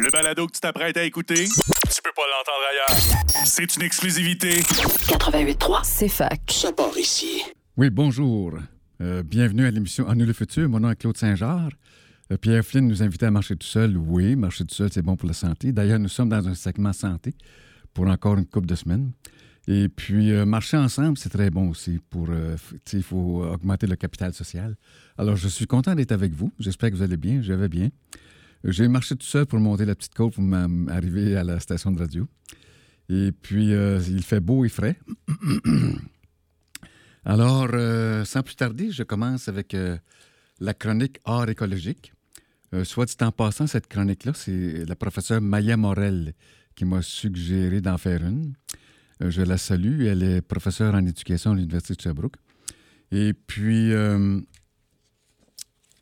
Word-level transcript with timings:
Le 0.00 0.10
balado 0.10 0.46
que 0.46 0.52
tu 0.52 0.60
t'apprêtes 0.60 0.96
à 0.96 1.04
écouter, 1.04 1.44
tu 1.44 2.02
peux 2.02 2.12
pas 2.16 2.22
l'entendre 2.30 2.64
ailleurs. 2.70 3.44
C'est 3.44 3.76
une 3.76 3.82
exclusivité. 3.82 4.60
88.3, 4.60 5.80
c'est 5.84 6.08
fac. 6.08 6.40
Ça 6.50 6.72
part 6.72 6.96
ici. 6.96 7.42
Oui, 7.76 7.90
bonjour. 7.90 8.54
Euh, 9.02 9.22
bienvenue 9.22 9.66
à 9.66 9.70
l'émission 9.70 10.08
En 10.08 10.14
nous 10.14 10.24
le 10.24 10.32
futur. 10.32 10.68
Mon 10.68 10.80
nom 10.80 10.90
est 10.90 10.96
Claude 10.96 11.16
Saint-Georges. 11.16 11.76
Euh, 12.30 12.38
Pierre 12.38 12.64
Flynn 12.64 12.88
nous 12.88 13.02
invitait 13.02 13.26
à 13.26 13.30
marcher 13.30 13.54
tout 13.54 13.66
seul. 13.66 13.96
Oui, 13.98 14.34
marcher 14.34 14.64
tout 14.64 14.74
seul, 14.74 14.90
c'est 14.90 15.02
bon 15.02 15.16
pour 15.16 15.28
la 15.28 15.34
santé. 15.34 15.72
D'ailleurs, 15.72 15.98
nous 15.98 16.08
sommes 16.08 16.30
dans 16.30 16.48
un 16.48 16.54
segment 16.54 16.94
santé 16.94 17.34
pour 17.92 18.06
encore 18.06 18.38
une 18.38 18.46
couple 18.46 18.68
de 18.68 18.74
semaines. 18.74 19.12
Et 19.68 19.88
puis, 19.88 20.32
euh, 20.32 20.46
marcher 20.46 20.78
ensemble, 20.78 21.18
c'est 21.18 21.28
très 21.28 21.50
bon 21.50 21.68
aussi 21.68 22.00
pour, 22.08 22.28
euh, 22.30 22.56
il 22.92 23.02
faut 23.02 23.44
augmenter 23.44 23.86
le 23.86 23.96
capital 23.96 24.32
social. 24.32 24.74
Alors, 25.18 25.36
je 25.36 25.48
suis 25.48 25.66
content 25.66 25.94
d'être 25.94 26.12
avec 26.12 26.32
vous. 26.32 26.50
J'espère 26.58 26.90
que 26.90 26.96
vous 26.96 27.02
allez 27.02 27.18
bien. 27.18 27.42
Je 27.42 27.52
vais 27.52 27.68
bien. 27.68 27.90
J'ai 28.64 28.86
marché 28.86 29.16
tout 29.16 29.26
seul 29.26 29.46
pour 29.46 29.58
monter 29.58 29.84
la 29.84 29.96
petite 29.96 30.14
côte 30.14 30.34
pour 30.34 30.42
m'arriver 30.42 31.36
à 31.36 31.42
la 31.42 31.58
station 31.58 31.90
de 31.90 31.98
radio. 31.98 32.28
Et 33.08 33.32
puis, 33.32 33.72
euh, 33.72 34.00
il 34.08 34.22
fait 34.22 34.38
beau 34.38 34.64
et 34.64 34.68
frais. 34.68 34.98
Alors, 37.24 37.70
euh, 37.72 38.24
sans 38.24 38.42
plus 38.42 38.54
tarder, 38.54 38.92
je 38.92 39.02
commence 39.02 39.48
avec 39.48 39.74
euh, 39.74 39.98
la 40.60 40.74
chronique 40.74 41.18
art 41.24 41.48
écologique. 41.48 42.12
Soit 42.84 43.04
dit 43.04 43.16
en 43.22 43.30
passant, 43.30 43.66
cette 43.66 43.86
chronique-là, 43.86 44.32
c'est 44.34 44.86
la 44.86 44.96
professeure 44.96 45.42
Maya 45.42 45.76
Morel 45.76 46.32
qui 46.74 46.86
m'a 46.86 47.02
suggéré 47.02 47.82
d'en 47.82 47.98
faire 47.98 48.24
une. 48.24 48.54
Je 49.20 49.42
la 49.42 49.58
salue. 49.58 50.06
Elle 50.06 50.22
est 50.22 50.40
professeure 50.40 50.94
en 50.94 51.04
éducation 51.04 51.50
à 51.50 51.54
l'Université 51.54 51.96
de 51.96 52.00
Sherbrooke. 52.00 52.36
Et 53.10 53.34
puis, 53.34 53.92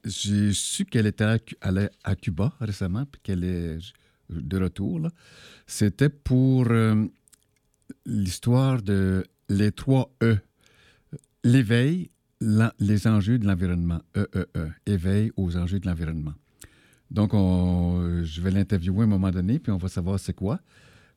j'ai 0.05 0.53
su 0.53 0.85
qu'elle 0.85 1.07
était 1.07 1.25
à, 1.25 1.39
allait 1.61 1.91
à 2.05 2.15
Cuba 2.17 2.53
récemment, 2.61 3.05
puis 3.07 3.21
qu'elle 3.23 3.45
est 3.45 3.79
de 4.31 4.59
retour. 4.59 5.09
C'était 5.67 6.09
pour 6.09 6.67
euh, 6.71 7.07
l'histoire 8.07 8.83
de 8.83 9.25
les 9.49 9.73
trois 9.73 10.11
E. 10.23 10.39
L'éveil, 11.45 12.11
les 12.79 13.07
enjeux 13.07 13.39
de 13.39 13.47
l'environnement. 13.47 14.01
E, 14.17 14.27
E, 14.35 14.47
E. 14.57 14.69
Éveil 14.87 15.33
aux 15.37 15.57
enjeux 15.57 15.81
de 15.81 15.87
l'environnement. 15.87 16.35
Donc, 17.11 17.35
on- 17.35 18.23
je 18.25 18.41
vais 18.41 18.51
l'interviewer 18.51 19.01
à 19.01 19.05
un 19.05 19.07
moment 19.07 19.31
donné, 19.31 19.59
puis 19.59 19.73
on 19.73 19.79
va 19.79 19.89
savoir 19.89 20.19
c'est 20.21 20.33
quoi 20.35 20.61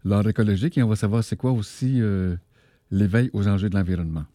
l'art 0.06 0.28
écologique 0.28 0.78
et 0.78 0.84
on 0.84 0.90
va 0.90 0.96
savoir 0.98 1.24
c'est 1.24 1.38
quoi 1.38 1.52
aussi 1.52 2.02
euh, 2.02 2.36
l'éveil 2.92 3.30
aux 3.34 3.48
enjeux 3.48 3.70
de 3.70 3.76
l'environnement. 3.76 4.26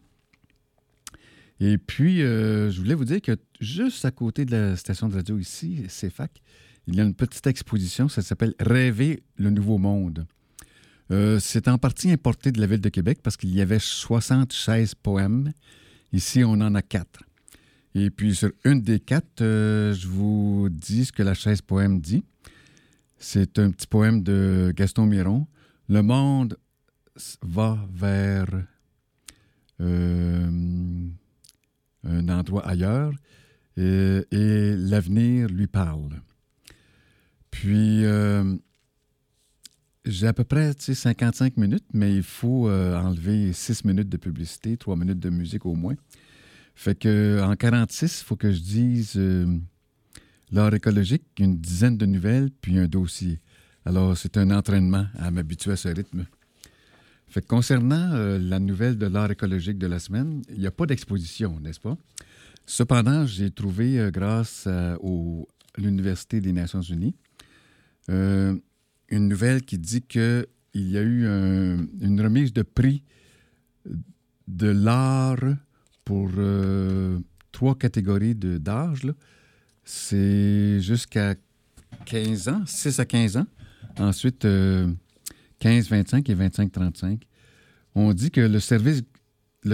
Et 1.59 1.77
puis, 1.77 2.23
euh, 2.23 2.71
je 2.71 2.79
voulais 2.79 2.93
vous 2.93 3.05
dire 3.05 3.21
que 3.21 3.37
juste 3.59 4.05
à 4.05 4.11
côté 4.11 4.45
de 4.45 4.51
la 4.51 4.75
station 4.77 5.09
de 5.09 5.15
radio 5.15 5.37
ici, 5.37 5.83
CFAC, 5.87 6.41
il 6.87 6.95
y 6.95 7.01
a 7.01 7.03
une 7.03 7.13
petite 7.13 7.45
exposition, 7.47 8.07
ça 8.07 8.21
s'appelle 8.21 8.55
Rêver 8.59 9.23
le 9.35 9.49
nouveau 9.49 9.77
monde. 9.77 10.25
Euh, 11.11 11.39
c'est 11.39 11.67
en 11.67 11.77
partie 11.77 12.11
importé 12.11 12.51
de 12.51 12.61
la 12.61 12.67
ville 12.67 12.81
de 12.81 12.89
Québec 12.89 13.19
parce 13.21 13.35
qu'il 13.35 13.53
y 13.53 13.61
avait 13.61 13.79
76 13.79 14.95
poèmes. 14.95 15.51
Ici, 16.13 16.43
on 16.43 16.53
en 16.53 16.75
a 16.75 16.81
quatre. 16.81 17.23
Et 17.93 18.09
puis, 18.09 18.35
sur 18.35 18.51
une 18.63 18.81
des 18.81 18.99
quatre, 18.99 19.41
euh, 19.41 19.93
je 19.93 20.07
vous 20.07 20.69
dis 20.71 21.05
ce 21.05 21.11
que 21.11 21.23
la 21.23 21.33
chaise 21.33 21.61
poème 21.61 21.99
dit. 21.99 22.23
C'est 23.17 23.59
un 23.59 23.71
petit 23.71 23.87
poème 23.87 24.23
de 24.23 24.71
Gaston 24.75 25.05
Miron. 25.05 25.47
Le 25.89 26.01
monde 26.03 26.57
va 27.41 27.85
vers 27.91 28.47
un 32.03 32.29
endroit 32.29 32.65
ailleurs 32.67 33.13
et, 33.77 34.21
et 34.31 34.75
l'avenir 34.75 35.47
lui 35.47 35.67
parle. 35.67 36.21
Puis, 37.51 38.05
euh, 38.05 38.55
j'ai 40.05 40.27
à 40.27 40.33
peu 40.33 40.43
près 40.43 40.73
tu 40.73 40.85
sais, 40.85 40.95
55 40.95 41.57
minutes, 41.57 41.85
mais 41.93 42.15
il 42.15 42.23
faut 42.23 42.69
euh, 42.69 42.97
enlever 42.97 43.53
6 43.53 43.85
minutes 43.85 44.09
de 44.09 44.17
publicité, 44.17 44.77
3 44.77 44.95
minutes 44.95 45.19
de 45.19 45.29
musique 45.29 45.65
au 45.65 45.75
moins. 45.75 45.95
Fait 46.75 46.97
que 46.97 47.41
en 47.43 47.55
46, 47.55 48.21
il 48.21 48.25
faut 48.25 48.35
que 48.35 48.51
je 48.51 48.59
dise 48.59 49.13
euh, 49.17 49.57
l'art 50.51 50.73
écologique, 50.73 51.23
une 51.39 51.57
dizaine 51.57 51.97
de 51.97 52.05
nouvelles, 52.05 52.49
puis 52.61 52.77
un 52.77 52.87
dossier. 52.87 53.39
Alors, 53.85 54.17
c'est 54.17 54.37
un 54.37 54.51
entraînement 54.51 55.07
à 55.17 55.31
m'habituer 55.31 55.71
à 55.73 55.75
ce 55.75 55.89
rythme. 55.89 56.25
Fait 57.29 57.41
que 57.41 57.47
concernant 57.47 58.11
euh, 58.13 58.39
la 58.39 58.59
nouvelle 58.59 58.97
de 58.97 59.05
l'art 59.05 59.29
écologique 59.31 59.77
de 59.77 59.87
la 59.87 59.99
semaine, 59.99 60.41
il 60.49 60.59
n'y 60.59 60.67
a 60.67 60.71
pas 60.71 60.85
d'exposition, 60.85 61.59
n'est-ce 61.59 61.79
pas? 61.79 61.95
Cependant, 62.65 63.25
j'ai 63.25 63.51
trouvé, 63.51 63.99
euh, 63.99 64.11
grâce 64.11 64.65
à 64.67 64.97
au- 65.01 65.47
l'Université 65.77 66.41
des 66.41 66.51
Nations 66.53 66.81
Unies, 66.81 67.15
euh, 68.09 68.55
une 69.09 69.27
nouvelle 69.27 69.61
qui 69.63 69.77
dit 69.77 70.01
qu'il 70.01 70.45
y 70.75 70.97
a 70.97 71.01
eu 71.01 71.27
un- 71.27 71.85
une 72.01 72.19
remise 72.21 72.51
de 72.53 72.63
prix 72.63 73.03
de 74.47 74.67
l'art 74.67 75.37
pour 76.05 76.29
euh, 76.37 77.19
trois 77.51 77.75
catégories 77.77 78.35
d'âge. 78.35 79.07
C'est 79.83 80.79
jusqu'à 80.81 81.35
15 82.05 82.47
ans, 82.49 82.63
6 82.65 82.99
à 82.99 83.05
15 83.05 83.37
ans. 83.37 83.47
Ensuite, 83.99 84.45
euh, 84.45 84.87
15-25 85.61 86.31
et 86.31 86.35
25-35. 86.35 87.21
On 87.95 88.13
dit 88.13 88.31
que 88.31 88.41
le 88.41 88.59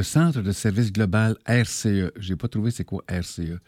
Centre 0.04 0.42
de 0.42 0.52
service 0.52 0.92
global 0.92 1.36
RCE, 1.46 2.12
je 2.20 2.30
n'ai 2.30 2.36
pas 2.38 2.48
trouvé 2.48 2.72
c'est 2.72 2.86
quoi 2.86 3.04
RCE, 3.08 3.60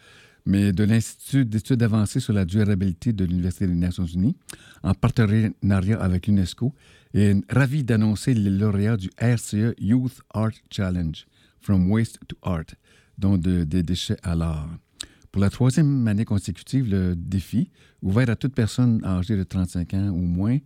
mais 0.46 0.72
de 0.72 0.84
l'Institut 0.84 1.46
d'études 1.46 1.84
avancées 1.84 2.20
sur 2.20 2.34
la 2.34 2.46
durabilité 2.46 3.14
de 3.14 3.26
l'Université 3.26 3.68
des 3.68 3.76
Nations 3.76 4.06
Unies, 4.06 4.36
en 4.84 4.94
partenariat 4.94 6.00
avec 6.00 6.28
l'UNESCO, 6.28 6.74
est 7.14 7.36
ravi 7.54 7.84
d'annoncer 7.84 8.34
les 8.34 8.50
lauréats 8.50 8.98
du 8.98 9.10
RCE 9.20 9.74
Youth 9.80 10.22
Art 10.34 10.52
Challenge, 10.72 11.26
From 11.60 11.92
Waste 11.92 12.20
to 12.28 12.36
Art, 12.42 12.66
dont 13.18 13.38
de- 13.38 13.64
des 13.64 13.84
déchets 13.84 14.18
à 14.24 14.36
l'art. 14.36 14.70
Pour 15.32 15.42
la 15.42 15.50
troisième 15.50 16.08
année 16.08 16.26
consécutive, 16.26 16.90
le 16.90 17.16
défi, 17.16 17.70
ouvert 18.02 18.30
à 18.30 18.36
toute 18.36 18.56
personne 18.56 19.04
âgée 19.04 19.36
de 19.36 19.44
35 19.44 19.94
ans 19.94 20.10
ou 20.10 20.22
moins 20.22 20.58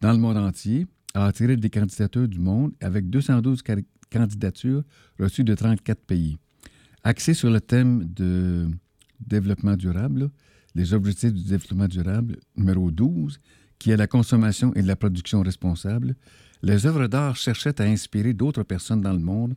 dans 0.00 0.12
le 0.12 0.18
monde 0.18 0.36
entier, 0.36 0.86
a 1.14 1.26
attiré 1.26 1.56
des 1.56 1.70
candidatures 1.70 2.28
du 2.28 2.38
monde 2.38 2.72
avec 2.80 3.08
212 3.10 3.62
cari- 3.62 3.86
candidatures 4.10 4.84
reçues 5.18 5.44
de 5.44 5.54
34 5.54 6.00
pays. 6.04 6.38
Axé 7.04 7.34
sur 7.34 7.50
le 7.50 7.60
thème 7.60 8.04
de 8.04 8.68
développement 9.20 9.76
durable, 9.76 10.30
les 10.74 10.92
objectifs 10.94 11.32
du 11.32 11.44
développement 11.44 11.88
durable 11.88 12.36
numéro 12.56 12.90
12, 12.90 13.38
qui 13.78 13.90
est 13.90 13.96
la 13.96 14.06
consommation 14.06 14.72
et 14.74 14.82
la 14.82 14.96
production 14.96 15.42
responsable, 15.42 16.14
les 16.62 16.86
œuvres 16.86 17.06
d'art 17.06 17.36
cherchaient 17.36 17.80
à 17.80 17.84
inspirer 17.84 18.32
d'autres 18.34 18.64
personnes 18.64 19.00
dans 19.00 19.12
le 19.12 19.18
monde 19.20 19.54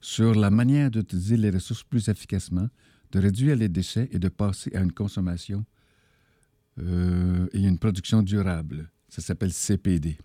sur 0.00 0.34
la 0.34 0.50
manière 0.50 0.90
d'utiliser 0.90 1.36
les 1.36 1.50
ressources 1.50 1.82
plus 1.84 2.08
efficacement, 2.08 2.68
de 3.12 3.18
réduire 3.20 3.56
les 3.56 3.68
déchets 3.68 4.08
et 4.12 4.18
de 4.18 4.28
passer 4.28 4.74
à 4.74 4.80
une 4.80 4.92
consommation 4.92 5.64
euh, 6.80 7.46
et 7.52 7.60
une 7.60 7.78
production 7.78 8.22
durable. 8.22 8.90
Ça 9.08 9.22
s'appelle 9.22 9.52
CPD. 9.52 10.18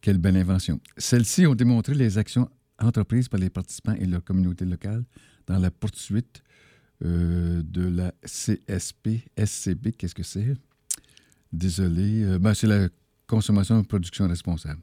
Quelle 0.00 0.18
belle 0.18 0.36
invention. 0.36 0.80
Celles-ci 0.96 1.46
ont 1.46 1.54
démontré 1.54 1.94
les 1.94 2.18
actions 2.18 2.48
entreprises 2.78 3.28
par 3.28 3.40
les 3.40 3.50
participants 3.50 3.94
et 3.94 4.06
leur 4.06 4.22
communauté 4.22 4.64
locale 4.64 5.04
dans 5.46 5.58
la 5.58 5.70
poursuite 5.70 6.42
euh, 7.04 7.62
de 7.62 7.88
la 7.88 8.12
CSP, 8.24 9.28
SCB, 9.36 9.92
qu'est-ce 9.96 10.14
que 10.14 10.22
c'est? 10.22 10.54
Désolé. 11.52 12.24
Euh, 12.24 12.38
ben, 12.38 12.54
c'est 12.54 12.66
la 12.66 12.88
consommation 13.26 13.80
et 13.80 13.84
production 13.84 14.26
responsable. 14.28 14.80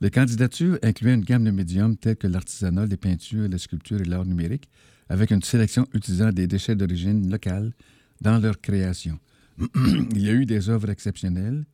Les 0.00 0.10
candidatures 0.10 0.78
incluaient 0.82 1.14
une 1.14 1.24
gamme 1.24 1.44
de 1.44 1.50
médiums 1.50 1.96
tels 1.96 2.16
que 2.16 2.26
l'artisanat, 2.26 2.86
les 2.86 2.96
peintures, 2.96 3.48
la 3.48 3.58
sculpture 3.58 4.00
et 4.00 4.04
l'art 4.04 4.24
numérique, 4.24 4.68
avec 5.08 5.30
une 5.30 5.42
sélection 5.42 5.86
utilisant 5.94 6.30
des 6.30 6.46
déchets 6.46 6.74
d'origine 6.74 7.30
locale 7.30 7.72
dans 8.20 8.38
leur 8.38 8.60
création. 8.60 9.18
Il 10.14 10.22
y 10.22 10.30
a 10.30 10.32
eu 10.32 10.46
des 10.46 10.70
œuvres 10.70 10.90
exceptionnelles 10.90 11.64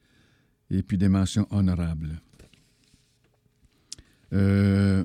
et 0.71 0.83
puis 0.83 0.99
des 0.99 1.09
mentions 1.09 1.47
honorables. 1.50 2.20
Euh, 4.32 5.05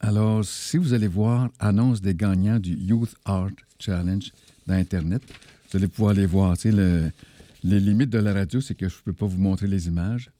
alors, 0.00 0.44
si 0.44 0.76
vous 0.76 0.92
allez 0.92 1.06
voir 1.08 1.50
annonce 1.58 2.00
des 2.00 2.14
gagnants 2.14 2.58
du 2.58 2.74
Youth 2.74 3.14
Art 3.24 3.50
Challenge 3.78 4.30
dans 4.66 4.74
Internet, 4.74 5.22
vous 5.70 5.76
allez 5.78 5.88
pouvoir 5.88 6.14
les 6.14 6.26
voir. 6.26 6.56
Tu 6.56 6.62
sais, 6.70 6.72
le- 6.72 7.10
les 7.62 7.80
limites 7.80 8.10
de 8.10 8.18
la 8.18 8.32
radio, 8.34 8.60
c'est 8.60 8.74
que 8.74 8.88
je 8.88 8.96
ne 8.96 9.00
peux 9.04 9.12
pas 9.12 9.26
vous 9.26 9.38
montrer 9.40 9.66
les 9.66 9.86
images. 9.86 10.30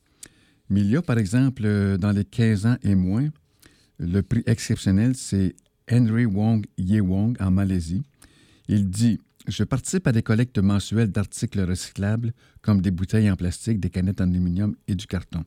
Mais 0.69 0.81
il 0.81 0.91
y 0.91 0.97
a, 0.97 1.03
par 1.03 1.19
exemple, 1.19 1.63
euh, 1.65 1.97
dans 1.97 2.11
les 2.11 2.25
15 2.25 2.67
ans 2.67 2.77
et 2.83 2.95
moins, 2.95 3.29
le 3.99 4.21
prix 4.23 4.43
exceptionnel, 4.47 5.15
c'est 5.15 5.55
Henry 5.91 6.27
Wong 6.27 6.67
Ye 6.77 7.01
Wong 7.01 7.37
en 7.41 7.51
Malaisie. 7.51 8.03
Il 8.69 8.91
dit 8.91 9.21
Je 9.47 9.63
participe 9.63 10.07
à 10.07 10.13
des 10.13 10.23
collectes 10.23 10.59
mensuelles 10.59 11.13
d'articles 11.13 11.61
recyclables 11.61 12.33
comme 12.63 12.81
des 12.81 12.91
bouteilles 12.91 13.31
en 13.31 13.37
plastique, 13.37 13.79
des 13.79 13.91
canettes 13.91 14.23
en 14.23 14.31
aluminium 14.31 14.75
et 14.89 14.95
du 14.95 15.07
carton. 15.07 15.45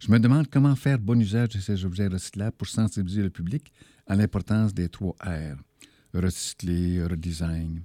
Je 0.00 0.10
me 0.10 0.18
demande 0.18 0.48
comment 0.50 0.74
faire 0.74 0.98
bon 0.98 1.20
usage 1.20 1.50
de 1.50 1.58
ces 1.60 1.84
objets 1.84 2.08
recyclables 2.08 2.56
pour 2.56 2.66
sensibiliser 2.66 3.22
le 3.22 3.30
public 3.30 3.72
à 4.08 4.16
l'importance 4.16 4.74
des 4.74 4.88
trois 4.88 5.14
R 5.22 5.56
recycler, 6.14 7.04
redesign. 7.04 7.82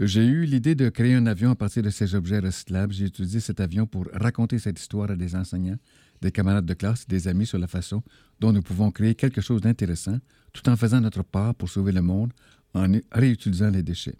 J'ai 0.00 0.24
eu 0.24 0.44
l'idée 0.44 0.74
de 0.74 0.88
créer 0.88 1.14
un 1.14 1.26
avion 1.26 1.52
à 1.52 1.54
partir 1.54 1.82
de 1.82 1.90
ces 1.90 2.14
objets 2.14 2.40
recyclables. 2.40 2.92
J'ai 2.92 3.06
utilisé 3.06 3.40
cet 3.40 3.60
avion 3.60 3.86
pour 3.86 4.08
raconter 4.12 4.58
cette 4.58 4.78
histoire 4.78 5.10
à 5.10 5.16
des 5.16 5.36
enseignants, 5.36 5.78
des 6.20 6.32
camarades 6.32 6.66
de 6.66 6.74
classe, 6.74 7.06
des 7.06 7.28
amis 7.28 7.46
sur 7.46 7.58
la 7.58 7.68
façon 7.68 8.02
dont 8.40 8.52
nous 8.52 8.62
pouvons 8.62 8.90
créer 8.90 9.14
quelque 9.14 9.40
chose 9.40 9.60
d'intéressant 9.60 10.18
tout 10.52 10.68
en 10.68 10.76
faisant 10.76 11.00
notre 11.00 11.22
part 11.22 11.54
pour 11.54 11.70
sauver 11.70 11.92
le 11.92 12.02
monde 12.02 12.32
en 12.74 12.86
réutilisant 13.12 13.70
les 13.70 13.82
déchets. 13.82 14.16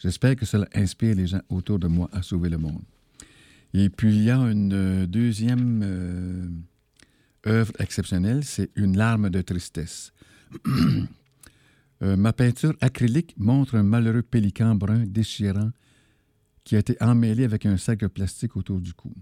J'espère 0.00 0.34
que 0.34 0.46
cela 0.46 0.66
inspire 0.74 1.14
les 1.14 1.26
gens 1.26 1.42
autour 1.50 1.78
de 1.78 1.86
moi 1.86 2.08
à 2.12 2.22
sauver 2.22 2.48
le 2.48 2.58
monde. 2.58 2.82
Et 3.74 3.88
puis, 3.90 4.16
il 4.16 4.24
y 4.24 4.30
a 4.30 4.36
une 4.38 4.72
euh, 4.72 5.06
deuxième 5.06 5.82
euh, 5.84 6.48
œuvre 7.46 7.72
exceptionnelle, 7.78 8.42
c'est 8.44 8.70
Une 8.74 8.96
larme 8.96 9.30
de 9.30 9.40
tristesse. 9.42 10.12
Euh, 12.02 12.16
ma 12.16 12.32
peinture 12.32 12.74
acrylique 12.80 13.34
montre 13.36 13.74
un 13.74 13.82
malheureux 13.82 14.22
pélican 14.22 14.74
brun 14.74 15.04
déchirant 15.04 15.70
qui 16.64 16.74
a 16.74 16.78
été 16.78 16.96
emmêlé 16.98 17.44
avec 17.44 17.66
un 17.66 17.76
sac 17.76 17.98
de 17.98 18.06
plastique 18.06 18.56
autour 18.56 18.80
du 18.80 18.94
cou. 18.94 19.12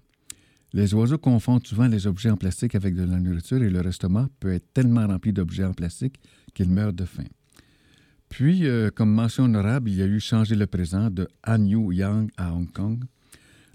Les 0.73 0.95
oiseaux 0.95 1.19
confondent 1.19 1.67
souvent 1.67 1.89
les 1.89 2.07
objets 2.07 2.31
en 2.31 2.37
plastique 2.37 2.77
avec 2.77 2.95
de 2.95 3.03
la 3.03 3.19
nourriture 3.19 3.61
et 3.65 3.69
leur 3.69 3.85
estomac 3.85 4.29
peut 4.39 4.53
être 4.53 4.73
tellement 4.73 5.09
rempli 5.09 5.33
d'objets 5.33 5.65
en 5.65 5.73
plastique 5.73 6.21
qu'ils 6.55 6.69
meurent 6.71 6.93
de 6.93 7.05
faim. 7.05 7.25
Puis, 8.29 8.67
comme 8.95 9.13
mention 9.13 9.45
honorable, 9.45 9.91
il 9.91 9.97
y 9.97 10.03
a 10.03 10.07
eu 10.07 10.21
Changer 10.21 10.55
le 10.55 10.67
présent 10.67 11.11
de 11.11 11.29
Han 11.47 11.65
Yu 11.65 11.95
Yang 11.95 12.31
à 12.37 12.53
Hong 12.53 12.71
Kong, 12.71 13.05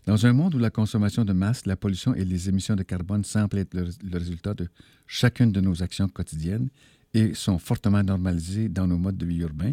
dans 0.05 0.25
un 0.25 0.33
monde 0.33 0.55
où 0.55 0.59
la 0.59 0.69
consommation 0.69 1.23
de 1.23 1.31
masse, 1.31 1.65
la 1.65 1.77
pollution 1.77 2.13
et 2.13 2.25
les 2.25 2.49
émissions 2.49 2.75
de 2.75 2.83
carbone 2.83 3.23
semblent 3.23 3.57
être 3.57 3.73
le, 3.73 4.17
résultat 4.17 4.53
de 4.53 4.67
chacune 5.07 5.51
de 5.51 5.61
nos 5.61 5.81
actions 5.81 6.09
quotidiennes 6.09 6.69
et 7.13 7.33
sont 7.33 7.57
fortement 7.57 8.03
normalisées 8.03 8.67
dans 8.67 8.85
nos 8.85 8.97
modes 8.97 9.17
de 9.17 9.25
vie 9.25 9.39
urbains, 9.39 9.71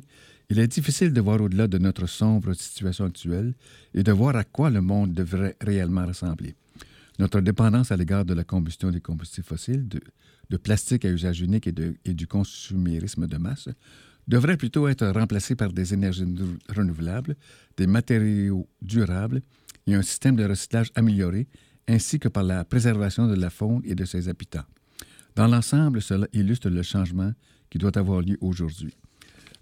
il 0.49 0.59
est 0.59 0.69
difficile 0.69 1.13
de 1.13 1.21
voir 1.21 1.41
au-delà 1.41 1.67
de 1.67 1.79
notre 1.79 2.07
sombre 2.07 2.53
situation 2.55 3.07
actuelle 3.07 3.55
et 3.95 4.03
de 4.03 4.13
voir 4.13 4.37
à 4.37 4.45
quoi 4.45 4.71
le 4.71 4.81
monde 4.81 5.13
devrait 5.15 5.57
réellement 5.61 6.07
ressembler. 6.07 6.55
Notre 7.19 7.41
dépendance 7.41 7.91
à 7.93 7.97
l'égard 7.97 8.25
de 8.25 8.35
la 8.35 8.45
combustion 8.45 8.91
des 8.91 9.01
combustibles 9.01 9.47
fossiles, 9.47 9.89
de, 9.89 10.57
plastique 10.57 11.05
à 11.05 11.11
usage 11.11 11.41
unique 11.41 11.69
et 11.69 12.15
du 12.15 12.27
consumérisme 12.27 13.27
de 13.27 13.37
masse 13.37 13.69
devrait 14.29 14.57
plutôt 14.57 14.89
être 14.89 15.07
remplacée 15.09 15.57
par 15.57 15.73
des 15.73 15.95
énergies 15.95 16.27
renouvelables, 16.69 17.37
des 17.77 17.87
matériaux 17.87 18.69
durables 18.83 19.43
et 19.87 19.95
un 19.95 20.03
système 20.03 20.37
de 20.37 20.45
recyclage 20.45 20.91
amélioré, 20.95 21.49
ainsi 21.89 22.19
que 22.19 22.29
par 22.29 22.45
la 22.45 22.65
préservation 22.65 23.27
de 23.27 23.35
la 23.35 23.51
faune 23.51 23.83
et 23.85 23.95
de 23.95 24.05
ses 24.05 24.29
habitants. 24.29 24.65
Dans 25.37 25.47
l'ensemble, 25.47 26.03
cela 26.03 26.27
illustre 26.33 26.69
le 26.69 26.83
changement 26.83 27.33
qui 27.71 27.79
doit 27.79 27.97
avoir 27.97 28.21
lieu 28.21 28.37
aujourd'hui. 28.41 28.95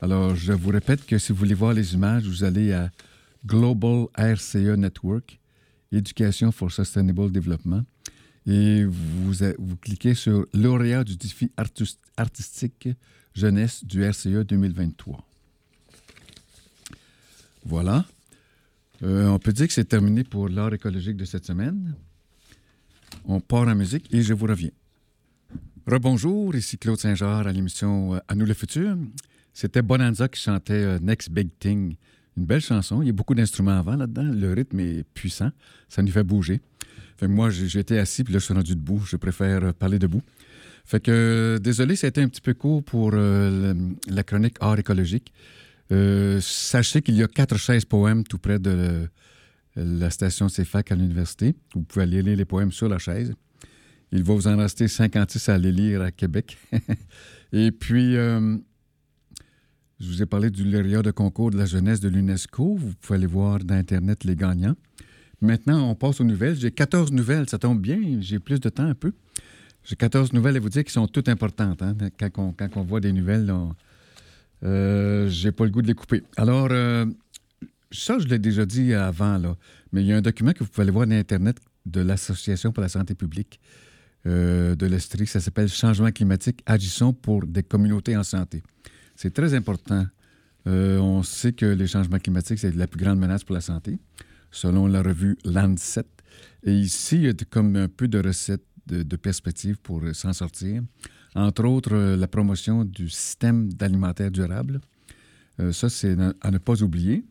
Alors, 0.00 0.34
je 0.34 0.52
vous 0.52 0.70
répète 0.70 1.04
que 1.06 1.18
si 1.18 1.32
vous 1.32 1.38
voulez 1.38 1.54
voir 1.54 1.72
les 1.72 1.94
images, 1.94 2.24
vous 2.24 2.44
allez 2.44 2.72
à 2.72 2.90
Global 3.46 4.06
RCE 4.16 4.76
Network, 4.76 5.40
Education 5.92 6.52
for 6.52 6.70
Sustainable 6.70 7.32
Development, 7.32 7.84
et 8.48 8.82
vous, 8.84 9.76
cliquez 9.76 10.14
sur 10.14 10.46
lauréat 10.54 11.04
du 11.04 11.16
défi 11.16 11.52
artistique 12.16 12.88
jeunesse 13.34 13.84
du 13.84 14.02
RCE 14.02 14.46
2023. 14.46 15.22
Voilà. 17.66 18.06
Euh, 19.02 19.26
on 19.26 19.38
peut 19.38 19.52
dire 19.52 19.66
que 19.68 19.74
c'est 19.74 19.84
terminé 19.84 20.24
pour 20.24 20.48
l'art 20.48 20.72
écologique 20.72 21.18
de 21.18 21.26
cette 21.26 21.44
semaine. 21.44 21.94
On 23.26 23.38
part 23.38 23.68
en 23.68 23.74
musique 23.74 24.12
et 24.14 24.22
je 24.22 24.32
vous 24.32 24.46
reviens. 24.46 24.70
Rebonjour, 25.86 26.56
ici 26.56 26.78
Claude 26.78 26.98
Saint-Jean 26.98 27.40
à 27.40 27.52
l'émission 27.52 28.14
euh, 28.14 28.18
À 28.28 28.34
nous 28.34 28.46
le 28.46 28.54
futur. 28.54 28.96
C'était 29.52 29.82
Bonanza 29.82 30.26
qui 30.26 30.40
chantait 30.40 30.72
euh, 30.72 30.98
Next 31.00 31.30
Big 31.30 31.50
Thing. 31.58 31.96
Une 32.38 32.46
belle 32.46 32.62
chanson. 32.62 33.02
Il 33.02 33.06
y 33.08 33.10
a 33.10 33.12
beaucoup 33.12 33.34
d'instruments 33.34 33.78
avant 33.78 33.96
là-dedans. 33.96 34.24
Le 34.24 34.54
rythme 34.54 34.80
est 34.80 35.04
puissant. 35.12 35.50
Ça 35.90 36.02
nous 36.02 36.10
fait 36.10 36.24
bouger. 36.24 36.62
Fait 37.18 37.28
moi, 37.28 37.50
j'étais 37.50 37.98
assis, 37.98 38.24
puis 38.24 38.32
là, 38.32 38.38
je 38.38 38.44
suis 38.44 38.54
rendu 38.54 38.74
debout. 38.74 39.02
Je 39.04 39.16
préfère 39.16 39.74
parler 39.74 39.98
debout. 39.98 40.22
Fait 40.84 41.00
que, 41.00 41.58
désolé, 41.60 41.96
c'était 41.96 42.22
un 42.22 42.28
petit 42.28 42.40
peu 42.40 42.54
court 42.54 42.82
pour 42.82 43.12
la 43.12 44.22
chronique 44.24 44.56
art 44.60 44.78
écologique. 44.78 45.32
Euh, 45.90 46.38
sachez 46.40 47.02
qu'il 47.02 47.16
y 47.16 47.22
a 47.22 47.28
quatre 47.28 47.56
chaises 47.56 47.84
poèmes 47.84 48.24
tout 48.24 48.38
près 48.38 48.58
de 48.58 49.08
la 49.76 50.10
station 50.10 50.48
CFAC 50.48 50.92
à 50.92 50.94
l'université. 50.94 51.54
Vous 51.74 51.82
pouvez 51.82 52.04
aller 52.04 52.22
lire 52.22 52.36
les 52.36 52.44
poèmes 52.44 52.72
sur 52.72 52.88
la 52.88 52.98
chaise. 52.98 53.34
Il 54.12 54.22
va 54.22 54.34
vous 54.34 54.48
en 54.48 54.56
rester 54.56 54.88
56 54.88 55.48
à 55.48 55.58
les 55.58 55.72
lire 55.72 56.02
à 56.02 56.10
Québec. 56.10 56.56
Et 57.52 57.70
puis, 57.70 58.16
euh, 58.16 58.56
je 60.00 60.06
vous 60.06 60.22
ai 60.22 60.26
parlé 60.26 60.50
du 60.50 60.64
lauréat 60.64 61.02
de 61.02 61.10
concours 61.10 61.50
de 61.50 61.58
la 61.58 61.66
jeunesse 61.66 62.00
de 62.00 62.08
l'UNESCO. 62.08 62.76
Vous 62.76 62.94
pouvez 63.00 63.18
aller 63.18 63.26
voir 63.26 63.58
d'Internet 63.58 64.24
les 64.24 64.36
gagnants. 64.36 64.76
Maintenant, 65.40 65.90
on 65.90 65.94
passe 65.94 66.20
aux 66.20 66.24
nouvelles. 66.24 66.56
J'ai 66.56 66.70
14 66.70 67.12
nouvelles, 67.12 67.48
ça 67.48 67.58
tombe 67.58 67.80
bien, 67.80 67.98
j'ai 68.20 68.38
plus 68.38 68.60
de 68.60 68.68
temps 68.68 68.86
un 68.86 68.94
peu. 68.94 69.12
J'ai 69.84 69.96
14 69.96 70.32
nouvelles 70.32 70.56
à 70.56 70.60
vous 70.60 70.68
dire 70.68 70.84
qui 70.84 70.92
sont 70.92 71.06
toutes 71.06 71.28
importantes. 71.28 71.82
Hein. 71.82 71.96
Quand, 72.18 72.54
on, 72.76 72.82
voit 72.82 73.00
des 73.00 73.12
nouvelles, 73.12 73.50
on, 73.50 73.74
euh, 74.64 75.28
j'ai 75.28 75.52
pas 75.52 75.64
le 75.64 75.70
goût 75.70 75.82
de 75.82 75.86
les 75.86 75.94
couper. 75.94 76.22
Alors, 76.36 76.68
euh, 76.70 77.06
ça, 77.90 78.18
je 78.18 78.26
l'ai 78.26 78.38
déjà 78.38 78.66
dit 78.66 78.92
avant, 78.94 79.38
là, 79.38 79.56
mais 79.92 80.02
il 80.02 80.08
y 80.08 80.12
a 80.12 80.16
un 80.16 80.20
document 80.20 80.52
que 80.52 80.58
vous 80.58 80.66
pouvez 80.66 80.82
aller 80.82 80.90
voir 80.90 81.06
sur 81.06 81.16
Internet 81.16 81.58
de 81.86 82.00
l'Association 82.00 82.72
pour 82.72 82.82
la 82.82 82.88
santé 82.88 83.14
publique 83.14 83.60
euh, 84.26 84.74
de 84.74 84.86
l'Estrie. 84.86 85.26
Ça 85.26 85.40
s'appelle 85.40 85.68
Changement 85.68 86.10
climatique, 86.10 86.62
agissons 86.66 87.12
pour 87.12 87.46
des 87.46 87.62
communautés 87.62 88.16
en 88.16 88.24
santé. 88.24 88.62
C'est 89.14 89.32
très 89.32 89.54
important. 89.54 90.06
on 90.66 91.22
sait 91.22 91.52
que 91.52 91.64
les 91.64 91.86
changements 91.86 92.18
climatiques, 92.18 92.58
c'est 92.58 92.74
la 92.74 92.86
plus 92.86 93.02
grande 93.02 93.18
menace 93.18 93.42
pour 93.42 93.54
la 93.54 93.60
santé, 93.60 93.98
selon 94.50 94.86
la 94.86 95.02
revue 95.02 95.36
Lancet. 95.44 96.06
Et 96.64 96.72
ici, 96.72 97.16
il 97.16 97.22
y 97.24 97.28
a 97.28 97.32
comme 97.48 97.76
un 97.76 97.88
peu 97.88 98.08
de 98.08 98.18
recettes, 98.18 98.64
de, 98.86 99.16
perspectives 99.16 99.78
pour 99.78 100.02
s'en 100.14 100.32
sortir 100.32 100.82
entre 101.34 101.64
autres 101.64 101.94
euh, 101.94 102.16
la 102.16 102.26
promotion 102.26 102.84
du 102.84 103.08
système 103.08 103.72
d'alimentaire 103.72 104.30
durable. 104.30 104.80
Euh, 105.60 105.72
ça, 105.72 105.88
c'est 105.88 106.16
à 106.40 106.50
ne 106.50 106.58
pas 106.58 106.82
oublier. 106.82 107.24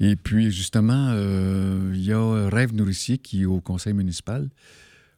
Et 0.00 0.16
puis, 0.16 0.50
justement, 0.50 1.10
euh, 1.10 1.92
il 1.94 2.04
y 2.04 2.12
a 2.12 2.48
Rêve 2.48 2.74
Nourricier 2.74 3.18
qui, 3.18 3.46
au 3.46 3.60
conseil 3.60 3.92
municipal, 3.92 4.48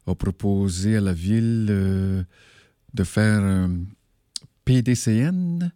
a 0.07 0.15
proposé 0.15 0.97
à 0.97 1.01
la 1.01 1.13
ville 1.13 1.67
de 1.67 3.05
faire 3.05 3.43
un 3.43 3.71
PDCN, 4.65 5.73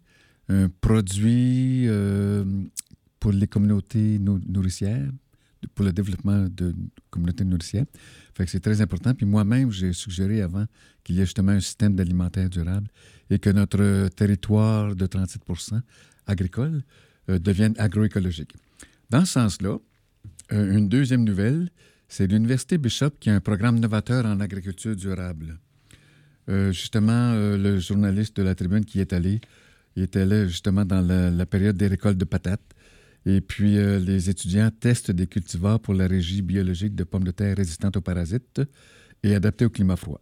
un 0.47 0.69
produit 0.69 1.87
pour 3.21 3.31
les 3.31 3.47
communautés 3.47 4.19
nourricières, 4.19 5.07
pour 5.75 5.85
le 5.85 5.93
développement 5.93 6.47
de 6.49 6.73
communautés 7.11 7.45
nourricières. 7.45 7.85
C'est 8.47 8.59
très 8.59 8.81
important. 8.81 9.13
Puis 9.13 9.27
moi-même, 9.27 9.71
j'ai 9.71 9.93
suggéré 9.93 10.41
avant 10.41 10.65
qu'il 11.03 11.15
y 11.15 11.19
ait 11.19 11.25
justement 11.25 11.51
un 11.51 11.59
système 11.59 11.95
d'alimentaire 11.95 12.49
durable 12.49 12.87
et 13.29 13.37
que 13.37 13.51
notre 13.51 14.09
territoire 14.09 14.95
de 14.95 15.05
37% 15.05 15.79
agricole 16.25 16.81
euh, 17.29 17.37
devienne 17.37 17.75
agroécologique. 17.77 18.53
Dans 19.11 19.23
ce 19.23 19.33
sens-là, 19.33 19.77
euh, 20.51 20.77
une 20.77 20.89
deuxième 20.89 21.23
nouvelle, 21.23 21.69
c'est 22.07 22.25
l'Université 22.25 22.79
Bishop 22.79 23.11
qui 23.19 23.29
a 23.29 23.35
un 23.35 23.39
programme 23.39 23.79
novateur 23.79 24.25
en 24.25 24.39
agriculture 24.39 24.95
durable. 24.95 25.59
Euh, 26.49 26.71
justement, 26.71 27.35
le 27.35 27.77
journaliste 27.77 28.35
de 28.37 28.41
la 28.41 28.55
Tribune 28.55 28.83
qui 28.83 28.99
est 28.99 29.13
allé, 29.13 29.39
il 29.95 30.01
était 30.01 30.25
là 30.25 30.47
justement 30.47 30.85
dans 30.85 31.01
la 31.01 31.45
période 31.45 31.77
des 31.77 31.87
récoltes 31.87 32.17
de 32.17 32.25
patates. 32.25 32.73
Et 33.25 33.41
puis, 33.41 33.75
les 33.75 34.29
étudiants 34.29 34.71
testent 34.71 35.11
des 35.11 35.27
cultivars 35.27 35.79
pour 35.79 35.93
la 35.93 36.07
régie 36.07 36.41
biologique 36.41 36.95
de 36.95 37.03
pommes 37.03 37.23
de 37.23 37.31
terre 37.31 37.55
résistantes 37.55 37.97
aux 37.97 38.01
parasites 38.01 38.61
et 39.21 39.35
adaptées 39.35 39.65
au 39.65 39.69
climat 39.69 39.95
froid. 39.95 40.21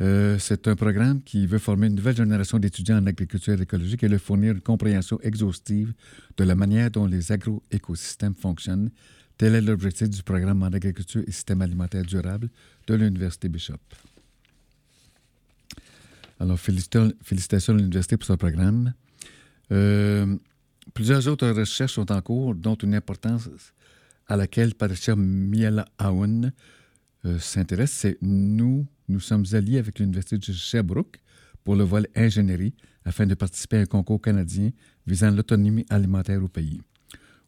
Euh, 0.00 0.38
c'est 0.38 0.68
un 0.68 0.76
programme 0.76 1.22
qui 1.22 1.46
veut 1.46 1.58
former 1.58 1.86
une 1.86 1.94
nouvelle 1.94 2.16
génération 2.16 2.58
d'étudiants 2.58 2.98
en 2.98 3.06
agriculture 3.06 3.60
écologique 3.60 4.02
et 4.02 4.08
leur 4.08 4.20
fournir 4.20 4.52
une 4.52 4.60
compréhension 4.60 5.20
exhaustive 5.20 5.92
de 6.36 6.44
la 6.44 6.54
manière 6.54 6.90
dont 6.90 7.06
les 7.06 7.30
agroécosystèmes 7.30 8.34
fonctionnent. 8.34 8.90
Tel 9.36 9.54
est 9.54 9.60
l'objectif 9.60 10.08
du 10.08 10.22
programme 10.22 10.62
en 10.62 10.66
agriculture 10.66 11.22
et 11.26 11.30
système 11.30 11.62
alimentaire 11.62 12.04
durable 12.04 12.48
de 12.86 12.94
l'Université 12.94 13.48
Bishop. 13.48 13.76
Alors, 16.40 16.58
félicitations 16.58 17.74
à 17.74 17.76
l'Université 17.76 18.16
pour 18.16 18.26
ce 18.26 18.32
programme. 18.32 18.94
Euh, 19.70 20.36
plusieurs 20.94 21.26
autres 21.28 21.48
recherches 21.48 21.94
sont 21.94 22.10
en 22.12 22.20
cours, 22.20 22.54
dont 22.54 22.74
une 22.74 22.94
importance 22.94 23.48
à 24.26 24.36
laquelle 24.36 24.74
Patricia 24.74 25.14
Miela 25.16 25.86
Aoun 25.98 26.52
euh, 27.24 27.38
s'intéresse, 27.38 27.92
c'est 27.92 28.18
nous 28.20 28.86
nous 29.08 29.20
sommes 29.20 29.44
alliés 29.52 29.78
avec 29.78 29.98
l'Université 29.98 30.38
de 30.38 30.52
Sherbrooke 30.52 31.18
pour 31.64 31.76
le 31.76 31.84
vol 31.84 32.06
ingénierie 32.14 32.74
afin 33.04 33.26
de 33.26 33.34
participer 33.34 33.78
à 33.78 33.80
un 33.80 33.86
concours 33.86 34.20
canadien 34.20 34.70
visant 35.06 35.30
l'autonomie 35.30 35.84
alimentaire 35.90 36.42
au 36.42 36.48
pays. 36.48 36.80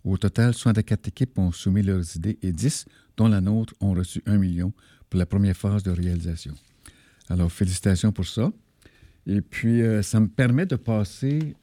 Au 0.04 0.18
total, 0.18 0.52
64 0.52 1.08
équipes 1.08 1.38
ont 1.38 1.52
soumis 1.52 1.82
leurs 1.82 2.16
idées 2.16 2.38
et 2.42 2.52
10, 2.52 2.84
dont 3.16 3.28
la 3.28 3.40
nôtre, 3.40 3.74
ont 3.80 3.94
reçu 3.94 4.22
1 4.26 4.36
million 4.36 4.72
pour 5.08 5.18
la 5.18 5.26
première 5.26 5.56
phase 5.56 5.82
de 5.82 5.90
réalisation. 5.90 6.54
Alors, 7.30 7.50
félicitations 7.50 8.12
pour 8.12 8.26
ça. 8.26 8.52
Et 9.26 9.40
puis, 9.40 9.80
euh, 9.80 10.02
ça 10.02 10.20
me 10.20 10.28
permet 10.28 10.66
de 10.66 10.76
passer 10.76 11.56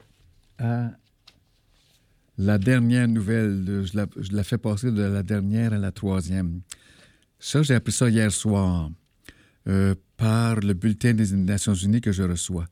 à 0.58 0.92
la 2.38 2.58
dernière 2.58 3.08
nouvelle. 3.08 3.84
Je 3.86 4.36
la, 4.36 4.44
fais 4.44 4.58
passer 4.58 4.92
de 4.92 5.02
la 5.02 5.24
dernière 5.24 5.74
à 5.74 5.78
la 5.78 5.92
troisième. 5.92 6.62
Ça, 7.40 7.62
j'ai 7.64 7.76
appris 7.76 7.92
ça 7.92 8.10
hier 8.10 8.32
soir 8.32 8.90
euh, 9.68 9.96
par 10.18 10.60
le 10.60 10.74
bulletin 10.74 11.14
des 11.14 11.32
Nations 11.32 11.74
Unies 11.74 12.02
que 12.02 12.12
je 12.12 12.24
reçois. 12.24 12.66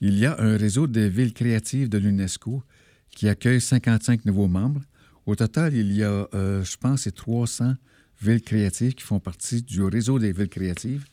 Il 0.00 0.18
y 0.18 0.26
a 0.26 0.40
un 0.40 0.56
réseau 0.56 0.86
des 0.86 1.08
villes 1.08 1.34
créatives 1.34 1.88
de 1.88 1.98
l'UNESCO 1.98 2.62
qui 3.10 3.28
accueille 3.28 3.60
55 3.60 4.24
nouveaux 4.24 4.48
membres. 4.48 4.82
Au 5.26 5.34
total, 5.34 5.74
il 5.74 5.92
y 5.92 6.02
a, 6.02 6.26
euh, 6.34 6.64
je 6.64 6.76
pense, 6.76 7.08
300 7.14 7.74
villes 8.20 8.42
créatives 8.42 8.94
qui 8.94 9.04
font 9.04 9.20
partie 9.20 9.62
du 9.62 9.82
réseau 9.82 10.18
des 10.18 10.32
villes 10.32 10.48
créatives. 10.48 11.04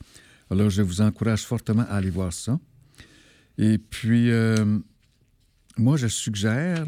Alors, 0.50 0.70
je 0.70 0.82
vous 0.82 1.02
encourage 1.02 1.44
fortement 1.44 1.84
à 1.84 1.96
aller 1.96 2.10
voir 2.10 2.32
ça. 2.32 2.60
Et 3.58 3.78
puis, 3.78 4.32
euh, 4.32 4.80
moi, 5.78 5.98
je 5.98 6.08
suggère, 6.08 6.86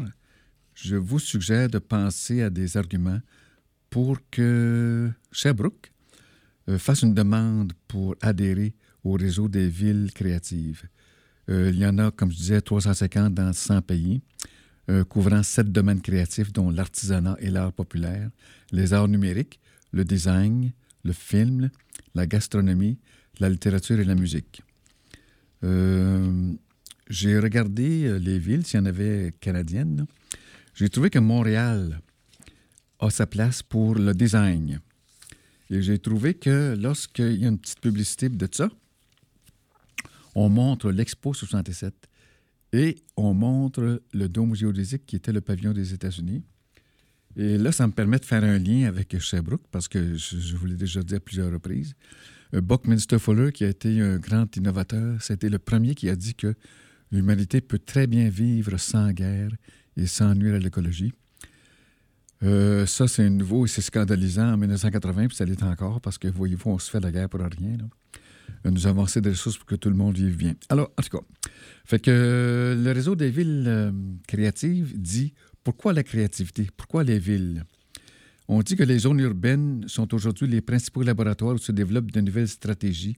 je 0.74 0.96
vous 0.96 1.18
suggère 1.18 1.68
de 1.68 1.78
penser 1.78 2.42
à 2.42 2.50
des 2.50 2.76
arguments 2.76 3.20
pour 3.90 4.18
que 4.30 5.10
Sherbrooke 5.32 5.92
euh, 6.68 6.78
fasse 6.78 7.02
une 7.02 7.14
demande 7.14 7.72
pour 7.88 8.14
adhérer 8.20 8.74
au 9.04 9.12
réseau 9.12 9.48
des 9.48 9.68
villes 9.68 10.10
créatives. 10.14 10.84
Euh, 11.48 11.70
il 11.72 11.78
y 11.78 11.86
en 11.86 11.98
a, 11.98 12.10
comme 12.10 12.30
je 12.30 12.36
disais, 12.36 12.60
350 12.60 13.34
dans 13.34 13.52
100 13.52 13.82
pays, 13.82 14.22
couvrant 15.08 15.44
sept 15.44 15.70
domaines 15.70 16.00
créatifs, 16.00 16.52
dont 16.52 16.68
l'artisanat 16.68 17.36
et 17.38 17.48
l'art 17.48 17.72
populaire, 17.72 18.28
les 18.72 18.92
arts 18.92 19.06
numériques, 19.06 19.60
le 19.92 20.04
design, 20.04 20.72
le 21.04 21.12
film, 21.12 21.70
la 22.16 22.26
gastronomie, 22.26 22.98
la 23.38 23.48
littérature 23.48 24.00
et 24.00 24.04
la 24.04 24.14
musique. 24.14 24.62
Euh, 25.64 26.52
j'ai 27.08 27.38
regardé 27.38 28.04
euh, 28.04 28.18
les 28.18 28.38
villes, 28.38 28.64
s'il 28.64 28.80
y 28.80 28.82
en 28.82 28.86
avait 28.86 29.34
canadiennes. 29.40 30.06
J'ai 30.80 30.88
trouvé 30.88 31.10
que 31.10 31.18
Montréal 31.18 32.00
a 33.00 33.10
sa 33.10 33.26
place 33.26 33.62
pour 33.62 33.96
le 33.96 34.14
design. 34.14 34.80
Et 35.68 35.82
j'ai 35.82 35.98
trouvé 35.98 36.32
que 36.32 36.74
lorsqu'il 36.74 37.38
y 37.38 37.44
a 37.44 37.48
une 37.48 37.58
petite 37.58 37.82
publicité 37.82 38.30
de 38.30 38.48
ça, 38.50 38.70
on 40.34 40.48
montre 40.48 40.90
l'Expo 40.90 41.34
67 41.34 42.08
et 42.72 42.96
on 43.18 43.34
montre 43.34 44.02
le 44.10 44.28
Dôme 44.30 44.54
géodésique 44.54 45.04
qui 45.04 45.16
était 45.16 45.32
le 45.32 45.42
pavillon 45.42 45.74
des 45.74 45.92
États-Unis. 45.92 46.42
Et 47.36 47.58
là, 47.58 47.72
ça 47.72 47.86
me 47.86 47.92
permet 47.92 48.18
de 48.18 48.24
faire 48.24 48.42
un 48.42 48.58
lien 48.58 48.88
avec 48.88 49.18
Sherbrooke 49.18 49.66
parce 49.70 49.86
que 49.86 50.14
je, 50.14 50.56
vous 50.56 50.64
l'ai 50.64 50.76
déjà 50.76 51.02
dit 51.02 51.14
à 51.14 51.20
plusieurs 51.20 51.52
reprises. 51.52 51.94
Euh, 52.54 52.62
Buckminster 52.62 53.18
Fuller, 53.18 53.52
qui 53.52 53.64
a 53.64 53.68
été 53.68 54.00
un 54.00 54.16
grand 54.16 54.56
innovateur, 54.56 55.20
c'était 55.20 55.50
le 55.50 55.58
premier 55.58 55.94
qui 55.94 56.08
a 56.08 56.16
dit 56.16 56.34
que 56.34 56.54
l'humanité 57.12 57.60
peut 57.60 57.78
très 57.78 58.06
bien 58.06 58.30
vivre 58.30 58.78
sans 58.78 59.12
guerre 59.12 59.50
et 59.96 60.06
sans 60.06 60.34
nuire 60.34 60.54
à 60.54 60.58
l'écologie. 60.58 61.12
Euh, 62.42 62.86
ça, 62.86 63.06
c'est 63.06 63.28
nouveau 63.28 63.66
et 63.66 63.68
c'est 63.68 63.82
scandalisant 63.82 64.54
en 64.54 64.56
1980, 64.56 65.28
puis 65.28 65.36
ça 65.36 65.44
l'est 65.44 65.62
encore, 65.62 66.00
parce 66.00 66.16
que, 66.16 66.28
voyez-vous, 66.28 66.70
on 66.70 66.78
se 66.78 66.90
fait 66.90 67.00
la 67.00 67.12
guerre 67.12 67.28
pour 67.28 67.40
rien. 67.40 67.76
Euh, 68.66 68.70
nous 68.70 68.86
avons 68.86 69.04
assez 69.04 69.20
de 69.20 69.30
ressources 69.30 69.58
pour 69.58 69.66
que 69.66 69.74
tout 69.74 69.90
le 69.90 69.96
monde 69.96 70.16
vive 70.16 70.36
bien. 70.36 70.54
Alors, 70.68 70.90
en 70.98 71.02
tout 71.02 71.18
cas, 71.18 71.24
fait 71.84 71.98
que 71.98 72.80
le 72.82 72.92
réseau 72.92 73.14
des 73.14 73.30
villes 73.30 73.92
créatives 74.26 74.98
dit 74.98 75.34
pourquoi 75.62 75.92
la 75.92 76.02
créativité? 76.02 76.68
Pourquoi 76.76 77.04
les 77.04 77.18
villes? 77.18 77.64
On 78.48 78.62
dit 78.62 78.74
que 78.74 78.82
les 78.82 79.00
zones 79.00 79.20
urbaines 79.20 79.84
sont 79.86 80.12
aujourd'hui 80.14 80.48
les 80.48 80.60
principaux 80.60 81.02
laboratoires 81.02 81.54
où 81.54 81.58
se 81.58 81.70
développent 81.70 82.10
de 82.10 82.20
nouvelles 82.20 82.48
stratégies 82.48 83.16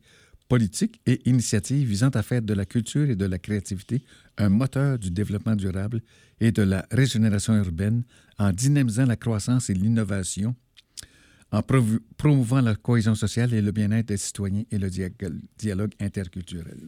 politiques 0.53 1.01
et 1.07 1.27
initiatives 1.27 1.89
visant 1.89 2.11
à 2.11 2.23
faire 2.23 2.43
de 2.43 2.53
la 2.53 2.67
culture 2.67 3.09
et 3.09 3.17
de 3.17 3.25
la 3.25 3.39
créativité 3.39 4.03
un 4.37 4.51
moteur 4.51 4.99
du 4.99 5.11
développement 5.11 5.57
durable 5.57 6.03
et 6.41 6.53
de 6.53 6.61
la 6.61 6.85
régénération 6.91 7.55
urbaine 7.55 8.03
en 8.39 8.53
dynamisant 8.53 9.07
la 9.07 9.17
croissance 9.17 9.71
et 9.71 9.75
l'innovation, 9.75 10.55
en 11.53 11.63
promouvant 12.19 12.61
la 12.61 12.75
cohésion 12.75 13.15
sociale 13.15 13.55
et 13.55 13.63
le 13.63 13.73
bien-être 13.73 14.09
des 14.09 14.19
citoyens 14.19 14.65
et 14.71 14.77
le 14.77 14.91
dialogue 15.57 15.93
interculturel. 15.99 16.81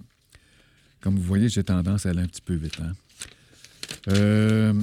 Comme 1.00 1.16
vous 1.16 1.22
voyez, 1.22 1.48
j'ai 1.48 1.64
tendance 1.64 2.04
à 2.04 2.10
aller 2.10 2.20
un 2.20 2.26
petit 2.26 2.42
peu 2.42 2.56
vite. 2.56 2.78
Hein? 2.82 2.92
Euh, 4.08 4.74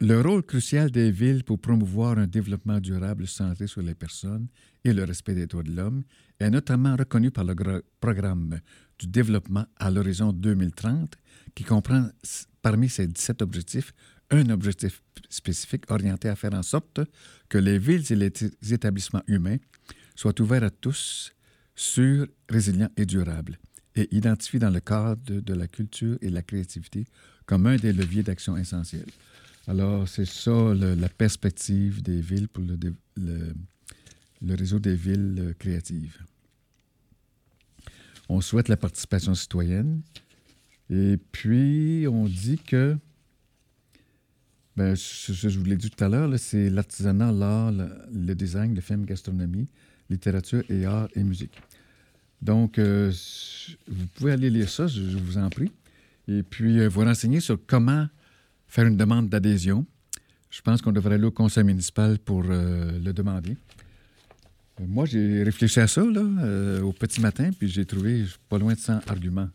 le 0.00 0.20
rôle 0.20 0.42
crucial 0.42 0.90
des 0.90 1.12
villes 1.12 1.44
pour 1.44 1.60
promouvoir 1.60 2.18
un 2.18 2.26
développement 2.26 2.80
durable 2.80 3.28
centré 3.28 3.68
sur 3.68 3.82
les 3.82 3.94
personnes 3.94 4.48
et 4.84 4.92
le 4.92 5.04
respect 5.04 5.34
des 5.34 5.46
droits 5.46 5.62
de 5.62 5.72
l'homme 5.72 6.02
est 6.38 6.50
notamment 6.50 6.96
reconnu 6.96 7.30
par 7.30 7.44
le 7.44 7.82
programme 8.00 8.60
du 8.98 9.06
développement 9.06 9.66
à 9.76 9.90
l'horizon 9.90 10.32
2030, 10.32 11.16
qui 11.54 11.64
comprend 11.64 12.08
parmi 12.62 12.88
ses 12.88 13.06
17 13.06 13.42
objectifs 13.42 13.92
un 14.30 14.48
objectif 14.50 15.02
spécifique 15.28 15.90
orienté 15.90 16.28
à 16.28 16.36
faire 16.36 16.54
en 16.54 16.62
sorte 16.62 17.00
que 17.48 17.58
les 17.58 17.78
villes 17.78 18.04
et 18.10 18.16
les 18.16 18.32
établissements 18.72 19.22
humains 19.26 19.58
soient 20.14 20.38
ouverts 20.40 20.64
à 20.64 20.70
tous, 20.70 21.32
sûrs, 21.74 22.26
résilients 22.48 22.90
et 22.96 23.06
durables, 23.06 23.58
et 23.96 24.08
identifiés 24.14 24.60
dans 24.60 24.70
le 24.70 24.80
cadre 24.80 25.40
de 25.40 25.54
la 25.54 25.66
culture 25.66 26.16
et 26.20 26.30
la 26.30 26.42
créativité 26.42 27.06
comme 27.46 27.66
un 27.66 27.76
des 27.76 27.92
leviers 27.92 28.22
d'action 28.22 28.56
essentiels. 28.56 29.10
Alors, 29.66 30.08
c'est 30.08 30.26
ça 30.26 30.72
la 30.74 31.08
perspective 31.08 32.02
des 32.02 32.20
villes 32.20 32.48
pour 32.48 32.62
le, 32.62 32.78
le, 33.16 33.54
réseau 34.48 34.78
des 34.78 34.94
villes 34.94 35.36
euh, 35.38 35.52
créatives. 35.58 36.18
On 38.28 38.40
souhaite 38.40 38.68
la 38.68 38.76
participation 38.76 39.34
citoyenne. 39.34 40.02
Et 40.88 41.18
puis, 41.32 42.06
on 42.08 42.26
dit 42.26 42.58
que, 42.58 42.96
ben, 44.76 44.94
je, 44.94 45.32
je, 45.32 45.58
vous 45.58 45.64
l'ai 45.64 45.76
dit 45.76 45.90
tout 45.90 46.02
à 46.02 46.08
l'heure, 46.08 46.32
c'est 46.38 46.70
l'artisanat, 46.70 47.32
l'art, 47.32 47.72
le, 47.72 48.34
design, 48.34 48.74
le 48.74 48.80
film, 48.80 49.04
gastronomie, 49.04 49.68
littérature 50.08 50.62
et 50.68 50.84
art 50.84 51.08
et 51.14 51.22
musique. 51.22 51.56
Donc, 52.40 52.78
euh, 52.78 53.12
vous 53.88 54.06
pouvez 54.14 54.32
aller 54.32 54.50
lire 54.50 54.68
ça, 54.68 54.86
je, 54.86 55.00
vous 55.00 55.38
en 55.38 55.50
prie. 55.50 55.70
Et 56.26 56.42
puis, 56.42 56.80
euh, 56.80 56.88
vous 56.88 57.00
renseigner 57.00 57.40
sur 57.40 57.58
comment 57.66 58.08
faire 58.66 58.86
une 58.86 58.96
demande 58.96 59.28
d'adhésion. 59.28 59.86
Je 60.50 60.62
pense 60.62 60.82
qu'on 60.82 60.92
devrait 60.92 61.16
aller 61.16 61.24
au 61.24 61.30
conseil 61.30 61.64
municipal 61.64 62.18
pour 62.18 62.42
le 62.42 63.12
demander. 63.12 63.56
Euh, 64.80 64.84
moi, 64.86 65.04
j'ai 65.06 65.42
réfléchi 65.42 65.80
à 65.80 65.86
ça 65.86 66.02
là, 66.04 66.20
euh, 66.20 66.80
au 66.82 66.92
petit 66.92 67.20
matin, 67.20 67.50
puis 67.56 67.68
j'ai 67.68 67.84
trouvé 67.84 68.24
pas 68.48 68.58
loin 68.58 68.74
de 68.74 68.78
100 68.78 69.08
arguments. 69.08 69.48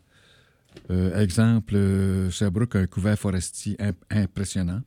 exemple, 0.90 1.74
Sherbrooke 2.30 2.76
a 2.76 2.80
un 2.80 2.86
couvert 2.86 3.18
forestier 3.18 3.76
impressionnant, 4.10 4.82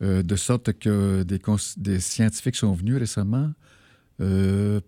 de 0.00 0.36
sorte 0.36 0.72
que 0.78 1.22
des, 1.22 2.00
scientifiques 2.00 2.56
sont 2.56 2.72
venus 2.72 2.96
récemment 2.96 3.52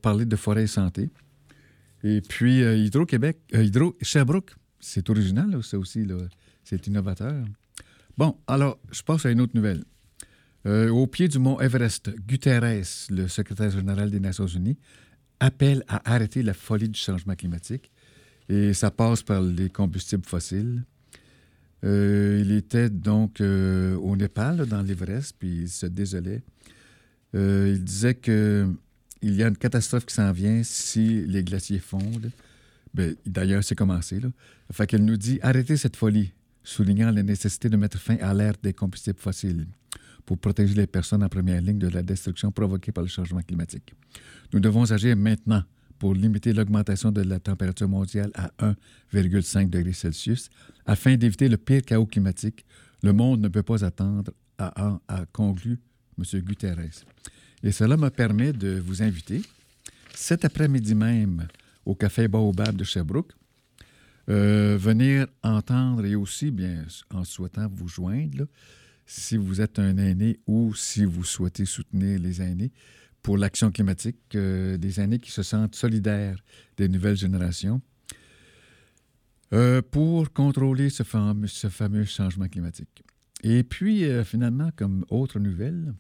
parler 0.01 0.25
de 0.25 0.37
forêt 0.37 0.65
et 0.65 0.67
santé. 0.67 1.11
Et 2.03 2.23
puis, 2.23 2.61
Hydro-Québec, 2.61 3.39
Hydro-Sherbrooke, 3.53 4.55
c'est 4.81 5.11
original, 5.11 5.63
ça 5.63 5.79
aussi, 5.79 6.07
c'est 6.65 6.87
innovateur. 6.87 7.45
Bon, 8.17 8.39
alors, 8.47 8.79
je 8.91 9.03
passe 9.03 9.27
à 9.27 9.31
une 9.31 9.43
autre 9.43 9.55
nouvelle. 9.55 9.85
Euh, 10.69 10.91
au 10.91 11.07
pied 11.07 11.29
du 11.29 11.39
mont 11.39 11.59
Everest, 11.61 12.11
Guterres, 12.27 13.09
le 13.09 13.27
secrétaire 13.27 13.71
général 13.71 14.11
des 14.11 14.21
Nations 14.21 14.47
Unies, 14.47 14.77
appelle 15.41 15.83
à 15.89 16.13
arrêter 16.13 16.43
la 16.43 16.53
folie 16.53 16.91
du 16.91 17.01
changement 17.01 17.35
climatique. 17.35 17.91
Et 18.51 18.75
ça 18.75 18.91
passe 18.91 19.23
par 19.23 19.41
les 19.41 19.71
combustibles 19.71 20.27
fossiles. 20.27 20.85
Euh, 21.85 22.43
il 22.45 22.53
était 22.53 22.91
donc 22.91 23.41
euh, 23.41 23.97
au 23.97 24.15
Népal, 24.15 24.67
dans 24.67 24.83
l'Everest, 24.83 25.37
puis 25.39 25.63
il 25.63 25.69
se 25.71 25.87
désolait. 25.87 26.43
il 27.33 27.83
disait 27.83 28.17
qu'il 28.17 28.77
y 29.23 29.43
a 29.43 29.49
une 29.49 29.57
catastrophe 29.57 30.05
qui 30.05 30.15
s'en 30.15 30.33
vient 30.33 30.63
si 30.65 31.25
les 31.25 31.43
glaciers 31.45 31.79
fondent. 31.79 32.31
Ben, 32.93 33.15
d'ailleurs, 33.25 33.65
c'est 33.65 33.77
commencé. 33.77 34.21
Là. 34.21 34.29
Fait 34.73 34.87
qu'elle 34.87 35.05
nous 35.05 35.17
dit 35.17 35.39
arrêtez 35.43 35.79
cette 35.79 35.97
folie 35.97 36.33
soulignant 36.63 37.11
la 37.11 37.23
nécessité 37.23 37.71
de 37.71 37.77
mettre 37.79 37.99
fin 37.99 38.17
à 38.17 38.35
l'ère 38.35 38.55
des 38.63 38.75
combustibles 38.75 39.19
fossiles 39.19 39.67
pour 40.29 40.37
protéger 40.37 40.75
les 40.75 40.87
personnes 40.87 41.23
en 41.23 41.29
première 41.31 41.63
ligne 41.63 41.79
de 41.79 41.89
la 41.89 42.03
destruction 42.03 42.53
provoquée 42.53 42.93
par 42.93 43.03
le 43.03 43.09
changement 43.09 43.41
climatique. 43.41 43.95
Nous 44.53 44.61
devons 44.61 44.93
agir 44.93 45.17
maintenant 45.17 45.63
pour 45.99 46.13
limiter 46.13 46.53
l'augmentation 46.53 47.11
de 47.11 47.23
la 47.23 47.41
température 47.41 47.89
mondiale 47.89 48.31
à 48.35 48.51
1,5 49.15 49.71
degré 49.71 49.95
Celsius 49.95 50.51
afin 50.85 51.17
d'éviter 51.17 51.49
le 51.49 51.57
pire 51.57 51.81
chaos 51.81 52.05
climatique. 52.05 52.67
Le 53.03 53.15
monde 53.15 53.41
ne 53.41 53.49
peut 53.49 53.63
pas 53.63 53.83
attendre, 53.83 54.31
a, 54.59 55.01
a 55.09 55.25
conclu 55.33 55.81
M. 56.19 56.41
Guterres. 56.43 57.07
Et 57.63 57.73
cela 57.73 57.97
me 57.97 58.11
permet 58.11 58.53
de 58.53 58.79
vous 58.85 59.03
inviter 59.03 59.41
cet 60.15 60.45
après-midi 60.45 60.95
même 60.95 61.49
au 61.87 61.95
Café 61.95 62.29
Baobab 62.29 62.77
de 62.77 62.85
Sherbrooke 62.85 63.33
euh, 64.29 64.77
venir 64.79 65.27
entendre 65.43 66.05
et 66.05 66.15
aussi, 66.15 66.51
bien, 66.51 66.85
en 67.15 67.25
souhaitant 67.25 67.67
vous 67.73 67.89
joindre, 67.89 68.45
si 69.09 69.39
vous 69.39 69.63
êtes 69.63 69.79
un 69.79 69.97
aîné 69.97 70.39
ou 70.47 70.75
si 70.75 71.07
vous 71.07 71.25
souhaitez 71.25 71.65
soutenir 71.65 72.21
les 72.21 72.43
aînés 72.43 72.71
pour 73.23 73.39
l'action 73.39 73.73
climatique, 73.73 74.19
euh, 74.35 74.77
des 74.77 75.01
aînés 75.01 75.19
qui 75.19 75.31
se 75.31 75.43
sentent 75.43 75.75
solidaires 75.75 76.37
des 76.77 76.91
nouvelles 76.91 77.17
générations 77.17 77.81
euh, 79.55 79.81
pour 79.81 80.31
contrôler 80.31 80.91
ce 80.91 81.05
fameux, 81.05 82.05
changement 82.05 82.49
climatique. 82.49 83.03
Et 83.43 83.63
puis, 83.65 84.05
euh, 84.05 84.25
finalement, 84.25 84.69
comme 84.77 85.07
autre 85.09 85.39
nouvelle, 85.39 85.95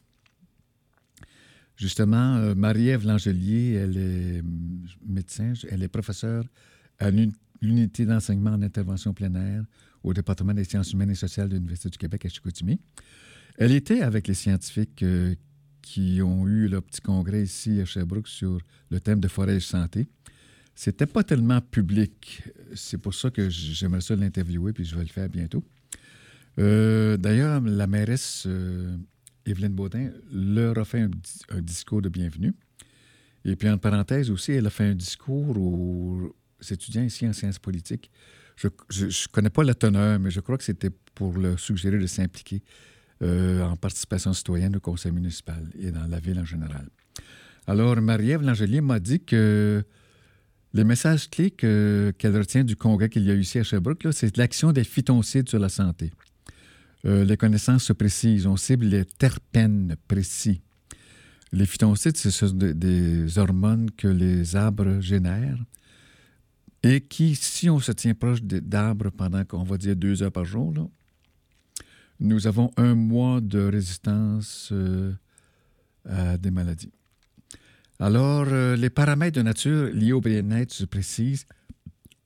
justement, 1.76 2.54
Marie-Ève 2.54 3.06
Langelier, 3.06 3.72
elle 3.72 3.96
est 3.96 4.40
hum, 4.40 4.84
médecin, 5.06 5.54
elle 5.70 5.82
est 5.82 5.88
professeure 5.88 6.44
à 6.98 7.10
l'unité 7.62 8.04
d'enseignement 8.04 8.50
en 8.50 8.60
intervention 8.60 9.14
plein 9.14 9.34
air 9.34 9.64
au 10.02 10.12
département 10.14 10.54
des 10.54 10.64
sciences 10.64 10.92
humaines 10.92 11.10
et 11.10 11.14
sociales 11.14 11.48
de 11.48 11.54
l'Université 11.54 11.90
du 11.90 11.98
Québec 11.98 12.24
à 12.26 12.28
Chicoutimi. 12.28 12.80
Elle 13.56 13.72
était 13.72 14.02
avec 14.02 14.28
les 14.28 14.34
scientifiques 14.34 15.02
euh, 15.02 15.34
qui 15.82 16.20
ont 16.22 16.46
eu 16.46 16.68
leur 16.68 16.82
petit 16.82 17.00
congrès 17.00 17.42
ici 17.42 17.80
à 17.80 17.84
Sherbrooke 17.84 18.28
sur 18.28 18.58
le 18.90 19.00
thème 19.00 19.20
de 19.20 19.28
forêt 19.28 19.56
et 19.56 19.60
santé. 19.60 20.06
C'était 20.74 21.06
pas 21.06 21.24
tellement 21.24 21.60
public. 21.60 22.42
C'est 22.74 22.98
pour 22.98 23.12
ça 23.12 23.30
que 23.30 23.50
j'aimerais 23.50 24.00
ça 24.00 24.14
l'interviewer, 24.14 24.72
puis 24.72 24.84
je 24.84 24.94
vais 24.94 25.02
le 25.02 25.08
faire 25.08 25.28
bientôt. 25.28 25.64
Euh, 26.58 27.16
d'ailleurs, 27.16 27.60
la 27.60 27.86
mairesse 27.88 28.44
euh, 28.46 28.96
Evelyne 29.44 29.72
Baudin 29.72 30.10
leur 30.32 30.78
a 30.78 30.84
fait 30.84 31.00
un, 31.00 31.60
discours 31.60 32.02
de 32.02 32.08
bienvenue. 32.08 32.54
Et 33.44 33.56
puis, 33.56 33.68
en 33.68 33.78
parenthèse 33.78 34.30
aussi, 34.30 34.52
elle 34.52 34.66
a 34.66 34.70
fait 34.70 34.84
un 34.84 34.94
discours 34.94 35.56
aux 35.58 36.36
étudiants 36.70 37.02
ici 37.02 37.26
en 37.26 37.32
sciences 37.32 37.58
politiques. 37.58 38.10
Je 38.56 38.68
ne 39.04 39.32
connais 39.32 39.50
pas 39.50 39.62
la 39.62 39.74
teneur, 39.74 40.18
mais 40.18 40.30
je 40.30 40.40
crois 40.40 40.58
que 40.58 40.64
c'était 40.64 40.90
pour 41.14 41.38
leur 41.38 41.58
suggérer 41.58 41.98
de 41.98 42.06
s'impliquer 42.06 42.62
euh, 43.22 43.62
en 43.62 43.76
participation 43.76 44.32
citoyenne 44.32 44.76
au 44.76 44.80
conseil 44.80 45.12
municipal 45.12 45.62
et 45.78 45.90
dans 45.90 46.06
la 46.06 46.18
ville 46.18 46.38
en 46.38 46.44
général. 46.44 46.88
Alors, 47.66 48.00
Marie-Ève 48.00 48.42
Langelier 48.42 48.80
m'a 48.80 48.98
dit 48.98 49.20
que 49.20 49.84
les 50.74 50.84
messages 50.84 51.28
clés 51.30 51.50
qu'elle 51.50 52.36
retient 52.36 52.64
du 52.64 52.76
congrès 52.76 53.08
qu'il 53.08 53.24
y 53.24 53.30
a 53.30 53.34
eu 53.34 53.40
ici 53.40 53.58
à 53.58 53.62
Sherbrooke, 53.64 54.08
c'est 54.12 54.36
l'action 54.36 54.72
des 54.72 54.84
phytoncides 54.84 55.48
sur 55.48 55.58
la 55.58 55.68
santé. 55.68 56.12
Euh, 57.04 57.24
les 57.24 57.36
connaissances 57.36 57.84
se 57.84 57.92
précisent. 57.92 58.46
On 58.46 58.56
cible 58.56 58.86
les 58.86 59.04
terpènes 59.04 59.96
précis. 60.08 60.60
Les 61.52 61.66
phytoncides, 61.66 62.16
ce 62.16 62.30
sont 62.30 62.52
des 62.52 63.38
hormones 63.38 63.90
que 63.92 64.08
les 64.08 64.56
arbres 64.56 65.00
génèrent 65.00 65.58
et 66.82 67.00
qui, 67.00 67.34
si 67.34 67.68
on 67.68 67.80
se 67.80 67.92
tient 67.92 68.14
proche 68.14 68.42
d'arbres 68.42 69.10
pendant, 69.10 69.44
qu'on 69.44 69.64
va 69.64 69.76
dire, 69.78 69.96
deux 69.96 70.22
heures 70.22 70.32
par 70.32 70.44
jour, 70.44 70.72
nous 72.20 72.46
avons 72.46 72.70
un 72.76 72.94
mois 72.94 73.40
de 73.40 73.60
résistance 73.60 74.70
euh, 74.72 75.12
à 76.04 76.36
des 76.36 76.50
maladies. 76.50 76.92
Alors, 78.00 78.46
euh, 78.48 78.76
les 78.76 78.90
paramètres 78.90 79.36
de 79.36 79.42
nature 79.42 79.90
liés 79.92 80.12
au 80.12 80.20
bien-être 80.20 80.72
se 80.72 80.84
précisent 80.84 81.46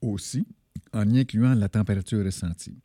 aussi 0.01 0.47
en 0.93 1.09
y 1.09 1.21
incluant 1.21 1.55
la 1.55 1.69
température 1.69 2.25
ressentie. 2.25 2.77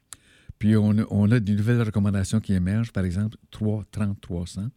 Puis 0.60 0.76
on 0.76 0.98
a, 0.98 1.04
on 1.10 1.30
a, 1.32 1.40
de 1.40 1.54
nouvelles 1.54 1.82
recommandations 1.82 2.40
qui 2.40 2.54
émergent, 2.54 2.92
par 2.92 3.04
exemple 3.04 3.38
3, 3.52 3.84
30, 3.92 4.20
300, 4.22 4.68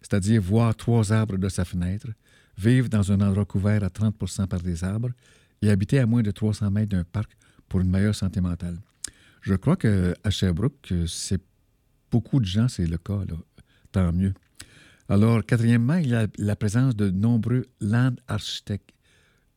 c'est-à-dire 0.00 0.40
voir 0.40 0.74
trois 0.74 1.12
arbres 1.12 1.36
de 1.36 1.48
sa 1.48 1.64
fenêtre, 1.64 2.08
vivre 2.56 2.88
dans 2.88 3.12
un 3.12 3.20
endroit 3.20 3.44
couvert 3.44 3.84
à 3.84 3.88
30% 3.88 4.46
par 4.46 4.60
des 4.60 4.82
arbres 4.82 5.10
et 5.62 5.70
habiter 5.70 5.98
à 5.98 6.06
moins 6.06 6.22
de 6.22 6.30
300 6.30 6.70
mètres 6.70 6.90
d'un 6.90 7.04
parc 7.04 7.36
pour 7.68 7.80
une 7.80 7.90
meilleure 7.90 8.14
santé 8.14 8.40
mentale. 8.40 8.78
Je 9.42 9.54
crois 9.54 9.76
qu'à 9.76 10.30
Sherbrooke, 10.30 10.92
c'est 11.06 11.40
beaucoup 12.10 12.40
de 12.40 12.44
gens, 12.44 12.68
c'est 12.68 12.86
le 12.86 12.98
cas, 12.98 13.20
tant 13.92 14.12
mieux. 14.12 14.34
Alors, 15.08 15.44
quatrièmement, 15.44 15.96
il 15.96 16.08
y 16.08 16.14
a 16.14 16.26
la 16.38 16.56
présence 16.56 16.94
de 16.94 17.10
nombreux 17.10 17.66
land 17.80 18.14
architectes 18.28 18.90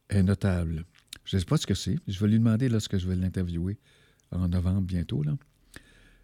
est 0.10 0.24
notable. 0.24 0.86
Je 1.25 1.36
ne 1.36 1.39
sais 1.39 1.45
pas 1.45 1.57
ce 1.57 1.67
que 1.67 1.74
c'est. 1.74 1.98
Je 2.07 2.19
vais 2.19 2.27
lui 2.27 2.39
demander 2.39 2.69
lorsque 2.69 2.98
je 2.98 3.07
vais 3.07 3.15
l'interviewer 3.15 3.77
en 4.31 4.48
novembre 4.48 4.81
bientôt. 4.81 5.24
Là. 5.24 5.38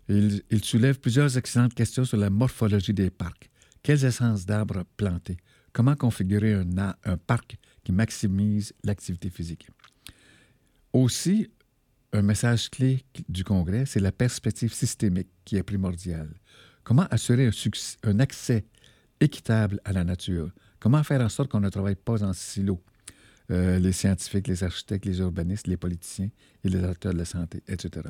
Il, 0.10 0.64
soulève 0.64 1.00
plusieurs 1.00 1.38
excellentes 1.38 1.76
questions 1.76 2.06
sur 2.06 2.18
la 2.18 2.30
morphologie 2.30 2.94
des 2.94 3.12
parcs. 3.12 3.50
Quelles 3.84 4.04
essences 4.04 4.46
d'arbres 4.46 4.84
planter? 4.98 5.38
Comment 5.72 5.96
configurer 5.96 6.54
un 6.56 7.18
parc 7.18 7.58
qui 7.84 7.92
maximise 7.92 8.74
l'activité 8.84 9.30
physique? 9.30 9.70
Aussi, 10.94 11.50
un 12.14 12.22
message 12.22 12.70
clé 12.70 13.04
du 13.28 13.44
Congrès, 13.44 13.86
c'est 13.86 14.00
la 14.00 14.12
perspective 14.12 14.74
systémique 14.74 15.30
qui 15.46 15.58
est 15.58 15.64
primordiale. 15.64 16.30
Comment 16.84 17.06
assurer 17.12 17.50
un, 18.04 18.20
accès 18.20 18.66
équitable 19.20 19.80
à 19.86 19.94
la 19.94 20.04
nature? 20.04 20.50
Comment 20.80 21.04
faire 21.04 21.22
en 21.22 21.30
sorte 21.30 21.52
qu'on 21.52 21.60
ne 21.60 21.70
travaille 21.70 21.96
pas 21.96 22.24
en 22.24 22.34
silo? 22.34 22.82
Euh, 23.52 23.80
les 23.80 23.92
scientifiques, 23.92 24.48
les 24.48 24.64
architectes, 24.64 25.06
les 25.06 25.20
urbanistes, 25.20 25.68
les 25.68 25.78
politiciens 25.78 26.30
et 26.64 26.70
les 26.70 26.84
acteurs 26.84 27.14
de 27.14 27.18
la 27.18 27.26
santé, 27.26 27.64
etc. 27.68 28.08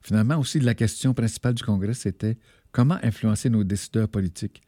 Finalement, 0.00 0.36
aussi, 0.38 0.58
la 0.60 0.74
question 0.74 1.14
principale 1.14 1.54
du 1.54 1.62
Congrès, 1.62 1.94
c'était 1.94 2.36
comment 2.72 2.98
influencer 3.02 3.50
nos 3.50 3.64
décideurs 3.64 4.08
politiques? 4.08 4.62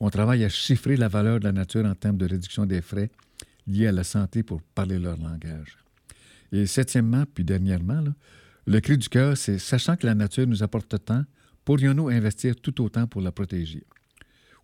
On 0.00 0.10
travaille 0.10 0.44
à 0.44 0.48
chiffrer 0.48 0.96
la 0.96 1.08
valeur 1.08 1.40
de 1.40 1.44
la 1.44 1.52
nature 1.52 1.84
en 1.84 1.94
termes 1.94 2.16
de 2.16 2.26
réduction 2.26 2.66
des 2.66 2.80
frais 2.80 3.10
liés 3.68 3.86
à 3.86 3.92
la 3.92 4.04
santé 4.04 4.42
pour 4.42 4.62
parler 4.62 4.98
leur 4.98 5.16
langage. 5.16 5.78
Et 6.52 6.66
septièmement, 6.66 7.24
puis 7.32 7.44
dernièrement, 7.44 8.02
le 8.66 8.80
cri 8.80 8.98
du 8.98 9.08
cœur, 9.08 9.36
c'est 9.36 9.58
sachant 9.58 9.96
que 9.96 10.06
la 10.06 10.14
nature 10.14 10.46
nous 10.46 10.62
apporte 10.62 11.04
tant, 11.04 11.24
pourrions-nous 11.64 12.08
investir 12.08 12.56
tout 12.56 12.82
autant 12.82 13.06
pour 13.06 13.20
la 13.20 13.32
protéger, 13.32 13.84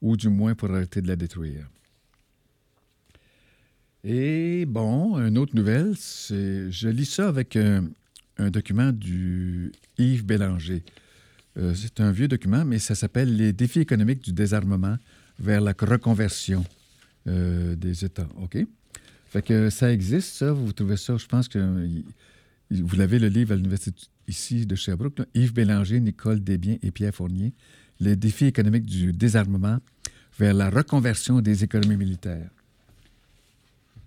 ou 0.01 0.17
du 0.17 0.29
moins 0.29 0.55
pour 0.55 0.71
arrêter 0.71 1.03
de 1.03 1.09
la 1.09 1.17
détruire? 1.17 1.69
Et 4.03 4.67
bon, 4.67 5.19
une 5.19 5.39
autre 5.39 5.57
nouvelle, 5.57 5.95
c'est 5.97 6.71
je 6.71 6.89
lis 6.89 7.07
ça 7.07 7.29
avec 7.29 7.57
un, 7.57 7.89
document 8.51 8.93
du 8.93 9.73
Yves 9.97 10.27
Bélanger. 10.27 10.83
Euh, 11.57 11.73
c'est 11.75 12.01
un 12.01 12.11
vieux 12.11 12.29
document, 12.29 12.65
mais 12.65 12.79
ça 12.79 12.95
s'appelle 12.95 13.35
Les 13.35 13.53
défis 13.53 13.81
économiques 13.81 14.23
du 14.23 14.33
désarmement 14.33 14.97
vers 15.39 15.63
la 15.63 15.73
reconversion 15.79 16.65
euh, 17.27 17.75
des 17.77 18.05
États. 18.05 18.29
OK? 18.43 18.59
Fait 19.35 19.43
que 19.43 19.69
ça 19.69 19.93
existe, 19.93 20.37
ça. 20.37 20.53
Vous 20.53 20.73
trouvez 20.73 20.97
ça, 20.97 21.17
je 21.17 21.27
pense 21.27 21.49
que 21.49 21.59
vous 22.71 22.97
l'avez 22.97 23.19
le 23.19 23.27
livre 23.27 23.53
à 23.53 23.57
l'Université 23.57 24.07
ici 24.29 24.65
de 24.65 24.77
Sherbrooke, 24.77 25.23
Yves 25.35 25.53
Bélanger, 25.53 25.99
Nicole 25.99 26.39
Desbiens 26.39 26.77
et 26.85 26.93
Pierre 26.93 27.13
Fournier, 27.13 27.53
Les 27.99 28.15
défis 28.15 28.45
économiques 28.45 28.87
du 28.87 29.13
désarmement 29.13 29.79
vers 30.39 30.55
la 30.55 30.71
reconversion 30.71 31.41
des 31.41 31.65
économies 31.65 31.97
militaires. 31.97 32.49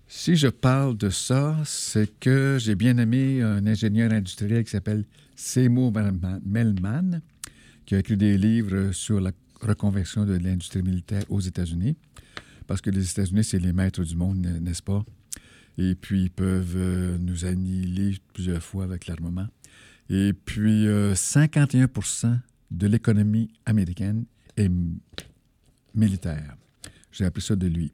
Si 0.06 0.34
je 0.34 0.48
parle 0.48 0.96
de 0.96 1.10
ça, 1.10 1.58
c'est 1.66 2.10
que 2.18 2.56
j'ai 2.58 2.74
bien 2.74 2.96
aimé 2.96 3.42
un 3.42 3.66
ingénieur 3.66 4.10
industriel 4.12 4.64
qui 4.64 4.70
s'appelle 4.70 5.04
Seymour 5.36 5.92
Melman, 6.46 7.20
qui 7.84 7.94
a 7.96 7.98
écrit 7.98 8.16
des 8.16 8.38
livres 8.38 8.92
sur 8.92 9.20
la 9.20 9.32
reconversion 9.60 10.24
de 10.24 10.38
l'industrie 10.38 10.82
militaire 10.82 11.24
aux 11.28 11.40
États-Unis, 11.40 11.98
parce 12.66 12.80
que 12.80 12.88
les 12.88 13.10
États-Unis, 13.10 13.44
c'est 13.44 13.58
les 13.58 13.74
maîtres 13.74 14.04
du 14.04 14.16
monde, 14.16 14.38
n'est-ce 14.38 14.82
pas? 14.82 15.04
Et 15.78 15.94
puis 15.94 16.24
ils 16.24 16.30
peuvent 16.30 16.74
euh, 16.76 17.16
nous 17.18 17.44
annihiler 17.44 18.18
plusieurs 18.34 18.62
fois 18.62 18.84
avec 18.84 19.06
l'armement. 19.06 19.46
Et 20.10 20.32
puis 20.32 20.86
51% 20.86 22.26
euh, 22.26 22.34
de 22.70 22.86
l'économie 22.86 23.48
américaine 23.64 24.24
est 24.56 24.70
militaire. 25.94 26.56
J'ai 27.12 27.24
appris 27.24 27.42
ça 27.42 27.56
de 27.56 27.66
lui. 27.66 27.92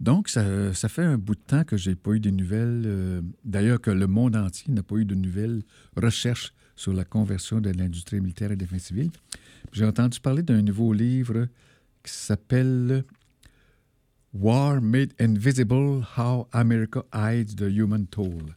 Donc, 0.00 0.28
ça, 0.28 0.42
fait 0.88 1.02
un 1.02 1.18
bout 1.18 1.34
de 1.34 1.40
temps 1.40 1.64
que 1.64 1.76
je 1.76 1.90
n'ai 1.90 1.96
pas 1.96 2.12
eu 2.12 2.20
de 2.20 2.30
nouvelles. 2.30 2.84
Euh, 2.86 3.20
d'ailleurs, 3.44 3.80
que 3.80 3.90
le 3.90 4.06
monde 4.06 4.36
entier 4.36 4.72
n'a 4.72 4.84
pas 4.84 4.96
eu 4.96 5.04
de 5.04 5.16
nouvelles 5.16 5.62
recherches 5.96 6.52
sur 6.76 6.92
la 6.92 7.04
conversion 7.04 7.60
de 7.60 7.70
l'industrie 7.70 8.20
militaire 8.20 8.52
et 8.52 8.56
des 8.56 8.66
fins 8.66 8.78
civiles. 8.78 9.10
J'ai 9.72 9.84
entendu 9.84 10.20
parler 10.20 10.44
d'un 10.44 10.62
nouveau 10.62 10.92
livre 10.92 11.48
qui 12.04 12.12
s'appelle 12.12 13.04
War 14.34 14.80
Made 14.82 15.14
Invisible 15.18 16.06
How 16.16 16.48
America 16.52 17.02
Hides 17.14 17.56
the 17.56 17.70
Human 17.70 18.06
Toll. 18.06 18.54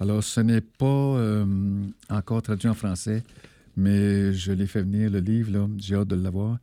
Alors, 0.00 0.24
ce 0.24 0.40
n'est 0.40 0.60
pas 0.60 0.86
euh, 0.86 1.86
encore 2.10 2.42
traduit 2.42 2.68
en 2.68 2.74
français, 2.74 3.22
mais 3.76 4.32
je 4.32 4.50
l'ai 4.50 4.66
fait 4.66 4.82
venir, 4.82 5.10
le 5.10 5.20
livre, 5.20 5.70
j'ai 5.78 5.94
hâte 5.94 6.08
de 6.08 6.16
l'avoir. 6.16 6.58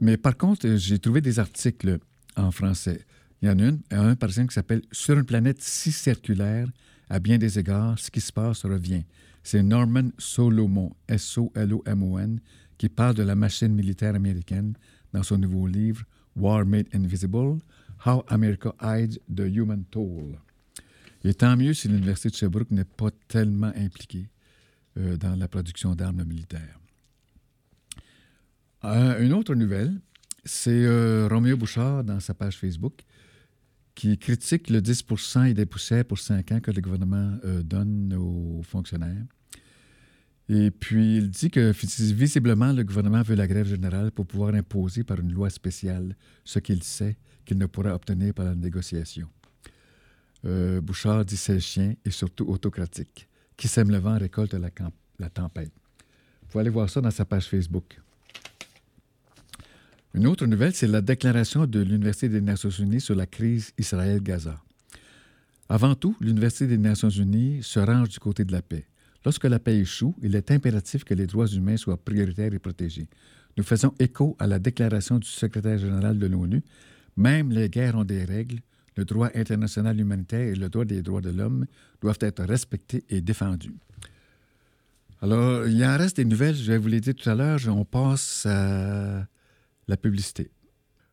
Mais 0.00 0.16
par 0.16 0.36
contre, 0.36 0.76
j'ai 0.76 0.98
trouvé 0.98 1.20
des 1.20 1.38
articles 1.38 1.98
en 2.36 2.50
français. 2.50 3.04
Il 3.42 3.48
y 3.48 3.50
en 3.50 3.58
a 3.58 3.64
un, 3.64 3.78
un 3.90 4.16
par 4.16 4.30
exemple, 4.30 4.48
qui 4.48 4.54
s'appelle 4.54 4.82
Sur 4.90 5.18
une 5.18 5.24
planète 5.24 5.60
si 5.60 5.92
circulaire, 5.92 6.66
à 7.10 7.18
bien 7.18 7.36
des 7.36 7.58
égards, 7.58 7.98
ce 7.98 8.10
qui 8.10 8.22
se 8.22 8.32
passe 8.32 8.64
revient. 8.64 9.04
C'est 9.42 9.62
Norman 9.62 10.08
Solomon, 10.16 10.90
S-O-L-O-M-O-N, 11.06 12.40
qui 12.78 12.88
parle 12.88 13.14
de 13.14 13.22
la 13.22 13.34
machine 13.34 13.74
militaire 13.74 14.14
américaine 14.14 14.72
dans 15.12 15.22
son 15.22 15.36
nouveau 15.36 15.66
livre 15.66 16.02
War 16.36 16.64
Made 16.64 16.88
Invisible, 16.94 17.58
How 18.04 18.24
America 18.28 18.74
Hides 18.80 19.18
the 19.28 19.46
Human 19.46 19.84
Toll. 19.90 20.38
Et 21.24 21.32
tant 21.34 21.56
mieux 21.56 21.72
si 21.72 21.88
l'Université 21.88 22.28
de 22.28 22.34
Sherbrooke 22.34 22.70
n'est 22.70 22.84
pas 22.84 23.10
tellement 23.28 23.72
impliquée 23.74 24.28
euh, 24.98 25.16
dans 25.16 25.34
la 25.36 25.48
production 25.48 25.94
d'armes 25.94 26.24
militaires. 26.24 26.78
Euh, 28.84 29.24
une 29.24 29.32
autre 29.32 29.54
nouvelle, 29.54 30.00
c'est 30.44 30.84
euh, 30.84 31.26
Roméo 31.30 31.56
Bouchard, 31.56 32.04
dans 32.04 32.20
sa 32.20 32.34
page 32.34 32.58
Facebook, 32.58 33.00
qui 33.94 34.18
critique 34.18 34.68
le 34.68 34.80
10% 34.80 35.46
et 35.46 35.54
des 35.54 35.64
poussières 35.64 36.04
pour 36.04 36.18
5 36.18 36.52
ans 36.52 36.60
que 36.60 36.70
le 36.70 36.82
gouvernement 36.82 37.38
donne 37.62 38.12
aux 38.14 38.60
fonctionnaires. 38.62 39.24
Et 40.48 40.70
puis, 40.70 41.16
il 41.16 41.30
dit 41.30 41.50
que 41.50 41.72
visiblement, 42.12 42.72
le 42.72 42.84
gouvernement 42.84 43.22
veut 43.22 43.34
la 43.34 43.46
grève 43.46 43.66
générale 43.66 44.10
pour 44.10 44.26
pouvoir 44.26 44.54
imposer 44.54 45.02
par 45.02 45.18
une 45.18 45.32
loi 45.32 45.48
spéciale 45.48 46.14
ce 46.44 46.58
qu'il 46.58 46.82
sait 46.82 47.16
qu'il 47.44 47.58
ne 47.58 47.66
pourra 47.66 47.94
obtenir 47.94 48.34
par 48.34 48.46
la 48.46 48.54
négociation. 48.54 49.28
Euh, 50.44 50.80
Bouchard 50.80 51.24
dit 51.24 51.36
c'est 51.36 51.60
chien 51.60 51.94
et 52.04 52.10
surtout 52.10 52.46
autocratique. 52.48 53.28
Qui 53.56 53.68
sème 53.68 53.90
le 53.90 53.98
vent 53.98 54.18
récolte 54.18 54.52
la, 54.54 54.68
la 55.18 55.30
tempête. 55.30 55.72
Vous 56.42 56.48
pouvez 56.48 56.60
aller 56.60 56.70
voir 56.70 56.90
ça 56.90 57.00
dans 57.00 57.10
sa 57.10 57.24
page 57.24 57.46
Facebook. 57.46 57.98
Une 60.12 60.26
autre 60.26 60.46
nouvelle, 60.46 60.74
c'est 60.74 60.86
la 60.86 61.00
déclaration 61.00 61.66
de 61.66 61.80
l'Université 61.80 62.28
des 62.28 62.40
Nations 62.40 62.70
Unies 62.70 63.00
sur 63.00 63.14
la 63.14 63.26
crise 63.26 63.72
Israël-Gaza. 63.78 64.62
Avant 65.68 65.94
tout, 65.94 66.16
l'Université 66.20 66.66
des 66.66 66.78
Nations 66.78 67.08
Unies 67.08 67.62
se 67.62 67.80
range 67.80 68.10
du 68.10 68.18
côté 68.18 68.44
de 68.44 68.52
la 68.52 68.62
paix. 68.62 68.86
Lorsque 69.24 69.44
la 69.44 69.58
paix 69.58 69.78
échoue, 69.78 70.14
il 70.22 70.36
est 70.36 70.50
impératif 70.50 71.04
que 71.04 71.14
les 71.14 71.26
droits 71.26 71.46
humains 71.46 71.76
soient 71.76 71.96
prioritaires 71.96 72.52
et 72.52 72.58
protégés. 72.58 73.08
Nous 73.56 73.64
faisons 73.64 73.94
écho 73.98 74.36
à 74.38 74.46
la 74.46 74.58
déclaration 74.58 75.18
du 75.18 75.28
secrétaire 75.28 75.78
général 75.78 76.18
de 76.18 76.26
l'ONU. 76.26 76.62
Même 77.16 77.50
les 77.50 77.68
guerres 77.68 77.96
ont 77.96 78.04
des 78.04 78.24
règles. 78.24 78.60
Le 78.96 79.04
droit 79.04 79.30
international 79.34 79.98
humanitaire 79.98 80.48
et 80.48 80.54
le 80.54 80.68
droit 80.68 80.84
des 80.84 81.02
droits 81.02 81.20
de 81.20 81.30
l'homme 81.30 81.66
doivent 82.00 82.18
être 82.20 82.44
respectés 82.44 83.04
et 83.08 83.20
défendus. 83.20 83.74
Alors, 85.22 85.66
il 85.66 85.82
en 85.84 85.96
reste 85.96 86.18
des 86.18 86.24
nouvelles, 86.24 86.54
je 86.54 86.70
vais 86.70 86.78
vous 86.78 86.88
les 86.88 87.00
dire 87.00 87.14
tout 87.14 87.28
à 87.30 87.34
l'heure. 87.34 87.58
On 87.68 87.84
passe 87.84 88.44
à 88.46 89.26
la 89.88 89.96
publicité. 89.96 90.50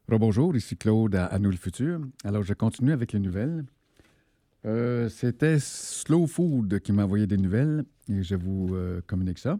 Bonjour, 0.09 0.55
ici 0.57 0.75
Claude 0.75 1.15
à, 1.15 1.39
Nous 1.39 1.51
le 1.51 1.55
Futur. 1.55 2.01
Alors, 2.25 2.43
je 2.43 2.53
continue 2.53 2.91
avec 2.91 3.13
les 3.13 3.19
nouvelles. 3.19 3.63
Euh, 4.65 5.09
c'était 5.09 5.57
Slow 5.59 6.27
Food 6.27 6.81
qui 6.81 6.91
m'a 6.91 7.05
envoyé 7.05 7.25
des 7.25 7.37
nouvelles 7.37 7.83
et 8.11 8.23
je 8.23 8.35
vous 8.35 8.69
euh, 8.73 9.01
communique 9.05 9.39
ça. 9.39 9.59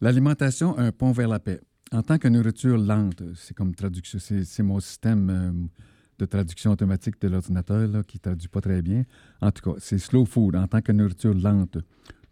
L'alimentation, 0.00 0.78
un 0.78 0.92
pont 0.92 1.12
vers 1.12 1.28
la 1.28 1.40
paix. 1.40 1.60
En 1.90 2.02
tant 2.02 2.18
que 2.18 2.28
nourriture 2.28 2.76
lente, 2.76 3.22
c'est 3.34 3.54
comme 3.54 3.74
traduction, 3.74 4.18
c'est 4.20 4.62
mon 4.62 4.78
système 4.78 5.30
euh, 5.30 5.52
de 6.18 6.26
traduction 6.26 6.72
automatique 6.72 7.20
de 7.20 7.28
l'ordinateur 7.28 8.04
qui 8.06 8.18
ne 8.18 8.20
traduit 8.20 8.48
pas 8.48 8.60
très 8.60 8.82
bien. 8.82 9.04
En 9.40 9.50
tout 9.50 9.70
cas, 9.70 9.78
c'est 9.78 9.98
Slow 9.98 10.24
Food 10.24 10.56
en 10.56 10.66
tant 10.66 10.82
que 10.82 10.92
nourriture 10.92 11.34
lente. 11.34 11.78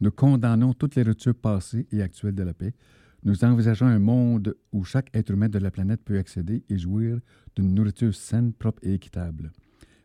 Nous 0.01 0.11
condamnons 0.11 0.75
toutes 0.75 0.95
les 0.95 1.03
ruptures 1.03 1.35
passées 1.35 1.87
et 1.91 2.03
actuelles 2.03 2.35
de 2.35 2.43
la 2.43 2.53
paix. 2.53 2.75
Nous 3.25 3.45
envisageons 3.45 3.87
un 3.87 3.99
monde 3.99 4.55
où 4.73 4.85
chaque 4.85 5.09
être 5.15 5.31
humain 5.31 5.49
de 5.49 5.59
la 5.59 5.71
planète 5.71 6.03
peut 6.05 6.19
accéder 6.19 6.65
et 6.69 6.79
jouir 6.79 7.19
d'une 7.57 7.75
nourriture 7.75 8.15
saine, 8.15 8.53
propre 8.53 8.81
et 8.85 8.95
équitable. 8.95 9.53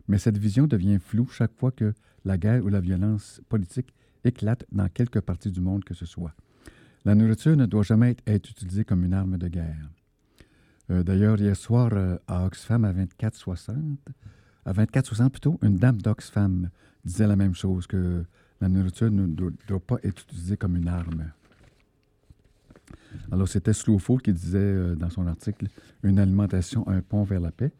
Mais 0.07 0.17
cette 0.17 0.37
vision 0.37 0.65
devient 0.65 0.97
floue 0.99 1.27
chaque 1.27 1.53
fois 1.53 1.71
que 1.71 1.93
la 2.25 2.37
guerre 2.37 2.63
ou 2.63 2.69
la 2.69 2.79
violence 2.79 3.41
politique 3.49 3.93
éclate 4.23 4.65
dans 4.71 4.87
quelque 4.87 5.19
partie 5.19 5.51
du 5.51 5.61
monde 5.61 5.83
que 5.83 5.93
ce 5.93 6.05
soit. 6.05 6.33
La 7.05 7.15
nourriture 7.15 7.55
ne 7.55 7.65
doit 7.65 7.83
jamais 7.83 8.15
être 8.27 8.49
utilisée 8.49 8.85
comme 8.85 9.03
une 9.03 9.13
arme 9.13 9.37
de 9.37 9.47
guerre. 9.47 9.89
Euh, 10.91 11.03
d'ailleurs, 11.03 11.39
hier 11.39 11.55
soir, 11.55 11.89
euh, 11.93 12.17
à 12.27 12.45
Oxfam, 12.45 12.85
à 12.85 12.93
24-60, 12.93 13.97
à 14.65 14.73
24-60 14.73 15.29
plutôt, 15.29 15.59
une 15.63 15.77
dame 15.77 16.01
d'Oxfam 16.01 16.69
disait 17.03 17.27
la 17.27 17.35
même 17.35 17.55
chose, 17.55 17.87
que 17.87 18.23
la 18.59 18.69
nourriture 18.69 19.09
ne 19.09 19.25
doit, 19.25 19.79
pas 19.79 19.97
être 20.03 20.21
utilisée 20.23 20.57
comme 20.57 20.75
une 20.75 20.87
arme. 20.87 21.31
Alors, 23.31 23.47
c'était 23.47 23.73
Slowful 23.73 24.21
qui 24.21 24.33
disait 24.33 24.59
euh, 24.59 24.95
dans 24.95 25.09
son 25.09 25.25
article 25.25 25.67
Une 26.03 26.19
alimentation, 26.19 26.87
un 26.87 27.01
pont 27.01 27.23
vers 27.23 27.39
la 27.39 27.51
paix. 27.51 27.71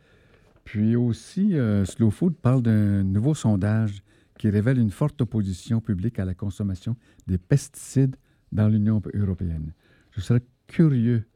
Puis 0.64 0.96
aussi, 0.96 1.56
Slow 1.86 2.12
Food 2.12 2.36
parle 2.36 2.62
d'un 2.62 3.04
nouveau 3.04 3.34
sondage 3.34 4.04
qui 4.42 4.50
révèle 4.50 4.80
une 4.80 4.90
forte 4.90 5.22
opposition 5.22 5.82
publique 5.82 6.18
à 6.18 6.26
la 6.26 6.34
consommation 6.34 6.98
des 7.28 7.38
pesticides 7.38 8.16
dans 8.52 8.68
l'Union 8.68 9.00
européenne. 9.14 9.72
Je 10.10 10.22
serais 10.22 10.42
curieux 10.66 11.28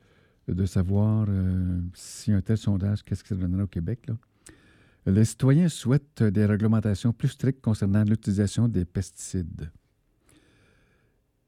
de 0.48 0.66
savoir 0.66 1.28
euh, 1.30 1.82
si 1.94 2.32
un 2.32 2.42
tel 2.42 2.58
sondage, 2.58 3.04
qu'est-ce 3.04 3.22
que 3.22 3.30
ça 3.30 3.36
donnerait 3.36 3.62
au 3.62 3.68
Québec. 3.68 4.08
Les 5.06 5.24
citoyens 5.24 5.70
souhaitent 5.70 6.24
des 6.24 6.48
réglementations 6.48 7.14
plus 7.14 7.28
strictes 7.28 7.62
concernant 7.62 8.04
l'utilisation 8.04 8.68
des 8.68 8.86
pesticides. 8.86 9.70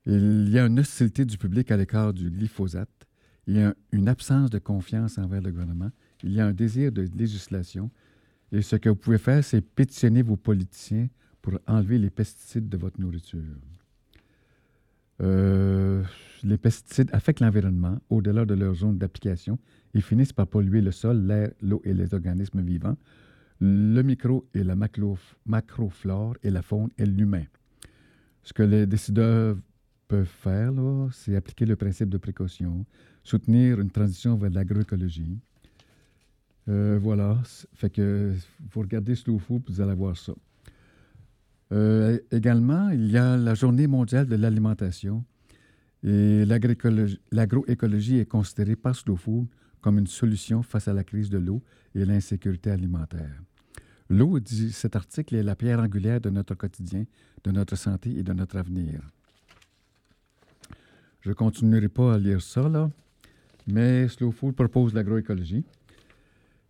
Il 0.05 0.49
y 0.49 0.59
a 0.59 0.67
une 0.67 0.79
hostilité 0.79 1.25
du 1.25 1.39
public 1.39 1.71
à 1.71 1.77
l'écart 1.77 2.13
du 2.13 2.29
glyphosate. 2.29 3.07
Il 3.47 3.55
y 3.55 3.61
a 3.63 3.73
une 3.91 4.07
absence 4.07 4.51
de 4.51 4.59
confiance 4.59 5.17
envers 5.17 5.41
le 5.41 5.49
gouvernement 5.49 5.89
il 6.21 6.33
y 6.33 6.39
a 6.39 6.45
un 6.45 6.53
désir 6.53 6.91
de 6.91 7.07
législation. 7.15 7.89
Et 8.51 8.61
ce 8.61 8.75
que 8.75 8.89
vous 8.89 8.95
pouvez 8.95 9.17
faire, 9.17 9.43
c'est 9.43 9.61
pétitionner 9.61 10.21
vos 10.21 10.37
politiciens 10.37 11.07
pour 11.47 11.61
enlever 11.65 11.97
les 11.97 12.09
pesticides 12.09 12.67
de 12.67 12.75
votre 12.75 12.99
nourriture. 12.99 13.39
Euh, 15.21 16.03
les 16.43 16.57
pesticides 16.57 17.09
affectent 17.13 17.39
l'environnement 17.39 18.01
au-delà 18.09 18.43
de 18.43 18.53
leur 18.53 18.75
zone 18.75 18.97
d'application 18.97 19.57
et 19.93 20.01
finissent 20.01 20.33
par 20.33 20.47
polluer 20.47 20.81
le 20.81 20.91
sol, 20.91 21.25
l'air, 21.25 21.53
l'eau 21.61 21.81
et 21.85 21.93
les 21.93 22.13
organismes 22.13 22.59
vivants, 22.59 22.97
le 23.61 24.01
micro 24.01 24.45
et 24.53 24.65
la 24.65 24.75
macroflore 24.75 26.35
et 26.43 26.49
la 26.49 26.61
faune 26.61 26.89
et 26.97 27.05
l'humain. 27.05 27.45
Ce 28.43 28.51
que 28.51 28.63
les 28.63 28.85
décideurs 28.85 29.55
peuvent 30.09 30.25
faire, 30.25 30.73
c'est 31.13 31.37
appliquer 31.37 31.65
le 31.65 31.77
principe 31.77 32.09
de 32.09 32.17
précaution, 32.17 32.85
soutenir 33.23 33.79
une 33.79 33.89
transition 33.89 34.35
vers 34.35 34.51
l'agroécologie, 34.51 35.39
euh, 36.67 36.99
voilà. 37.01 37.37
Fait 37.73 37.89
que 37.89 38.33
vous 38.69 38.81
regardez 38.81 39.15
Food, 39.15 39.63
vous 39.65 39.79
allez 39.79 39.95
voir 39.95 40.17
ça. 40.17 40.33
Euh, 41.71 42.19
également, 42.31 42.89
il 42.89 43.11
y 43.11 43.17
a 43.17 43.37
la 43.37 43.53
Journée 43.53 43.87
mondiale 43.87 44.25
de 44.27 44.35
l'alimentation. 44.35 45.23
Et 46.03 46.45
l'agroécologie 46.45 48.19
est 48.19 48.25
considérée 48.25 48.75
par 48.75 48.95
Slow 48.95 49.15
Food 49.15 49.47
comme 49.81 49.97
une 49.97 50.07
solution 50.07 50.63
face 50.63 50.87
à 50.87 50.93
la 50.93 51.03
crise 51.03 51.29
de 51.29 51.37
l'eau 51.37 51.61
et 51.95 52.05
l'insécurité 52.05 52.71
alimentaire. 52.71 53.41
L'eau, 54.09 54.39
dit 54.39 54.71
cet 54.71 54.95
article, 54.95 55.35
est 55.35 55.43
la 55.43 55.55
pierre 55.55 55.79
angulaire 55.79 56.21
de 56.21 56.29
notre 56.29 56.55
quotidien, 56.55 57.05
de 57.43 57.51
notre 57.51 57.75
santé 57.75 58.17
et 58.17 58.23
de 58.23 58.33
notre 58.33 58.57
avenir. 58.57 59.01
Je 61.21 61.29
ne 61.29 61.33
continuerai 61.33 61.89
pas 61.89 62.13
à 62.13 62.17
lire 62.17 62.41
ça, 62.41 62.69
là, 62.69 62.89
mais 63.65 64.07
Slow 64.07 64.31
Food 64.31 64.55
propose 64.55 64.93
l'agroécologie. 64.93 65.65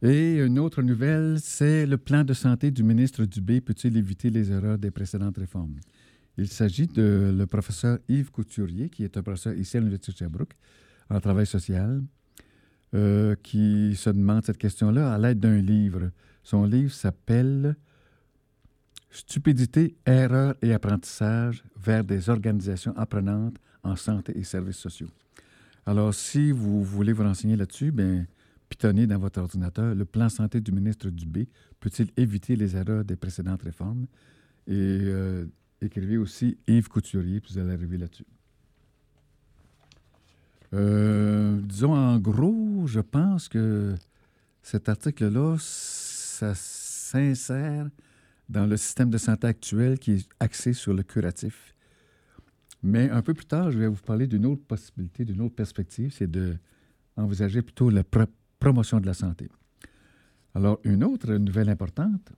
Et 0.04 0.36
une 0.36 0.60
autre 0.60 0.84
nouvelle, 0.84 1.40
c'est 1.40 1.88
le 1.88 1.98
plan 1.98 2.24
de 2.24 2.34
santé 2.34 2.70
du 2.70 2.84
ministre 2.84 3.26
Dubé 3.26 3.62
peut-il 3.62 3.98
éviter 3.98 4.30
les 4.30 4.52
erreurs 4.52 4.78
des 4.78 4.92
précédentes 4.92 5.38
réformes? 5.38 5.76
Il 6.38 6.48
s'agit 6.50 6.86
de 6.86 7.34
le 7.36 7.46
professeur 7.48 7.98
Yves 8.08 8.30
Couturier, 8.30 8.90
qui 8.90 9.04
est 9.04 9.18
un 9.18 9.24
professeur 9.24 9.56
ici 9.56 9.76
à 9.76 9.80
l'Université 9.80 10.12
de 10.12 10.18
Sherbrooke, 10.18 10.54
en 11.10 11.20
travail 11.20 11.48
social, 11.48 12.04
euh, 12.94 13.36
qui 13.42 13.96
se 13.96 14.12
demande 14.12 14.46
cette 14.46 14.60
question-là 14.60 15.12
à 15.12 15.18
l'aide 15.18 15.40
d'un 15.40 15.60
livre. 15.60 16.12
Son 16.44 16.66
livre 16.66 16.94
s'appelle 16.94 17.76
Stupidité, 19.10 19.96
erreur 20.06 20.54
et 20.62 20.74
apprentissage 20.74 21.64
vers 21.76 22.04
des 22.04 22.30
organisations 22.30 22.96
apprenantes 22.96 23.58
en 23.82 23.96
santé 23.96 24.38
et 24.38 24.44
services 24.44 24.78
sociaux. 24.78 25.10
Alors, 25.88 26.14
si 26.14 26.52
vous 26.52 26.84
voulez 26.84 27.14
vous 27.14 27.24
renseigner 27.24 27.56
là-dessus, 27.56 27.92
bien, 27.92 28.28
pitonner 28.70 29.08
dans 29.08 29.18
votre 29.18 29.40
ordinateur 29.40 29.96
le 29.96 30.06
plan 30.06 30.30
santé 30.30 30.62
du 30.62 30.72
ministre 30.72 31.10
Dubé 31.10 31.48
peut-il 31.80 32.12
éviter 32.18 32.56
les 32.56 32.76
erreurs 32.76 33.06
des 33.06 33.16
précédentes 33.16 33.64
réformes? 33.64 34.08
Et 34.68 34.74
euh, 34.74 35.46
écrivez 35.82 36.18
aussi 36.18 36.58
Yves 36.68 36.90
Couturier, 36.90 37.40
puis 37.40 37.54
vous 37.54 37.60
allez 37.60 37.74
arriver 37.74 37.98
là-dessus. 37.98 38.26
Euh, 40.74 41.62
disons, 41.62 41.96
en 41.96 42.20
gros, 42.20 42.86
je 42.88 43.00
pense 43.00 43.48
que 43.48 43.96
cet 44.62 44.90
article-là, 44.90 45.56
ça 45.60 46.54
s'insère 46.56 47.90
dans 48.50 48.66
le 48.66 48.78
système 48.78 49.10
de 49.10 49.18
santé 49.18 49.48
actuel 49.48 49.98
qui 49.98 50.12
est 50.14 50.30
axé 50.40 50.74
sur 50.74 50.94
le 50.94 51.04
curatif. 51.04 51.74
Mais 52.84 53.10
un 53.10 53.22
peu 53.22 53.34
plus 53.34 53.46
tard, 53.46 53.72
je 53.72 53.80
vais 53.80 53.88
vous 53.88 54.02
parler 54.02 54.28
d'une 54.28 54.46
autre 54.46 54.64
possibilité, 54.64 55.26
d'une 55.26 55.42
autre 55.42 55.56
perspective, 55.56 56.14
c'est 56.14 56.30
d'envisager 56.30 57.62
plutôt 57.62 57.90
la 57.90 58.04
promotion 58.60 59.00
de 59.00 59.06
la 59.06 59.14
santé. 59.14 59.50
Alors, 60.56 60.80
une 60.84 61.04
autre 61.04 61.34
nouvelle 61.34 61.70
importante, 61.70 62.32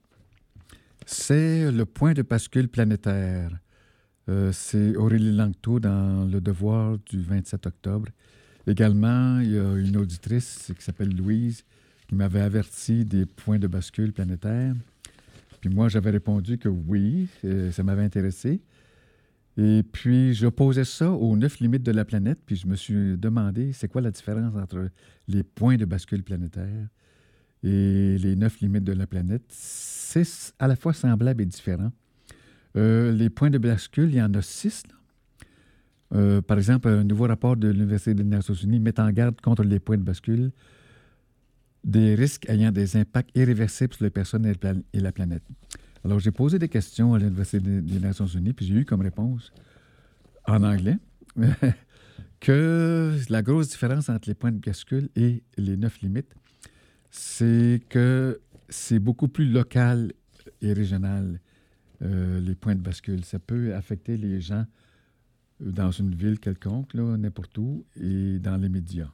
c'est 1.05 1.71
le 1.71 1.85
point 1.85 2.13
de 2.13 2.21
bascule 2.21 2.67
planétaire. 2.67 3.51
Euh, 4.27 4.51
c'est 4.51 4.95
Aurélie 4.95 5.31
Langto 5.31 5.79
dans 5.79 6.25
Le 6.29 6.39
Devoir 6.41 6.97
du 6.99 7.21
27 7.21 7.65
octobre. 7.65 8.09
Également, 8.67 9.39
il 9.39 9.51
y 9.51 9.57
a 9.57 9.75
une 9.75 9.97
auditrice 9.97 10.71
qui 10.77 10.83
s'appelle 10.83 11.15
Louise 11.15 11.63
qui 12.07 12.15
m'avait 12.15 12.41
averti 12.41 13.05
des 13.05 13.25
points 13.25 13.59
de 13.59 13.67
bascule 13.67 14.11
planétaire. 14.11 14.73
Puis 15.61 15.69
moi, 15.69 15.89
j'avais 15.89 16.09
répondu 16.09 16.57
que 16.57 16.69
oui, 16.69 17.27
euh, 17.45 17.71
ça 17.71 17.83
m'avait 17.83 18.03
intéressé. 18.03 18.61
Et 19.61 19.83
puis, 19.83 20.33
j'opposais 20.33 20.85
ça 20.85 21.11
aux 21.11 21.35
neuf 21.35 21.59
limites 21.59 21.83
de 21.83 21.91
la 21.91 22.05
planète, 22.05 22.39
puis 22.45 22.55
je 22.55 22.65
me 22.65 22.77
suis 22.77 23.17
demandé, 23.17 23.73
c'est 23.73 23.89
quoi 23.89 23.99
la 23.99 24.09
différence 24.09 24.55
entre 24.55 24.89
les 25.27 25.43
points 25.43 25.75
de 25.75 25.83
bascule 25.83 26.23
planétaire 26.23 26.87
et 27.61 28.17
les 28.17 28.37
neuf 28.37 28.61
limites 28.61 28.85
de 28.85 28.93
la 28.93 29.05
planète? 29.05 29.43
C'est 29.49 30.53
à 30.59 30.67
la 30.69 30.77
fois 30.77 30.93
semblable 30.93 31.41
et 31.41 31.45
différent. 31.45 31.91
Euh, 32.77 33.11
les 33.11 33.29
points 33.29 33.49
de 33.49 33.57
bascule, 33.57 34.07
il 34.11 34.15
y 34.15 34.21
en 34.21 34.33
a 34.33 34.41
six. 34.41 34.83
Euh, 36.15 36.41
par 36.41 36.57
exemple, 36.57 36.87
un 36.87 37.03
nouveau 37.03 37.27
rapport 37.27 37.57
de 37.57 37.67
l'Université 37.67 38.13
des 38.13 38.23
Nations 38.23 38.53
Unies 38.53 38.79
met 38.79 38.97
en 38.97 39.11
garde 39.11 39.41
contre 39.41 39.63
les 39.63 39.81
points 39.81 39.97
de 39.97 40.03
bascule 40.03 40.51
des 41.83 42.15
risques 42.15 42.47
ayant 42.47 42.71
des 42.71 42.95
impacts 42.95 43.31
irréversibles 43.35 43.93
sur 43.93 44.05
les 44.05 44.09
personnes 44.09 44.45
et 44.45 44.99
la 45.01 45.11
planète. 45.11 45.43
Alors, 46.05 46.19
j'ai 46.19 46.31
posé 46.31 46.59
des 46.59 46.69
questions 46.69 47.13
à 47.13 47.19
l'Université 47.19 47.59
des 47.59 47.99
Nations 47.99 48.27
Unies, 48.27 48.53
puis 48.53 48.65
j'ai 48.65 48.75
eu 48.75 48.85
comme 48.85 49.01
réponse 49.01 49.51
en 50.47 50.63
anglais 50.63 50.97
que 52.39 53.17
la 53.29 53.41
grosse 53.41 53.69
différence 53.69 54.09
entre 54.09 54.29
les 54.29 54.35
points 54.35 54.51
de 54.51 54.59
bascule 54.59 55.09
et 55.15 55.43
les 55.57 55.77
neuf 55.77 56.01
limites, 56.01 56.33
c'est 57.11 57.81
que 57.89 58.39
c'est 58.69 58.99
beaucoup 58.99 59.27
plus 59.27 59.45
local 59.45 60.13
et 60.61 60.73
régional, 60.73 61.39
euh, 62.01 62.39
les 62.39 62.55
points 62.55 62.75
de 62.75 62.81
bascule. 62.81 63.25
Ça 63.25 63.39
peut 63.39 63.75
affecter 63.75 64.15
les 64.15 64.39
gens 64.41 64.65
dans 65.59 65.91
une 65.91 66.15
ville 66.15 66.39
quelconque, 66.39 66.93
n'importe 66.93 67.57
où, 67.57 67.85
et 67.99 68.39
dans 68.39 68.55
les 68.57 68.69
médias. 68.69 69.11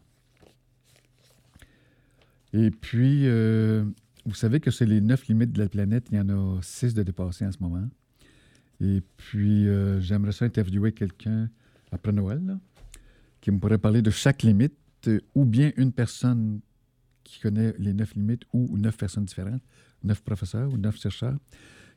Et 2.53 2.71
puis, 2.71 3.27
euh, 3.27 3.83
vous 4.25 4.35
savez 4.35 4.59
que 4.59 4.71
c'est 4.71 4.85
les 4.85 5.01
neuf 5.01 5.27
limites 5.27 5.51
de 5.51 5.59
la 5.59 5.69
planète. 5.69 6.07
Il 6.11 6.17
y 6.17 6.19
en 6.19 6.29
a 6.29 6.59
six 6.61 6.93
de 6.93 7.03
dépassés 7.03 7.45
en 7.45 7.51
ce 7.51 7.57
moment. 7.59 7.87
Et 8.81 9.01
puis, 9.17 9.67
euh, 9.67 10.01
j'aimerais 10.01 10.31
ça 10.31 10.45
interviewer 10.45 10.91
quelqu'un 10.91 11.49
après 11.91 12.11
Noël, 12.11 12.57
qui 13.39 13.51
me 13.51 13.59
pourrait 13.59 13.77
parler 13.77 14.01
de 14.01 14.09
chaque 14.09 14.43
limite, 14.43 14.73
ou 15.35 15.45
bien 15.45 15.71
une 15.77 15.91
personne 15.91 16.59
qui 17.23 17.39
connaît 17.39 17.73
les 17.77 17.93
neuf 17.93 18.15
limites, 18.15 18.43
ou 18.51 18.77
neuf 18.77 18.97
personnes 18.97 19.25
différentes, 19.25 19.61
neuf 20.03 20.21
professeurs 20.21 20.71
ou 20.73 20.77
neuf 20.77 20.99
chercheurs, 20.99 21.37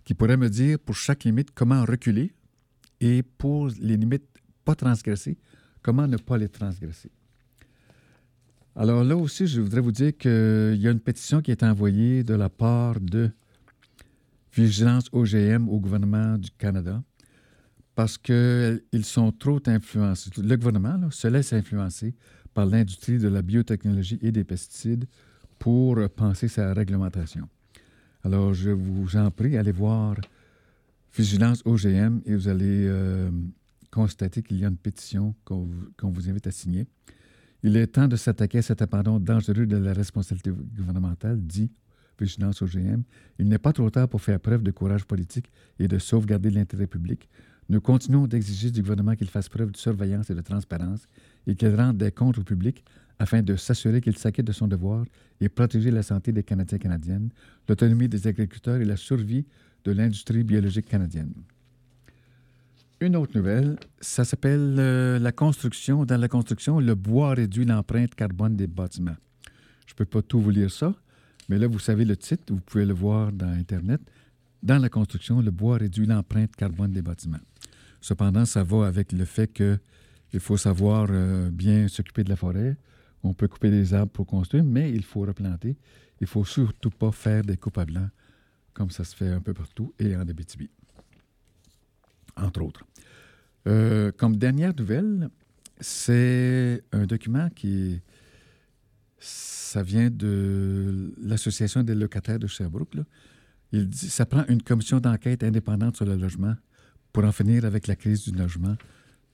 qui 0.05 0.15
pourraient 0.15 0.37
me 0.37 0.49
dire 0.49 0.79
pour 0.79 0.95
chaque 0.95 1.25
limite 1.25 1.51
comment 1.53 1.85
reculer 1.85 2.35
et 3.01 3.23
pour 3.23 3.69
les 3.81 3.97
limites 3.97 4.29
pas 4.65 4.75
transgressées, 4.75 5.39
comment 5.83 6.07
ne 6.07 6.17
pas 6.19 6.37
les 6.37 6.49
transgresser. 6.49 7.11
Alors 8.81 9.03
là 9.03 9.17
aussi, 9.17 9.49
je 9.49 9.61
voudrais 9.61 9.81
vous 9.81 9.91
dire 9.91 10.17
qu'il 10.17 10.77
y 10.77 10.87
a 10.87 10.93
une 10.93 11.01
pétition 11.01 11.43
qui 11.43 11.51
est 11.51 11.65
envoyée 11.65 12.23
de 12.23 12.35
la 12.35 12.49
part 12.49 13.01
de 13.01 13.29
Vigilance 14.55 15.07
OGM 15.11 15.69
au 15.69 15.81
gouvernement 15.81 16.39
du 16.39 16.49
Canada 16.53 17.03
parce 17.97 18.17
qu'ils 18.17 18.81
sont 19.03 19.33
trop 19.33 19.61
influencés. 19.67 20.31
Le 20.37 20.55
gouvernement 20.57 21.11
se 21.11 21.27
laisse 21.27 21.53
influencer 21.53 22.15
par 22.55 22.67
l'industrie 22.67 23.19
de 23.19 23.27
la 23.27 23.43
biotechnologie 23.43 24.21
et 24.23 24.31
des 24.31 24.45
pesticides 24.45 25.07
pour 25.59 25.99
penser 26.11 26.47
sa 26.47 26.73
réglementation. 26.73 27.49
Alors, 28.23 28.55
je 28.55 28.71
vous 28.71 29.17
en 29.17 29.33
prie, 29.33 29.57
allez 29.57 29.73
voir 29.73 30.15
Vigilance 31.17 31.63
OGM 31.65 32.21
et 32.27 32.37
vous 32.37 32.47
allez 32.47 32.87
euh, 32.87 33.29
constater 33.91 34.41
qu'il 34.41 34.61
y 34.61 34.65
a 34.65 34.69
une 34.69 34.77
pétition 34.77 35.35
qu'on 35.45 35.67
vous 36.01 36.31
invite 36.31 36.47
à 36.47 36.53
signer. 36.53 36.87
Il 37.63 37.77
est 37.77 37.89
temps 37.89 38.07
de 38.07 38.17
s'attaquer 38.17 38.59
à 38.59 38.63
cet 38.63 38.83
abandon 38.83 39.19
dangereux 39.19 39.67
de 39.67 39.77
la 39.77 39.93
responsabilité 39.93 40.51
gouvernementale, 40.51 41.41
dit 41.41 41.71
Vigilance 42.21 42.63
OGM. 42.63 43.03
Il 43.39 43.49
n'est 43.49 43.59
pas 43.59 43.73
trop 43.73 43.91
tard 43.91 44.09
pour 44.09 44.21
faire 44.21 44.39
preuve 44.39 44.63
de 44.63 44.71
courage 44.71 45.05
politique 45.05 45.51
et 45.79 45.89
de 45.89 45.99
sauvegarder 45.99 46.51
l'intérêt 46.51 46.87
public. 46.87 47.29
Nous 47.69 47.81
continuons 47.81 48.27
d'exiger 48.27 48.71
du 48.71 48.81
gouvernement 48.81 49.15
qu'il 49.15 49.29
fasse 49.29 49.49
preuve 49.49 49.73
de 49.73 49.77
surveillance 49.77 50.31
et 50.31 50.35
de 50.35 50.41
transparence 50.41 51.07
et 51.47 51.55
qu'il 51.55 51.75
rende 51.75 51.99
des 51.99 52.13
comptes 52.13 52.39
au 52.39 52.45
public 52.45 52.85
afin 53.19 53.43
de 53.43 53.57
s'assurer 53.57 54.01
qu'il 54.01 54.17
s'acquitte 54.17 54.47
de 54.47 54.53
son 54.53 54.69
devoir 54.69 55.05
et 55.41 55.49
protéger 55.49 55.91
la 55.91 56.03
santé 56.03 56.33
des 56.33 56.45
Canadiens 56.45 56.79
Canadiennes, 56.79 57.31
l'autonomie 57.69 58.09
des 58.09 58.27
agriculteurs 58.27 58.81
et 58.81 58.85
la 58.85 58.97
survie 58.97 59.45
de 59.85 59.93
l'industrie 59.93 60.45
biologique 60.45 60.87
canadienne. 60.87 61.33
Une 63.01 63.15
autre 63.15 63.37
nouvelle, 63.37 63.79
ça 64.01 64.25
s'appelle 64.25 64.75
euh, 64.77 65.21
la 65.21 65.31
construction. 65.31 66.05
Dans 66.05 66.17
la 66.17 66.27
construction, 66.27 66.81
le 66.81 66.97
bois 66.97 67.35
réduit 67.35 67.65
l'empreinte 67.65 68.13
carbone 68.17 68.57
des 68.57 68.67
bâtiments. 68.67 69.15
Je 69.87 69.93
ne 69.93 69.97
peux 69.97 70.05
pas 70.05 70.21
tout 70.21 70.41
vous 70.41 70.51
lire 70.51 70.69
ça, 70.69 70.93
mais 71.49 71.59
là, 71.59 71.69
vous 71.69 71.79
savez 71.79 72.05
le 72.05 72.17
titre, 72.17 72.53
vous 72.53 72.61
pouvez 72.61 72.85
le 72.85 72.95
voir 72.95 73.31
dans 73.31 73.47
Internet. 73.47 74.01
Dans 74.65 74.79
la 74.79 74.89
construction, 74.89 75.41
le 75.41 75.53
bois 75.53 75.77
réduit 75.77 76.07
l'empreinte 76.07 76.57
carbone 76.57 76.91
des 76.91 77.03
bâtiments. 77.03 77.39
Cependant, 78.01 78.45
ça 78.45 78.65
va 78.65 78.89
avec 78.89 79.13
le 79.13 79.25
fait 79.25 79.47
qu'il 79.47 80.41
faut 80.41 80.57
savoir 80.57 81.07
euh, 81.11 81.51
bien 81.51 81.87
s'occuper 81.87 82.25
de 82.25 82.31
la 82.31 82.37
forêt. 82.37 82.77
On 83.23 83.33
peut 83.33 83.47
couper 83.47 83.71
des 83.71 83.95
arbres 83.95 84.11
pour 84.11 84.27
construire, 84.27 84.65
mais 84.65 84.91
il 84.91 85.05
faut 85.05 85.21
replanter. 85.21 85.77
Il 86.21 86.25
ne 86.25 86.27
faut 86.27 86.45
surtout 86.45 86.91
pas 86.91 87.13
faire 87.13 87.43
des 87.43 87.59
coupes 87.59 87.79
à 87.79 87.85
blanc, 87.85 88.09
comme 88.73 88.91
ça 88.91 89.05
se 89.05 89.15
fait 89.15 89.29
un 89.29 89.41
peu 89.41 89.55
partout 89.55 89.95
et 90.01 90.17
en 90.17 90.29
Abitibi 90.29 90.69
entre 92.39 92.63
autres. 92.63 92.85
Euh, 93.67 94.13
comme 94.17 94.37
dernière 94.37 94.75
nouvelle, 94.75 95.29
c'est 95.81 96.83
un 96.93 97.07
document 97.07 97.49
qui 97.51 98.01
ça 99.19 99.83
vient 99.83 100.11
de 100.11 101.13
l'Association 101.21 101.83
des 101.83 101.95
locataires 101.95 102.39
de 102.39 102.47
Sherbrooke. 102.47 102.97
Il 103.73 103.89
dit 103.89 104.09
ça 104.09 104.25
prend 104.25 104.45
une 104.49 104.63
commission 104.63 105.01
d'enquête 105.01 105.45
indépendante 105.45 105.97
sur 105.97 106.07
le 106.07 106.17
logement 106.17 106.55
pour 107.13 107.25
en 107.25 107.33
finir 107.33 107.65
avec 107.65 107.87
la 107.87 107.97
crise 107.97 108.25
du 108.25 108.33
logement. 108.37 108.77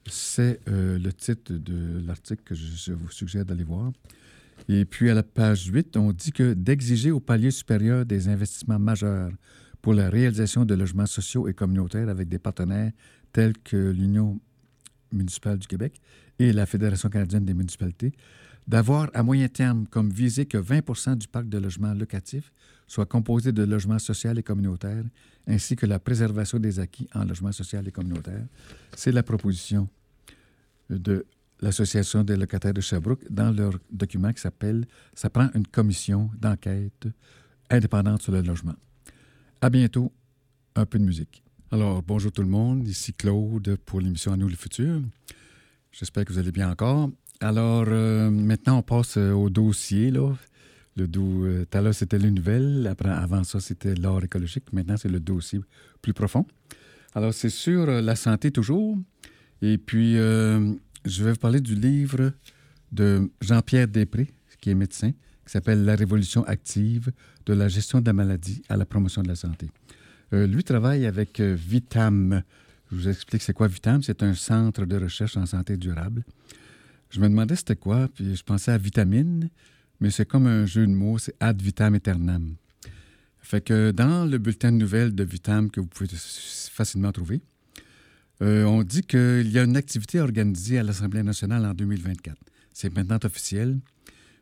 C'est 0.07 0.59
euh, 0.67 0.99
le 0.99 1.13
titre 1.13 1.53
de 1.53 2.05
l'article 2.05 2.43
que 2.43 2.55
je, 2.55 2.93
vous 2.93 3.09
suggère 3.11 3.45
d'aller 3.45 3.63
voir. 3.63 3.91
Et 4.67 4.85
puis 4.85 5.09
à 5.09 5.13
la 5.13 5.23
page 5.23 5.67
8, 5.67 5.97
on 5.97 6.11
dit 6.11 6.31
que 6.31 6.53
d'exiger 6.53 7.11
au 7.11 7.19
palier 7.19 7.51
supérieur 7.51 8.05
des 8.05 8.27
investissements 8.27 8.79
majeurs 8.79 9.31
pour 9.85 9.93
la 9.93 10.09
réalisation 10.09 10.65
de 10.65 10.73
logements 10.73 11.05
sociaux 11.05 11.47
et 11.47 11.53
communautaires 11.53 12.09
avec 12.09 12.27
des 12.27 12.39
partenaires 12.39 12.91
tels 13.31 13.55
que 13.55 13.77
l'Union 13.91 14.39
municipale 15.11 15.59
du 15.59 15.67
Québec 15.67 16.01
et 16.39 16.51
la 16.53 16.65
Fédération 16.65 17.07
canadienne 17.07 17.45
des 17.45 17.53
municipalités, 17.53 18.11
d'avoir 18.67 19.11
à 19.13 19.21
moyen 19.21 19.47
terme 19.47 19.85
comme 19.85 20.09
visée 20.09 20.47
que 20.47 20.57
20% 20.57 21.17
du 21.17 21.27
parc 21.27 21.49
de 21.49 21.59
logements 21.59 21.93
locatifs 21.93 22.51
soit 22.87 23.05
composé 23.05 23.51
de 23.51 23.61
logements 23.61 23.99
sociaux 23.99 24.33
et 24.33 24.41
communautaires, 24.41 25.03
ainsi 25.45 25.75
que 25.75 25.85
la 25.85 25.99
préservation 25.99 26.57
des 26.57 26.79
acquis 26.79 27.07
en 27.13 27.23
logements 27.23 27.51
sociaux 27.51 27.81
et 27.85 27.91
communautaires. 27.91 28.47
C'est 28.95 29.11
la 29.11 29.21
proposition 29.21 29.87
de 30.89 31.27
l'Association 31.61 32.23
des 32.23 32.37
locataires 32.37 32.73
de 32.73 32.81
Sherbrooke 32.81 33.21
dans 33.29 33.51
leur 33.51 33.73
document 33.91 34.33
qui 34.33 34.41
s'appelle 34.41 34.87
Ça 35.13 35.29
prend 35.29 35.49
une 35.53 35.67
commission 35.67 36.31
d'enquête 36.39 37.07
indépendante 37.69 38.23
sur 38.23 38.31
le 38.31 38.41
logement. 38.41 38.73
À 39.61 39.69
bientôt. 39.69 40.11
Un 40.75 40.85
peu 40.85 40.99
de 40.99 41.03
musique. 41.03 41.43
Alors, 41.71 42.03
bonjour 42.03 42.31
tout 42.31 42.41
le 42.41 42.47
monde. 42.47 42.87
Ici 42.87 43.13
Claude 43.13 43.77
pour 43.85 44.01
l'émission 44.01 44.33
À 44.33 44.37
nous 44.37 44.49
le 44.49 44.55
futur. 44.55 45.01
J'espère 45.91 46.25
que 46.25 46.33
vous 46.33 46.39
allez 46.39 46.51
bien 46.51 46.69
encore. 46.69 47.09
Alors, 47.39 47.85
euh, 47.87 48.29
maintenant, 48.29 48.79
on 48.79 48.81
passe 48.81 49.17
euh, 49.17 49.31
au 49.31 49.49
dossier. 49.49 50.11
Là. 50.11 50.33
Le 50.97 51.05
euh, 51.05 51.65
tout 51.65 51.77
à 51.77 51.81
l'heure, 51.81 51.95
c'était 51.95 52.17
les 52.17 52.31
nouvelles. 52.31 52.85
Après, 52.87 53.09
avant 53.09 53.43
ça, 53.43 53.59
c'était 53.59 53.95
l'art 53.95 54.23
écologique. 54.23 54.71
Maintenant, 54.73 54.97
c'est 54.97 55.09
le 55.09 55.19
dossier 55.21 55.59
plus 56.01 56.13
profond. 56.13 56.45
Alors, 57.13 57.33
c'est 57.33 57.49
sur 57.49 57.85
la 57.87 58.15
santé 58.15 58.51
toujours. 58.51 58.97
Et 59.61 59.77
puis, 59.77 60.15
je 60.15 61.23
vais 61.23 61.31
vous 61.31 61.39
parler 61.39 61.61
du 61.61 61.75
livre 61.75 62.33
de 62.91 63.31
Jean-Pierre 63.41 63.87
Després, 63.87 64.27
qui 64.59 64.69
est 64.69 64.75
médecin, 64.75 65.11
qui 65.11 65.51
s'appelle 65.51 65.85
La 65.85 65.95
révolution 65.95 66.43
active 66.43 67.11
de 67.45 67.53
la 67.53 67.67
gestion 67.67 68.01
de 68.01 68.05
la 68.05 68.13
maladie 68.13 68.61
à 68.69 68.77
la 68.77 68.85
promotion 68.85 69.21
de 69.21 69.27
la 69.27 69.35
santé. 69.35 69.69
Euh, 70.33 70.47
lui 70.47 70.63
travaille 70.63 71.05
avec 71.05 71.39
euh, 71.39 71.55
Vitam. 71.57 72.41
Je 72.91 72.95
vous 72.95 73.09
explique 73.09 73.41
c'est 73.41 73.53
quoi 73.53 73.67
Vitam. 73.67 74.01
C'est 74.01 74.23
un 74.23 74.33
centre 74.33 74.85
de 74.85 74.97
recherche 74.97 75.37
en 75.37 75.45
santé 75.45 75.77
durable. 75.77 76.23
Je 77.09 77.19
me 77.19 77.29
demandais 77.29 77.55
c'était 77.55 77.75
quoi, 77.75 78.09
puis 78.13 78.35
je 78.35 78.43
pensais 78.43 78.71
à 78.71 78.77
vitamine, 78.77 79.49
mais 80.01 80.09
c'est 80.09 80.25
comme 80.25 80.47
un 80.47 80.65
jeu 80.65 80.85
de 80.85 80.91
mots, 80.91 81.17
c'est 81.17 81.35
ad 81.39 81.61
vitam 81.61 81.93
aeternam. 81.93 82.55
Fait 83.45 83.61
que 83.61 83.91
dans 83.91 84.25
le 84.25 84.39
bulletin 84.39 84.71
de 84.71 84.77
nouvelles 84.77 85.13
de 85.13 85.23
Vitam 85.23 85.69
que 85.69 85.79
vous 85.79 85.85
pouvez 85.85 86.09
facilement 86.09 87.11
trouver, 87.11 87.41
euh, 88.41 88.63
on 88.63 88.81
dit 88.81 89.03
qu'il 89.03 89.51
y 89.51 89.59
a 89.59 89.63
une 89.63 89.77
activité 89.77 90.19
organisée 90.19 90.79
à 90.79 90.83
l'Assemblée 90.83 91.21
nationale 91.21 91.63
en 91.63 91.75
2024. 91.75 92.35
C'est 92.73 92.93
maintenant 92.95 93.19
officiel. 93.23 93.79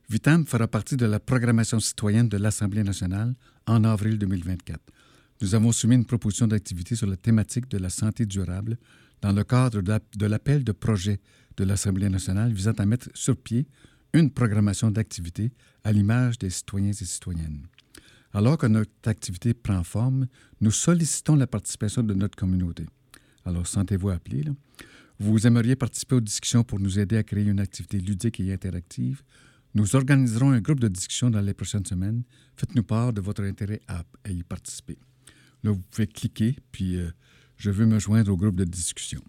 Vitam 0.10 0.46
fera 0.46 0.68
partie 0.68 0.98
de 0.98 1.06
la 1.06 1.20
programmation 1.20 1.80
citoyenne 1.80 2.28
de 2.28 2.38
l'Assemblée 2.38 2.84
nationale 2.84 3.36
en 3.66 3.84
avril 3.84 4.18
2024. 4.18 4.80
Nous 5.42 5.56
avons 5.56 5.72
soumis 5.72 5.96
une 5.96 6.06
proposition 6.06 6.46
d'activité 6.46 6.96
sur 6.96 7.08
la 7.08 7.16
thématique 7.16 7.70
de 7.70 7.78
la 7.78 7.90
santé 7.90 8.26
durable 8.26 8.78
dans 9.22 9.32
le 9.32 9.44
cadre 9.44 9.82
de 9.82 10.26
l'appel 10.26 10.64
de 10.64 10.72
projet 10.74 11.20
de 11.56 11.64
l'Assemblée 11.64 12.10
nationale 12.10 12.52
visant 12.52 12.74
à 12.78 12.86
mettre 12.86 13.10
sur 13.14 13.38
pied 13.38 13.66
une 14.14 14.30
programmation 14.30 14.92
d'activité 14.92 15.52
à 15.84 15.92
l'image 15.92 16.38
des 16.38 16.50
citoyens 16.50 16.92
et 16.92 17.06
citoyennes. 17.06 17.66
Alors 18.34 18.58
que 18.58 18.68
notre 18.68 18.92
activité 19.06 19.54
prend 19.54 19.84
forme, 19.84 20.28
nous 20.60 20.72
sollicitons 20.72 21.36
la 21.36 21.48
participation 21.48 22.04
de 22.04 22.14
notre 22.14 22.36
communauté. 22.36 22.86
Alors, 23.46 23.68
sentez-vous 23.68 24.10
appelé. 24.10 24.44
Vous 25.20 25.48
aimeriez 25.48 25.76
participer 25.76 26.16
aux 26.16 26.22
discussions 26.22 26.64
pour 26.64 26.80
nous 26.80 27.00
aider 27.00 27.18
à 27.18 27.24
créer 27.24 27.46
une 27.46 27.60
activité 27.60 28.00
ludique 28.00 28.40
et 28.40 28.52
interactive 28.52 29.24
nous 29.76 29.96
organiserons 29.96 30.52
un 30.52 30.62
groupe 30.62 30.80
de 30.80 30.88
discussion 30.88 31.30
dans 31.30 31.42
les 31.42 31.54
prochaines 31.54 31.86
semaines. 31.86 32.24
Faites-nous 32.56 32.84
part 32.84 33.14
de 33.14 33.22
votre 33.22 33.44
intérêt 33.44 33.82
à, 33.88 34.04
y 34.30 34.44
participer. 34.44 34.98
Là, 35.64 35.72
vous 35.72 35.82
pouvez 35.92 36.08
cliquer, 36.08 36.56
puis 36.72 36.98
euh, 36.98 37.10
je 37.58 37.72
veux 37.72 37.86
me 37.86 38.00
joindre 38.00 38.32
au 38.32 38.38
groupe 38.38 38.56
de 38.56 38.66
discussion. 38.66 39.22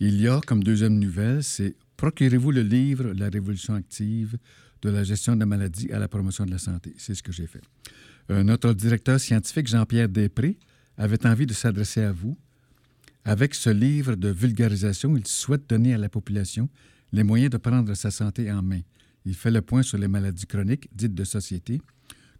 Il 0.00 0.20
y 0.20 0.28
a, 0.28 0.40
comme 0.40 0.62
deuxième 0.62 0.98
nouvelle, 0.98 1.42
c'est 1.42 1.76
Procurez-vous 1.96 2.50
le 2.50 2.62
livre 2.62 3.12
La 3.16 3.28
révolution 3.28 3.74
active 3.74 4.36
de 4.82 4.90
la 4.90 5.04
gestion 5.04 5.34
de 5.34 5.40
la 5.40 5.46
maladie 5.46 5.90
à 5.92 5.98
la 5.98 6.08
promotion 6.08 6.44
de 6.44 6.50
la 6.50 6.58
santé. 6.58 6.92
C'est 6.98 7.14
ce 7.14 7.22
que 7.22 7.32
j'ai 7.32 7.46
fait. 7.46 7.62
Euh, 8.30 8.42
notre 8.42 8.72
directeur 8.74 9.20
scientifique, 9.20 9.68
Jean-Pierre 9.68 10.08
Després, 10.08 10.58
avait 10.98 11.24
envie 11.26 11.46
de 11.46 11.54
s'adresser 11.54 12.02
à 12.02 12.12
vous. 12.12 12.36
Avec 13.24 13.54
ce 13.54 13.70
livre 13.70 14.16
de 14.16 14.28
vulgarisation, 14.28 15.16
il 15.16 15.26
souhaite 15.26 15.68
donner 15.68 15.94
à 15.94 15.98
la 15.98 16.08
population 16.08 16.68
les 17.14 17.22
moyens 17.22 17.50
de 17.50 17.58
prendre 17.58 17.94
sa 17.94 18.10
santé 18.10 18.50
en 18.50 18.60
main. 18.60 18.80
Il 19.24 19.34
fait 19.34 19.52
le 19.52 19.62
point 19.62 19.82
sur 19.82 19.98
les 19.98 20.08
maladies 20.08 20.46
chroniques 20.46 20.88
dites 20.92 21.14
de 21.14 21.22
société, 21.22 21.80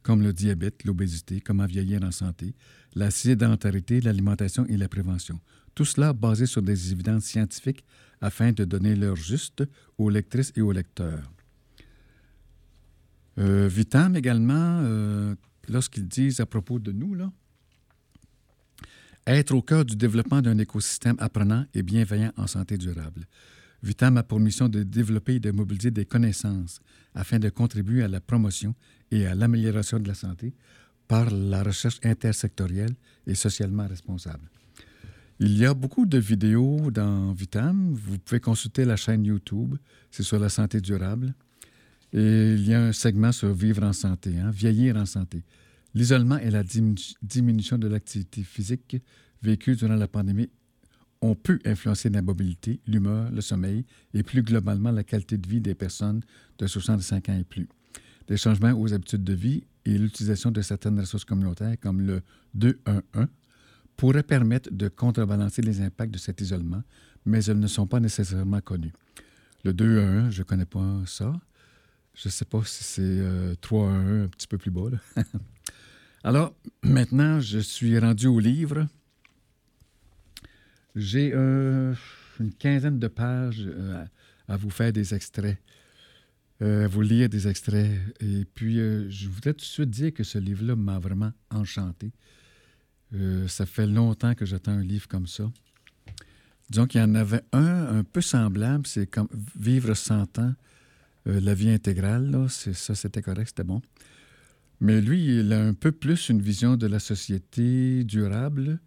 comme 0.02 0.20
le 0.20 0.32
diabète, 0.32 0.82
l'obésité, 0.84 1.40
comment 1.40 1.64
vieillir 1.64 2.02
en 2.02 2.10
santé, 2.10 2.54
la 2.96 3.12
sédentarité, 3.12 4.00
l'alimentation 4.00 4.66
et 4.66 4.76
la 4.76 4.88
prévention. 4.88 5.40
Tout 5.76 5.84
cela 5.84 6.12
basé 6.12 6.46
sur 6.46 6.60
des 6.60 6.90
évidences 6.90 7.24
scientifiques 7.24 7.84
afin 8.20 8.50
de 8.50 8.64
donner 8.64 8.96
l'heure 8.96 9.16
juste 9.16 9.62
aux 9.96 10.10
lectrices 10.10 10.52
et 10.56 10.60
aux 10.60 10.72
lecteurs. 10.72 11.30
Euh, 13.38 13.68
Vitam 13.68 14.16
également, 14.16 14.80
euh, 14.82 15.36
lorsqu'ils 15.68 16.08
disent 16.08 16.40
à 16.40 16.46
propos 16.46 16.80
de 16.80 16.90
nous, 16.90 17.14
là, 17.14 17.30
être 19.26 19.54
au 19.54 19.62
cœur 19.62 19.84
du 19.84 19.94
développement 19.94 20.42
d'un 20.42 20.58
écosystème 20.58 21.16
apprenant 21.18 21.64
et 21.74 21.82
bienveillant 21.84 22.32
en 22.36 22.48
santé 22.48 22.76
durable. 22.76 23.26
Vitam 23.84 24.16
a 24.16 24.22
pour 24.22 24.40
mission 24.40 24.66
de 24.70 24.82
développer 24.82 25.34
et 25.34 25.40
de 25.40 25.50
mobiliser 25.50 25.90
des 25.90 26.06
connaissances 26.06 26.80
afin 27.14 27.38
de 27.38 27.50
contribuer 27.50 28.02
à 28.02 28.08
la 28.08 28.18
promotion 28.18 28.74
et 29.10 29.26
à 29.26 29.34
l'amélioration 29.34 30.00
de 30.00 30.08
la 30.08 30.14
santé 30.14 30.54
par 31.06 31.30
la 31.30 31.62
recherche 31.62 32.00
intersectorielle 32.02 32.94
et 33.26 33.34
socialement 33.34 33.86
responsable. 33.86 34.48
Il 35.38 35.58
y 35.58 35.66
a 35.66 35.74
beaucoup 35.74 36.06
de 36.06 36.16
vidéos 36.16 36.90
dans 36.90 37.34
Vitam. 37.34 37.92
Vous 37.92 38.18
pouvez 38.18 38.40
consulter 38.40 38.86
la 38.86 38.96
chaîne 38.96 39.26
YouTube. 39.26 39.74
C'est 40.10 40.22
sur 40.22 40.38
la 40.38 40.48
santé 40.48 40.80
durable. 40.80 41.34
Et 42.14 42.54
il 42.54 42.66
y 42.66 42.72
a 42.72 42.80
un 42.80 42.92
segment 42.92 43.32
sur 43.32 43.52
vivre 43.52 43.82
en 43.82 43.92
santé, 43.92 44.38
hein, 44.38 44.50
vieillir 44.50 44.96
en 44.96 45.04
santé. 45.04 45.44
L'isolement 45.92 46.38
et 46.38 46.50
la 46.50 46.62
diminution 47.22 47.76
de 47.76 47.88
l'activité 47.88 48.44
physique 48.44 48.96
vécue 49.42 49.76
durant 49.76 49.96
la 49.96 50.08
pandémie 50.08 50.48
ont 51.24 51.34
pu 51.34 51.60
influencer 51.64 52.10
la 52.10 52.20
mobilité, 52.20 52.80
l'humeur, 52.86 53.30
le 53.30 53.40
sommeil 53.40 53.84
et 54.12 54.22
plus 54.22 54.42
globalement 54.42 54.90
la 54.90 55.04
qualité 55.04 55.38
de 55.38 55.48
vie 55.48 55.60
des 55.60 55.74
personnes 55.74 56.20
de 56.58 56.66
65 56.66 57.28
ans 57.30 57.38
et 57.38 57.44
plus. 57.44 57.68
Des 58.28 58.36
changements 58.36 58.72
aux 58.72 58.92
habitudes 58.92 59.24
de 59.24 59.32
vie 59.32 59.64
et 59.86 59.96
l'utilisation 59.96 60.50
de 60.50 60.60
certaines 60.60 61.00
ressources 61.00 61.24
communautaires 61.24 61.76
comme 61.80 62.02
le 62.02 62.22
211 62.54 63.26
pourraient 63.96 64.22
permettre 64.22 64.70
de 64.70 64.88
contrebalancer 64.88 65.62
les 65.62 65.80
impacts 65.80 66.12
de 66.12 66.18
cet 66.18 66.40
isolement, 66.40 66.82
mais 67.24 67.44
elles 67.44 67.60
ne 67.60 67.68
sont 67.68 67.86
pas 67.86 68.00
nécessairement 68.00 68.60
connues. 68.60 68.92
Le 69.64 69.72
211, 69.72 70.30
je 70.30 70.40
ne 70.40 70.44
connais 70.44 70.66
pas 70.66 71.02
ça. 71.06 71.32
Je 72.14 72.28
ne 72.28 72.30
sais 72.30 72.44
pas 72.44 72.62
si 72.64 72.84
c'est 72.84 73.02
euh, 73.02 73.54
311 73.60 74.24
un 74.24 74.28
petit 74.28 74.46
peu 74.46 74.58
plus 74.58 74.70
bas. 74.70 74.90
Alors, 76.24 76.54
maintenant, 76.82 77.40
je 77.40 77.58
suis 77.58 77.98
rendu 77.98 78.26
au 78.26 78.40
livre. 78.40 78.86
J'ai 80.94 81.32
euh, 81.34 81.92
une 82.38 82.52
quinzaine 82.52 82.98
de 82.98 83.08
pages 83.08 83.64
euh, 83.66 84.04
à, 84.46 84.56
vous 84.56 84.70
faire 84.70 84.92
des 84.92 85.12
extraits, 85.14 85.58
euh, 86.62 86.84
à 86.84 86.88
vous 86.88 87.02
lire 87.02 87.28
des 87.28 87.48
extraits. 87.48 87.90
Et 88.20 88.44
puis, 88.44 88.76
je 88.76 89.28
voudrais 89.28 89.54
tout 89.54 89.58
de 89.58 89.62
suite 89.62 89.90
dire 89.90 90.14
que 90.14 90.22
ce 90.22 90.38
livre-là 90.38 90.76
m'a 90.76 90.98
vraiment 90.98 91.32
enchanté. 91.50 92.12
ça 93.48 93.66
fait 93.66 93.86
longtemps 93.86 94.34
que 94.34 94.46
j'attends 94.46 94.72
un 94.72 94.84
livre 94.84 95.08
comme 95.08 95.26
ça. 95.26 95.50
Disons 96.70 96.86
qu'il 96.86 97.00
y 97.00 97.04
en 97.04 97.14
avait 97.14 97.42
un 97.52 97.98
un 97.98 98.04
peu 98.04 98.20
semblable, 98.20 98.86
c'est 98.86 99.06
comme 99.06 99.28
Vivre 99.58 99.94
100 99.94 100.38
ans, 100.38 100.54
la 101.26 101.54
vie 101.54 101.70
intégrale. 101.70 102.30
Là, 102.30 102.48
ça, 102.48 102.94
c'était 102.94 103.22
correct, 103.22 103.48
c'était 103.48 103.64
bon. 103.64 103.82
Mais 104.80 105.00
lui, 105.00 105.40
il 105.40 105.52
a 105.52 105.60
un 105.60 105.74
peu 105.74 105.92
plus 105.92 106.28
une 106.28 106.40
vision 106.40 106.76
de 106.76 106.86
la 106.86 106.98
société 106.98 108.04
durable 108.04 108.80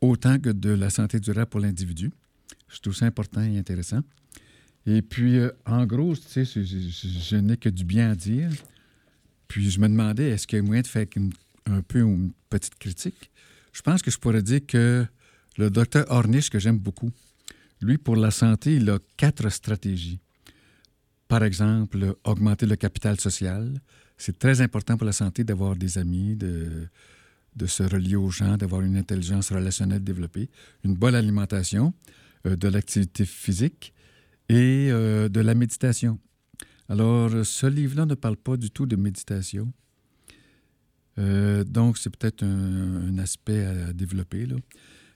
autant 0.00 0.38
que 0.38 0.50
de 0.50 0.70
la 0.70 0.90
santé 0.90 1.20
durable 1.20 1.50
pour 1.50 1.60
l'individu. 1.60 2.10
Je 2.68 2.78
trouve 2.80 2.94
ça 2.94 3.06
important 3.06 3.42
et 3.42 3.58
intéressant. 3.58 4.00
Et 4.86 5.02
puis, 5.02 5.38
euh, 5.38 5.50
en 5.64 5.84
gros, 5.84 6.14
tu 6.14 6.44
sais, 6.44 6.44
je, 6.44 7.36
n'ai 7.36 7.56
que 7.56 7.68
du 7.68 7.84
bien 7.84 8.12
à 8.12 8.14
dire. 8.14 8.50
Puis, 9.48 9.70
je 9.70 9.80
me 9.80 9.88
demandais, 9.88 10.30
est-ce 10.30 10.46
qu'il 10.46 10.58
y 10.58 10.60
a 10.60 10.62
moyen 10.62 10.82
de 10.82 10.86
faire 10.86 11.06
un 11.66 11.82
peu 11.82 12.00
une 12.00 12.32
petite 12.48 12.76
critique? 12.76 13.30
Je 13.72 13.82
pense 13.82 14.02
que 14.02 14.10
je 14.10 14.18
pourrais 14.18 14.42
dire 14.42 14.60
que 14.66 15.04
le 15.58 15.70
docteur 15.70 16.04
Ornish, 16.08 16.50
que 16.50 16.58
j'aime 16.58 16.78
beaucoup, 16.78 17.10
lui, 17.80 17.98
pour 17.98 18.16
la 18.16 18.30
santé, 18.30 18.76
il 18.76 18.88
a 18.88 18.98
quatre 19.16 19.48
stratégies. 19.50 20.20
Par 21.28 21.42
exemple, 21.42 22.16
augmenter 22.24 22.66
le 22.66 22.76
capital 22.76 23.18
social. 23.18 23.80
C'est 24.16 24.38
très 24.38 24.60
important 24.60 24.96
pour 24.96 25.06
la 25.06 25.12
santé 25.12 25.42
d'avoir 25.44 25.74
des 25.74 25.98
amis, 25.98 26.36
de, 26.36 26.88
de 27.56 27.66
se 27.66 27.82
relier 27.82 28.16
aux 28.16 28.30
gens, 28.30 28.56
d'avoir 28.56 28.82
une 28.82 28.96
intelligence 28.96 29.50
relationnelle 29.50 30.04
développée, 30.04 30.50
une 30.84 30.94
bonne 30.94 31.14
alimentation, 31.14 31.94
euh, 32.46 32.56
de 32.56 32.68
l'activité 32.68 33.24
physique 33.24 33.92
et 34.48 34.88
euh, 34.90 35.28
de 35.28 35.40
la 35.40 35.54
méditation. 35.54 36.18
Alors, 36.88 37.44
ce 37.44 37.66
livre-là 37.66 38.06
ne 38.06 38.14
parle 38.14 38.36
pas 38.36 38.56
du 38.56 38.70
tout 38.70 38.86
de 38.86 38.94
méditation. 38.94 39.72
Euh, 41.18 41.64
donc, 41.64 41.98
c'est 41.98 42.14
peut-être 42.14 42.44
un, 42.44 43.18
aspect 43.18 43.64
à 43.64 43.92
développer. 43.92 44.46
Là. 44.46 44.56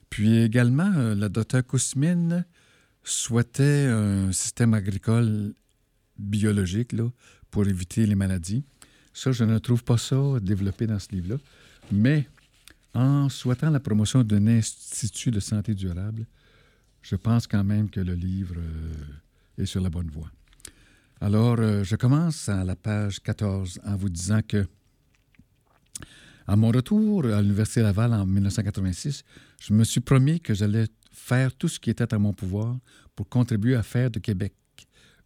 Puis 0.09 0.39
également, 0.39 0.89
la 1.13 1.29
docteur 1.29 1.65
Kousmine 1.65 2.43
souhaitait 3.03 3.85
un 3.85 4.31
système 4.31 4.73
agricole 4.73 5.53
biologique 6.17 6.91
là, 6.91 7.09
pour 7.51 7.67
éviter 7.67 8.05
les 8.05 8.15
maladies. 8.15 8.63
Ça, 9.13 9.31
je 9.31 9.43
ne 9.43 9.57
trouve 9.59 9.83
pas 9.83 9.97
ça 9.97 10.17
développé 10.41 10.87
dans 10.87 10.99
ce 10.99 11.09
livre-là. 11.11 11.37
Mais 11.91 12.27
en 12.93 13.29
souhaitant 13.29 13.69
la 13.69 13.79
promotion 13.79 14.23
d'un 14.23 14.47
institut 14.47 15.31
de 15.31 15.39
santé 15.39 15.73
durable, 15.73 16.25
je 17.01 17.15
pense 17.15 17.47
quand 17.47 17.63
même 17.63 17.89
que 17.89 17.99
le 17.99 18.13
livre 18.13 18.55
euh, 18.57 19.61
est 19.61 19.65
sur 19.65 19.81
la 19.81 19.89
bonne 19.89 20.09
voie. 20.09 20.29
Alors, 21.19 21.57
euh, 21.59 21.83
je 21.83 21.95
commence 21.95 22.49
à 22.49 22.63
la 22.63 22.75
page 22.75 23.21
14 23.21 23.79
en 23.85 23.95
vous 23.95 24.09
disant 24.09 24.41
que, 24.47 24.67
à 26.47 26.55
mon 26.55 26.71
retour 26.71 27.25
à 27.25 27.41
l'Université 27.41 27.81
Laval 27.81 28.13
en 28.13 28.25
1986, 28.25 29.23
je 29.59 29.73
me 29.73 29.83
suis 29.83 30.01
promis 30.01 30.39
que 30.39 30.53
j'allais 30.53 30.87
faire 31.11 31.53
tout 31.53 31.67
ce 31.67 31.79
qui 31.79 31.89
était 31.89 32.13
à 32.13 32.19
mon 32.19 32.33
pouvoir 32.33 32.77
pour 33.15 33.29
contribuer 33.29 33.75
à 33.75 33.83
faire 33.83 34.09
de 34.09 34.19
Québec 34.19 34.53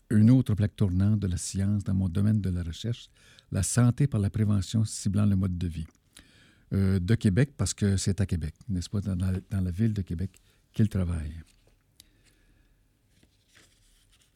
une 0.09 0.29
autre 0.29 0.53
plaque 0.53 0.75
tournante 0.75 1.19
de 1.19 1.27
la 1.27 1.37
science 1.37 1.83
dans 1.83 1.93
mon 1.93 2.09
domaine 2.09 2.41
de 2.41 2.49
la 2.49 2.61
recherche, 2.63 3.09
la 3.51 3.63
santé 3.63 4.07
par 4.07 4.19
la 4.19 4.29
prévention 4.29 4.85
ciblant 4.85 5.25
le 5.25 5.35
mode 5.35 5.57
de 5.57 5.67
vie. 5.67 5.87
Euh, 6.73 6.99
de 6.99 7.13
Québec 7.13 7.51
parce 7.55 7.75
que 7.75 7.95
c'est 7.95 8.21
à 8.21 8.25
Québec, 8.25 8.55
n'est-ce 8.69 8.89
pas, 8.89 8.99
dans 8.99 9.15
la, 9.15 9.71
ville 9.71 9.93
de 9.93 10.01
Québec 10.01 10.31
qu'il 10.73 10.89
travaille. 10.89 11.31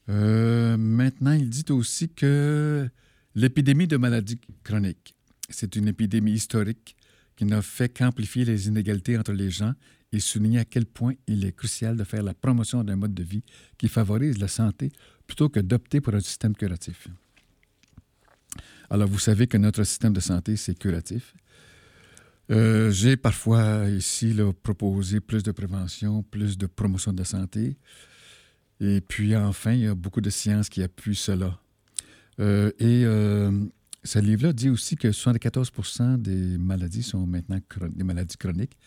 Euh, 0.09 0.77
maintenant, 0.77 1.31
il 1.31 1.49
dit 1.49 1.65
aussi 1.71 2.07
que 2.07 2.87
l'épidémie 3.33 3.87
de 3.87 3.97
maladies 3.97 4.39
chroniques, 4.63 5.15
c'est 5.49 5.75
une 5.75 5.87
épidémie 5.87 6.33
historique 6.33 6.95
qui 7.35 7.45
n'a 7.45 7.63
fait 7.63 7.89
qu'amplifier 7.89 8.45
les 8.45 8.67
inégalités 8.67 9.17
entre 9.17 9.33
les 9.33 9.49
gens 9.49 9.73
et 10.11 10.19
souligner 10.19 10.59
à 10.59 10.65
quel 10.65 10.85
point 10.85 11.15
il 11.25 11.43
est 11.45 11.53
crucial 11.53 11.97
de 11.97 12.03
faire 12.03 12.21
la 12.21 12.35
promotion 12.35 12.83
d'un 12.83 12.95
mode 12.95 13.15
de 13.15 13.23
vie 13.23 13.43
qui 13.79 13.87
favorise 13.87 14.37
la 14.37 14.47
santé 14.47 14.91
plutôt 15.25 15.49
que 15.49 15.59
d'opter 15.59 15.99
pour 15.99 16.13
un 16.13 16.19
système 16.19 16.55
curatif. 16.55 17.07
Alors, 18.91 19.07
vous 19.07 19.19
savez 19.19 19.47
que 19.47 19.57
notre 19.57 19.83
système 19.83 20.13
de 20.13 20.19
santé, 20.19 20.55
c'est 20.57 20.77
curatif. 20.77 21.33
Euh, 22.51 22.89
j'ai 22.89 23.15
parfois 23.15 23.88
ici 23.89 24.35
proposé 24.63 25.19
plus 25.19 25.43
de 25.43 25.51
prévention, 25.51 26.23
plus 26.23 26.57
de 26.57 26.65
promotion 26.65 27.13
de 27.13 27.19
la 27.19 27.25
santé. 27.25 27.77
Et 28.79 29.01
puis 29.01 29.35
enfin, 29.35 29.73
il 29.73 29.81
y 29.81 29.88
a 29.88 29.95
beaucoup 29.95 30.21
de 30.21 30.29
sciences 30.29 30.69
qui 30.69 30.81
appuient 30.81 31.15
cela. 31.15 31.60
Euh, 32.39 32.71
et 32.79 33.04
euh, 33.06 33.52
ce 34.04 34.19
livre-là 34.19 34.54
dit 34.54 34.69
aussi 34.69 34.95
que 34.95 35.10
74% 35.10 36.17
des 36.21 36.58
maladies 36.58 37.04
sont 37.04 37.27
maintenant 37.27 37.60
des 37.89 38.04
maladies 38.04 38.37
chroniques. 38.37 38.77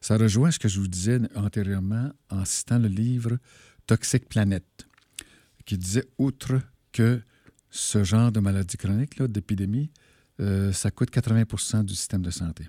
Ça 0.00 0.16
rejoint 0.16 0.50
ce 0.50 0.58
que 0.58 0.68
je 0.68 0.80
vous 0.80 0.88
disais 0.88 1.18
antérieurement 1.34 2.10
en 2.30 2.44
citant 2.44 2.78
le 2.78 2.88
livre 2.88 3.36
Toxic 3.86 4.28
Planet, 4.28 4.64
qui 5.66 5.76
disait, 5.76 6.06
outre 6.16 6.60
que 6.92 7.20
ce 7.70 8.02
genre 8.02 8.32
de 8.32 8.40
maladie 8.40 8.76
chronique, 8.76 9.20
d'épidémie, 9.22 9.90
ça 10.72 10.90
coûte 10.90 11.10
80% 11.10 11.84
du 11.84 11.94
système 11.94 12.22
de 12.22 12.30
santé. 12.30 12.64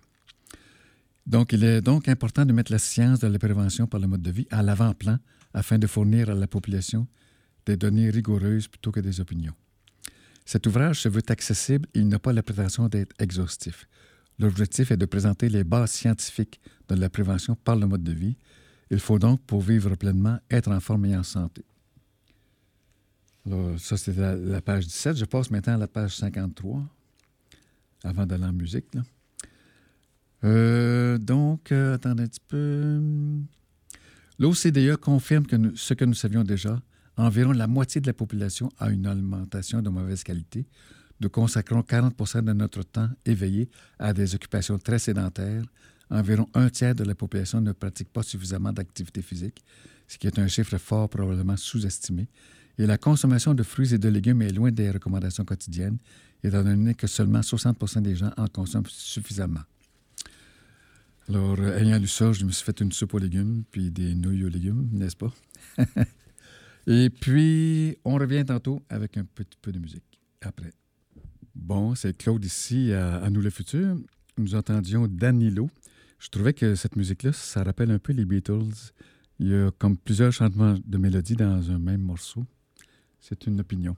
Donc, 1.25 1.53
il 1.53 1.63
est 1.63 1.81
donc 1.81 2.07
important 2.07 2.45
de 2.45 2.53
mettre 2.53 2.71
la 2.71 2.79
science 2.79 3.19
de 3.19 3.27
la 3.27 3.39
prévention 3.39 3.87
par 3.87 3.99
le 3.99 4.07
mode 4.07 4.21
de 4.21 4.31
vie 4.31 4.47
à 4.49 4.63
l'avant-plan 4.63 5.19
afin 5.53 5.77
de 5.77 5.87
fournir 5.87 6.29
à 6.29 6.33
la 6.33 6.47
population 6.47 7.07
des 7.65 7.77
données 7.77 8.09
rigoureuses 8.09 8.67
plutôt 8.67 8.91
que 8.91 8.99
des 8.99 9.21
opinions. 9.21 9.53
Cet 10.45 10.65
ouvrage 10.67 11.01
se 11.01 11.09
veut 11.09 11.21
accessible 11.27 11.87
il 11.93 12.07
n'a 12.07 12.19
pas 12.19 12.33
la 12.33 12.43
prétention 12.43 12.87
d'être 12.87 13.13
exhaustif. 13.19 13.87
L'objectif 14.39 14.91
est 14.91 14.97
de 14.97 15.05
présenter 15.05 15.49
les 15.49 15.63
bases 15.63 15.91
scientifiques 15.91 16.59
de 16.89 16.95
la 16.95 17.09
prévention 17.09 17.55
par 17.55 17.75
le 17.75 17.85
mode 17.85 18.03
de 18.03 18.11
vie 18.11 18.35
Il 18.89 18.99
faut 18.99 19.19
donc, 19.19 19.41
pour 19.41 19.61
vivre 19.61 19.95
pleinement, 19.95 20.39
être 20.49 20.71
en 20.71 20.79
forme 20.79 21.05
et 21.05 21.15
en 21.15 21.23
santé. 21.23 21.63
Ça, 23.77 23.97
c'était 23.97 24.35
la, 24.35 24.61
page 24.61 24.87
17. 24.87 25.17
Je 25.17 25.25
passe 25.25 25.49
maintenant 25.49 25.75
à 25.75 25.77
la 25.77 25.87
page 25.87 26.15
53, 26.15 26.83
avant 28.03 28.25
d'aller 28.25 28.45
en 28.45 28.53
musique. 28.53 28.85
Euh, 30.43 31.17
donc, 31.17 31.71
euh, 31.71 31.95
attendez 31.95 32.23
un 32.23 32.27
petit 32.27 32.41
peu. 32.47 32.99
L'OCDE 34.39 34.95
confirme 34.97 35.45
que 35.45 35.55
ce 35.75 35.93
que 35.93 36.05
nous 36.05 36.13
savions 36.13 36.43
déjà. 36.43 36.81
Environ 37.17 37.51
la 37.51 37.67
moitié 37.67 38.01
de 38.01 38.07
la 38.07 38.13
population 38.13 38.69
a 38.79 38.89
une 38.89 39.05
alimentation 39.05 39.81
de 39.81 39.89
mauvaise 39.89 40.23
qualité. 40.23 40.65
Nous 41.19 41.29
consacrons 41.29 41.81
40% 41.81 42.43
de 42.43 42.53
notre 42.53 42.81
temps 42.83 43.09
éveillé 43.25 43.69
à 43.99 44.13
des 44.13 44.33
occupations 44.33 44.79
très 44.79 44.97
sédentaires. 44.97 45.63
Environ 46.09 46.47
un 46.55 46.69
tiers 46.69 46.95
de 46.95 47.03
la 47.03 47.13
population 47.13 47.61
ne 47.61 47.73
pratique 47.73 48.11
pas 48.11 48.23
suffisamment 48.23 48.73
d'activité 48.73 49.21
physique, 49.21 49.63
ce 50.07 50.17
qui 50.17 50.27
est 50.27 50.39
un 50.39 50.47
chiffre 50.47 50.77
fort 50.77 51.09
probablement 51.09 51.55
sous-estimé. 51.55 52.27
Et 52.77 52.87
la 52.87 52.97
consommation 52.97 53.53
de 53.53 53.63
fruits 53.63 53.93
et 53.93 53.97
de 53.97 54.09
légumes 54.09 54.41
est 54.41 54.51
loin 54.51 54.71
des 54.71 54.89
recommandations 54.89 55.45
quotidiennes, 55.45 55.99
étant 56.43 56.63
donné 56.63 56.95
que 56.95 57.05
seulement 57.05 57.41
60% 57.41 58.01
des 58.01 58.15
gens 58.15 58.31
en 58.37 58.47
consomment 58.47 58.87
suffisamment. 58.87 59.61
Alors, 61.29 61.57
euh, 61.59 61.77
ayant 61.77 61.99
lu 61.99 62.07
ça, 62.07 62.31
je 62.31 62.43
me 62.45 62.51
suis 62.51 62.65
fait 62.65 62.79
une 62.81 62.91
soupe 62.91 63.13
aux 63.13 63.19
légumes, 63.19 63.63
puis 63.71 63.91
des 63.91 64.15
nouilles 64.15 64.43
aux 64.43 64.49
légumes, 64.49 64.89
n'est-ce 64.91 65.15
pas? 65.15 65.33
Et 66.87 67.09
puis, 67.09 67.97
on 68.03 68.15
revient 68.15 68.43
tantôt 68.45 68.81
avec 68.89 69.17
un 69.17 69.23
petit 69.23 69.57
peu 69.61 69.71
de 69.71 69.79
musique 69.79 70.03
après. 70.41 70.73
Bon, 71.53 71.93
c'est 71.95 72.17
Claude 72.17 72.43
ici 72.43 72.91
à, 72.93 73.29
Nous 73.29 73.41
le 73.41 73.49
Futur. 73.49 73.95
Nous 74.37 74.55
entendions 74.55 75.07
Danilo. 75.07 75.69
Je 76.17 76.29
trouvais 76.29 76.53
que 76.53 76.75
cette 76.75 76.95
musique-là, 76.95 77.33
ça 77.33 77.63
rappelle 77.63 77.91
un 77.91 77.99
peu 77.99 78.13
les 78.13 78.25
Beatles. 78.25 78.91
Il 79.39 79.49
y 79.49 79.55
a 79.55 79.69
comme 79.77 79.97
plusieurs 79.97 80.31
changements 80.31 80.77
de 80.85 80.97
mélodie 80.97 81.35
dans 81.35 81.69
un 81.69 81.77
même 81.77 82.01
morceau. 82.01 82.45
C'est 83.19 83.45
une 83.45 83.59
opinion. 83.59 83.95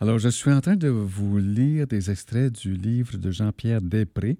Alors, 0.00 0.18
je 0.18 0.28
suis 0.28 0.50
en 0.50 0.60
train 0.60 0.76
de 0.76 0.88
vous 0.88 1.38
lire 1.38 1.86
des 1.86 2.10
extraits 2.10 2.52
du 2.52 2.74
livre 2.74 3.16
de 3.16 3.30
Jean-Pierre 3.30 3.80
Després, 3.80 4.36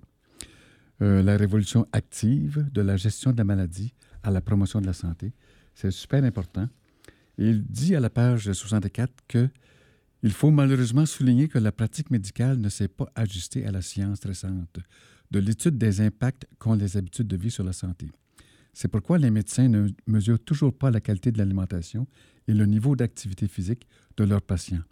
euh, 1.02 1.22
La 1.22 1.36
révolution 1.36 1.86
active 1.92 2.66
de 2.72 2.80
la 2.82 2.96
gestion 2.96 3.32
de 3.32 3.38
la 3.38 3.44
maladie 3.44 3.94
à 4.22 4.30
la 4.30 4.40
promotion 4.40 4.80
de 4.80 4.86
la 4.86 4.92
santé. 4.92 5.32
C'est 5.74 5.90
super 5.90 6.24
important. 6.24 6.68
il 7.38 7.64
dit 7.64 7.94
à 7.94 8.00
la 8.00 8.10
page 8.10 8.50
64 8.50 9.12
que 9.28 9.48
il 10.22 10.32
faut 10.32 10.50
malheureusement 10.50 11.06
souligner 11.06 11.46
que 11.46 11.58
la 11.58 11.70
pratique 11.70 12.10
médicale 12.10 12.58
ne 12.58 12.68
s'est 12.68 12.88
pas 12.88 13.08
ajustée 13.14 13.66
à 13.66 13.70
la 13.70 13.82
science 13.82 14.24
récente 14.24 14.78
de 15.30 15.38
l'étude 15.38 15.78
des 15.78 16.00
impacts 16.00 16.46
qu'ont 16.58 16.74
les 16.74 16.96
habitudes 16.96 17.28
de 17.28 17.36
vie 17.36 17.50
sur 17.50 17.64
la 17.64 17.72
santé. 17.72 18.10
C'est 18.72 18.88
pourquoi 18.88 19.18
les 19.18 19.30
médecins 19.30 19.68
ne 19.68 19.88
mesurent 20.06 20.40
toujours 20.40 20.76
pas 20.76 20.90
la 20.90 21.00
qualité 21.00 21.32
de 21.32 21.38
l'alimentation 21.38 22.06
et 22.48 22.54
le 22.54 22.66
niveau 22.66 22.96
d'activité 22.96 23.48
physique 23.48 23.86
de 24.16 24.24
leurs 24.24 24.42
patients. 24.42 24.82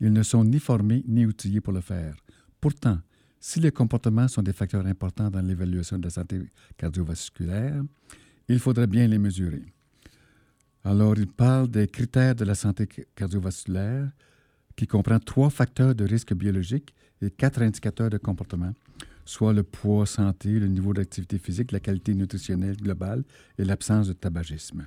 Ils 0.00 0.12
ne 0.12 0.22
sont 0.22 0.44
ni 0.44 0.58
formés 0.58 1.04
ni 1.06 1.26
outillés 1.26 1.60
pour 1.60 1.72
le 1.72 1.80
faire. 1.80 2.16
Pourtant, 2.60 2.98
si 3.40 3.58
les 3.58 3.72
comportements 3.72 4.28
sont 4.28 4.42
des 4.42 4.52
facteurs 4.52 4.84
importants 4.86 5.30
dans 5.30 5.40
l'évaluation 5.40 5.98
de 5.98 6.04
la 6.04 6.10
santé 6.10 6.40
cardiovasculaire, 6.76 7.82
il 8.48 8.58
faudrait 8.58 8.86
bien 8.86 9.06
les 9.06 9.18
mesurer. 9.18 9.64
Alors, 10.84 11.16
il 11.16 11.26
parle 11.26 11.68
des 11.68 11.86
critères 11.86 12.34
de 12.34 12.44
la 12.44 12.54
santé 12.54 12.86
cardiovasculaire 13.14 14.10
qui 14.76 14.86
comprend 14.86 15.18
trois 15.18 15.50
facteurs 15.50 15.94
de 15.94 16.04
risque 16.04 16.34
biologique 16.34 16.94
et 17.22 17.30
quatre 17.30 17.62
indicateurs 17.62 18.10
de 18.10 18.18
comportement, 18.18 18.74
soit 19.24 19.52
le 19.52 19.62
poids 19.62 20.06
santé, 20.06 20.58
le 20.58 20.68
niveau 20.68 20.92
d'activité 20.92 21.38
physique, 21.38 21.72
la 21.72 21.80
qualité 21.80 22.14
nutritionnelle 22.14 22.76
globale 22.76 23.24
et 23.58 23.64
l'absence 23.64 24.08
de 24.08 24.12
tabagisme. 24.12 24.86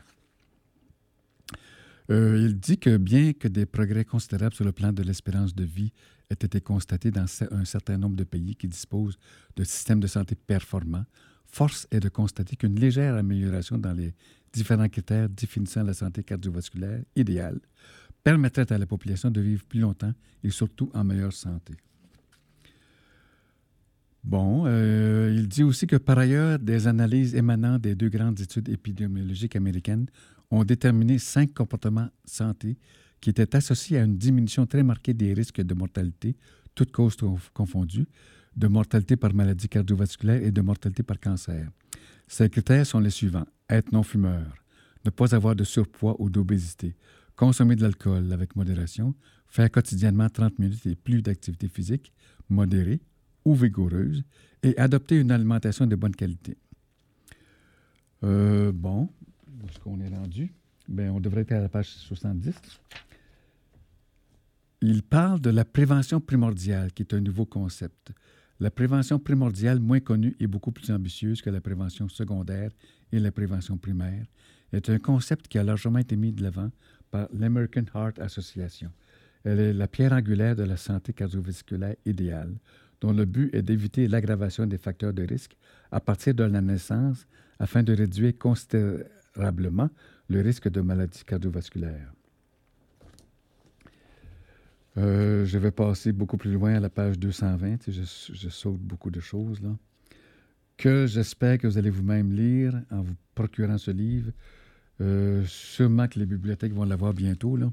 Euh, 2.10 2.38
il 2.38 2.60
dit 2.60 2.78
que 2.78 2.98
bien 2.98 3.34
que 3.34 3.48
des 3.48 3.66
progrès 3.66 4.06
considérables 4.06 4.54
sur 4.54 4.66
le 4.66 4.72
plan 4.72 4.92
de 4.92 5.04
l'espérance 5.04 5.56
de 5.56 5.64
vie 5.64 5.94
aient 6.30 6.34
été 6.34 6.60
constatés 6.60 7.12
dans 7.12 7.26
un 7.52 7.66
certain 7.66 7.98
nombre 7.98 8.16
de 8.16 8.24
pays 8.24 8.56
qui 8.56 8.68
disposent 8.68 9.18
de 9.56 9.64
systèmes 9.64 10.00
de 10.00 10.08
santé 10.08 10.36
performants, 10.36 11.06
force 11.46 11.88
est 11.92 12.00
de 12.00 12.10
constater 12.10 12.56
qu'une 12.56 12.80
légère 12.80 13.16
amélioration 13.16 13.78
dans 13.78 13.94
les 13.94 14.14
différents 14.52 14.90
critères 14.90 15.30
définissant 15.30 15.84
la 15.84 15.94
santé 15.94 16.24
cardiovasculaire 16.24 17.02
idéale 17.16 17.60
permettrait 18.24 18.72
à 18.72 18.78
la 18.78 18.86
population 18.86 19.30
de 19.30 19.42
vivre 19.42 19.64
plus 19.66 19.80
longtemps 19.80 20.14
et 20.44 20.50
surtout 20.50 20.90
en 20.94 21.04
meilleure 21.04 21.34
santé. 21.34 21.74
Bon, 24.24 24.64
euh, 24.66 25.34
il 25.36 25.50
dit 25.50 25.64
aussi 25.64 25.86
que 25.86 25.98
par 25.98 26.18
ailleurs, 26.18 26.58
des 26.58 26.88
analyses 26.88 27.36
émanant 27.36 27.78
des 27.78 27.94
deux 27.94 28.08
grandes 28.08 28.40
études 28.40 28.70
épidémiologiques 28.70 29.58
américaines 29.58 30.08
ont 30.54 30.64
déterminé 30.64 31.18
cinq 31.18 31.54
comportements 31.54 32.10
santé 32.26 32.78
qui 33.20 33.32
étaient 33.32 33.56
associés 33.56 33.98
à 33.98 34.04
une 34.04 34.18
diminution 34.18 34.68
très 34.68 34.84
marquée 34.84 35.14
des 35.14 35.34
risques 35.34 35.62
de 35.62 35.74
mortalité, 35.74 36.36
toutes 36.76 36.92
causes 36.92 37.18
confondues, 37.54 38.06
de 38.56 38.68
mortalité 38.68 39.16
par 39.16 39.34
maladie 39.34 39.68
cardiovasculaire 39.68 40.44
et 40.44 40.52
de 40.52 40.62
mortalité 40.62 41.02
par 41.02 41.20
cancer. 41.20 41.68
Ces 42.28 42.50
critères 42.50 42.86
sont 42.86 43.00
les 43.00 43.10
suivants. 43.10 43.48
Être 43.68 43.92
non-fumeur, 43.92 44.46
ne 45.04 45.10
pas 45.10 45.34
avoir 45.34 45.56
de 45.56 45.64
surpoids 45.64 46.16
ou 46.20 46.30
d'obésité, 46.30 46.96
consommer 47.36 47.76
de 47.76 47.82
l'alcool 47.82 48.32
avec 48.32 48.56
modération, 48.56 49.16
faire 49.48 49.72
quotidiennement 49.72 50.30
30 50.30 50.60
minutes 50.60 50.86
et 50.86 50.96
plus 50.96 51.24
d'activité 51.24 51.68
physique, 51.68 52.14
modérée 52.50 53.02
ou 53.44 53.56
vigoureuse, 53.56 54.24
et 54.62 54.78
adopter 54.78 55.20
une 55.20 55.32
alimentation 55.32 55.88
de 55.88 55.96
bonne 55.96 56.16
qualité. 56.16 56.58
Euh, 58.24 58.72
bon, 58.72 59.10
est 59.66 60.16
rendu? 60.16 60.54
Bien, 60.88 61.12
on 61.12 61.20
devrait 61.20 61.42
être 61.42 61.54
à 61.54 61.62
la 61.62 61.70
page 61.70 61.88
70. 61.88 62.56
Il 64.82 65.02
parle 65.02 65.40
de 65.40 65.50
la 65.50 65.64
prévention 65.64 66.20
primordiale, 66.20 66.92
qui 66.92 67.04
est 67.04 67.14
un 67.14 67.22
nouveau 67.22 67.46
concept. 67.46 68.12
La 68.60 68.70
prévention 68.70 69.18
primordiale, 69.18 69.80
moins 69.80 70.02
connue 70.02 70.36
et 70.40 70.48
beaucoup 70.48 70.72
plus 70.72 70.92
ambitieuse 70.92 71.42
que 71.42 71.50
la 71.50 71.62
prévention 71.62 72.10
secondaire 72.10 72.72
et 73.12 73.20
la 73.20 73.32
prévention 73.32 73.78
primaire, 73.78 74.26
est 74.74 74.90
un 74.90 75.00
concept 75.00 75.48
qui 75.48 75.58
a 75.58 75.64
largement 75.64 76.00
été 76.00 76.16
mis 76.16 76.32
de 76.32 76.44
l'avant 76.44 76.70
par 77.12 77.28
l'American 77.34 77.86
Heart 77.94 78.20
Association. 78.20 78.92
Elle 79.44 79.60
est 79.60 79.74
la 79.74 79.88
pierre 79.88 80.14
angulaire 80.14 80.56
de 80.56 80.64
la 80.64 80.78
santé 80.78 81.14
cardiovasculaire 81.14 81.96
idéale, 82.06 82.56
dont 83.02 83.14
le 83.14 83.26
but 83.26 83.54
est 83.54 83.62
d'éviter 83.62 84.08
l'aggravation 84.08 84.66
des 84.66 84.78
facteurs 84.78 85.14
de 85.14 85.24
risque 85.24 85.56
à 85.92 86.00
partir 86.00 86.34
de 86.34 86.44
la 86.44 86.62
naissance 86.62 87.26
afin 87.60 87.84
de 87.84 87.94
réduire 87.94 88.38
considérablement 88.38 89.04
le 89.36 90.42
risque 90.42 90.70
de 90.70 90.82
maladie 90.82 91.24
cardiovasculaire. 91.26 92.14
Euh, 94.98 95.46
je 95.46 95.58
vais 95.58 95.72
passer 95.72 96.12
beaucoup 96.12 96.38
plus 96.38 96.54
loin 96.54 96.76
à 96.76 96.80
la 96.80 96.90
page 96.90 97.18
220. 97.18 97.90
Je, 97.90 98.02
je 98.34 98.50
saute 98.50 98.80
beaucoup 98.80 99.10
de 99.10 99.20
choses 99.20 99.62
là. 99.62 99.76
Que 100.78 101.08
j'espère 101.08 101.58
que 101.58 101.68
vous 101.68 101.78
allez 101.78 101.90
vous-même 101.90 102.32
lire 102.32 102.80
en 102.92 103.02
vous 103.02 103.16
procurant 103.36 103.78
ce 103.78 103.92
livre. 103.92 104.32
Euh, 105.02 105.44
sûrement 105.46 106.08
que 106.08 106.20
les 106.20 106.26
bibliothèques 106.26 106.74
vont 106.74 106.84
l'avoir 106.84 107.14
bientôt. 107.14 107.58
Là. 107.58 107.72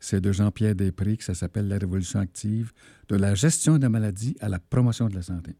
C'est 0.00 0.20
de 0.20 0.32
Jean-Pierre 0.32 0.74
Després, 0.74 1.16
que 1.16 1.24
ça 1.24 1.34
s'appelle 1.34 1.68
La 1.68 1.78
Révolution 1.78 2.20
active, 2.20 2.72
de 3.08 3.16
la 3.16 3.34
gestion 3.34 3.78
des 3.78 3.88
maladies 3.88 4.36
à 4.40 4.48
la 4.48 4.58
promotion 4.58 5.08
de 5.08 5.14
la 5.14 5.22
santé. 5.22 5.54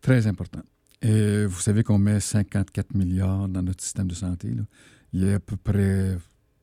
Très 0.00 0.26
important. 0.26 0.62
Et 1.02 1.46
vous 1.46 1.60
savez 1.60 1.82
qu'on 1.82 1.98
met 1.98 2.20
54 2.20 2.94
milliards 2.94 3.48
dans 3.48 3.62
notre 3.62 3.82
système 3.82 4.06
de 4.06 4.14
santé. 4.14 4.54
Il 5.12 5.24
y 5.24 5.30
a 5.30 5.34
à 5.34 5.40
peu 5.40 5.56
près, 5.56 6.10
je 6.10 6.14
ne 6.14 6.18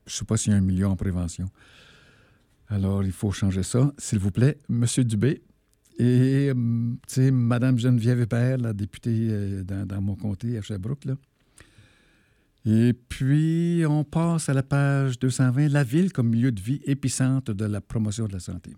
sais 0.08 0.26
pas 0.26 0.38
s'il 0.38 0.54
y 0.54 0.56
a 0.56 0.58
un 0.58 0.62
million 0.62 0.92
en 0.92 0.96
prévention. 0.96 1.50
Alors, 2.70 3.04
il 3.04 3.12
faut 3.12 3.32
changer 3.32 3.64
ça. 3.64 3.92
S'il 3.98 4.20
vous 4.20 4.32
plaît, 4.32 4.58
Monsieur 4.70 5.04
Dubé 5.04 5.42
et, 5.98 6.52
hum, 6.52 6.98
Mme 7.18 7.78
Geneviève 7.78 8.22
Hébert, 8.22 8.58
la 8.58 8.74
députée 8.74 9.28
euh, 9.30 9.64
dans, 9.64 9.86
dans, 9.86 10.02
mon 10.02 10.16
comté 10.16 10.58
à 10.58 10.62
Sherbrooke, 10.62 11.06
là. 11.06 11.16
Et 12.66 12.94
puis, 12.94 13.84
on 13.88 14.04
passe 14.04 14.50
à 14.50 14.54
la 14.54 14.64
page 14.64 15.18
220, 15.20 15.70
la 15.70 15.84
ville 15.84 16.12
comme 16.12 16.30
milieu 16.30 16.52
de 16.52 16.62
vie 16.62 16.82
épicentre 16.86 17.54
de 17.54 17.66
la 17.66 17.82
promotion 17.82 18.28
de 18.28 18.34
la 18.34 18.40
santé. 18.40 18.76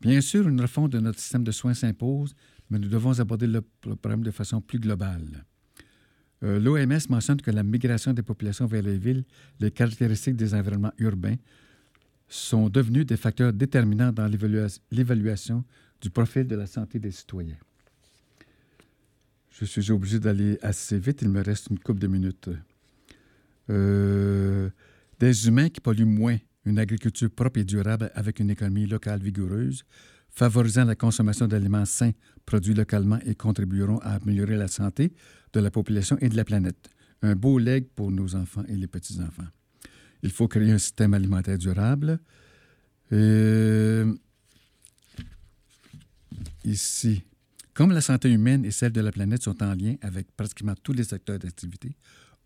Bien 0.00 0.20
sûr, 0.20 0.48
une 0.48 0.60
refonte 0.60 0.92
de 0.92 1.00
notre 1.00 1.20
système 1.20 1.44
de 1.44 1.52
soins 1.52 1.74
s'impose, 1.74 2.34
mais 2.70 2.78
nous 2.78 2.88
devons 2.88 3.20
aborder 3.20 3.46
le 3.46 3.60
problème 3.96 4.22
de 4.22 4.30
façon 4.30 4.60
plus 4.60 4.78
globale. 4.78 5.44
Euh, 6.44 6.60
L'OMS 6.60 7.08
mentionne 7.08 7.40
que 7.40 7.50
la 7.50 7.62
migration 7.62 8.12
des 8.12 8.22
populations 8.22 8.66
vers 8.66 8.82
les 8.82 8.98
villes, 8.98 9.24
les 9.60 9.70
caractéristiques 9.70 10.36
des 10.36 10.54
environnements 10.54 10.92
urbains, 10.98 11.36
sont 12.28 12.68
devenus 12.68 13.06
des 13.06 13.16
facteurs 13.16 13.52
déterminants 13.52 14.12
dans 14.12 14.26
l'évaluation 14.90 15.64
du 16.00 16.10
profil 16.10 16.46
de 16.46 16.56
la 16.56 16.66
santé 16.66 16.98
des 16.98 17.10
citoyens. 17.10 17.56
Je 19.50 19.64
suis 19.64 19.90
obligé 19.92 20.18
d'aller 20.18 20.58
assez 20.62 20.98
vite, 20.98 21.22
il 21.22 21.28
me 21.28 21.42
reste 21.42 21.68
une 21.70 21.78
couple 21.78 22.00
de 22.00 22.08
minutes. 22.08 22.50
Euh, 23.70 24.68
des 25.20 25.46
humains 25.46 25.68
qui 25.68 25.80
polluent 25.80 26.04
moins, 26.04 26.38
une 26.64 26.78
agriculture 26.78 27.30
propre 27.30 27.60
et 27.60 27.64
durable 27.64 28.10
avec 28.14 28.40
une 28.40 28.50
économie 28.50 28.86
locale 28.86 29.20
vigoureuse, 29.20 29.84
favorisant 30.34 30.84
la 30.84 30.96
consommation 30.96 31.46
d'aliments 31.46 31.84
sains 31.84 32.12
produits 32.44 32.74
localement 32.74 33.18
et 33.24 33.34
contribueront 33.34 33.98
à 33.98 34.14
améliorer 34.14 34.56
la 34.56 34.68
santé 34.68 35.12
de 35.52 35.60
la 35.60 35.70
population 35.70 36.18
et 36.20 36.28
de 36.28 36.36
la 36.36 36.44
planète. 36.44 36.90
un 37.22 37.34
beau 37.34 37.58
legs 37.58 37.86
pour 37.94 38.10
nos 38.10 38.34
enfants 38.34 38.64
et 38.68 38.76
les 38.76 38.86
petits-enfants. 38.86 39.46
Il 40.22 40.30
faut 40.30 40.46
créer 40.46 40.72
un 40.72 40.78
système 40.78 41.14
alimentaire 41.14 41.56
durable. 41.56 42.18
Euh, 43.12 44.12
ici, 46.64 47.22
comme 47.72 47.92
la 47.92 48.02
santé 48.02 48.30
humaine 48.30 48.66
et 48.66 48.70
celle 48.70 48.92
de 48.92 49.00
la 49.00 49.10
planète 49.10 49.42
sont 49.42 49.62
en 49.62 49.74
lien 49.74 49.94
avec 50.02 50.30
pratiquement 50.36 50.74
tous 50.82 50.92
les 50.92 51.04
secteurs 51.04 51.38
d'activité, 51.38 51.96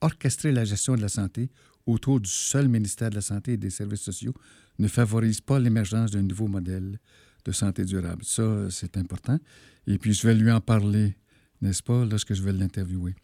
orchestrer 0.01 0.53
la 0.53 0.65
gestion 0.65 0.95
de 0.95 1.01
la 1.01 1.09
santé 1.09 1.51
autour 1.87 2.21
du 2.21 2.31
seul 2.31 2.69
ministère 2.69 3.11
de 3.11 3.17
la 3.17 3.21
Santé 3.21 3.55
et 3.55 3.57
des 3.57 3.71
Services 3.71 4.03
sociaux 4.03 4.35
ne 4.79 4.87
favorise 4.87 5.41
pas 5.41 5.59
l'émergence 5.59 6.13
d'un 6.13 6.23
nouveau 6.23 6.47
modèle 6.47 7.01
de 7.49 7.53
santé 7.55 7.85
durable. 7.85 8.23
Ça, 8.25 8.71
c'est 8.71 8.97
important. 8.97 9.39
Et 9.87 9.99
puis, 9.99 10.13
je 10.13 10.27
vais 10.27 10.35
lui 10.35 10.51
en 10.51 10.61
parler, 10.61 11.17
n'est-ce 11.63 11.83
pas, 11.83 12.05
lorsque 12.05 12.35
je 12.35 12.43
vais 12.43 12.53
l'interviewer, 12.53 13.15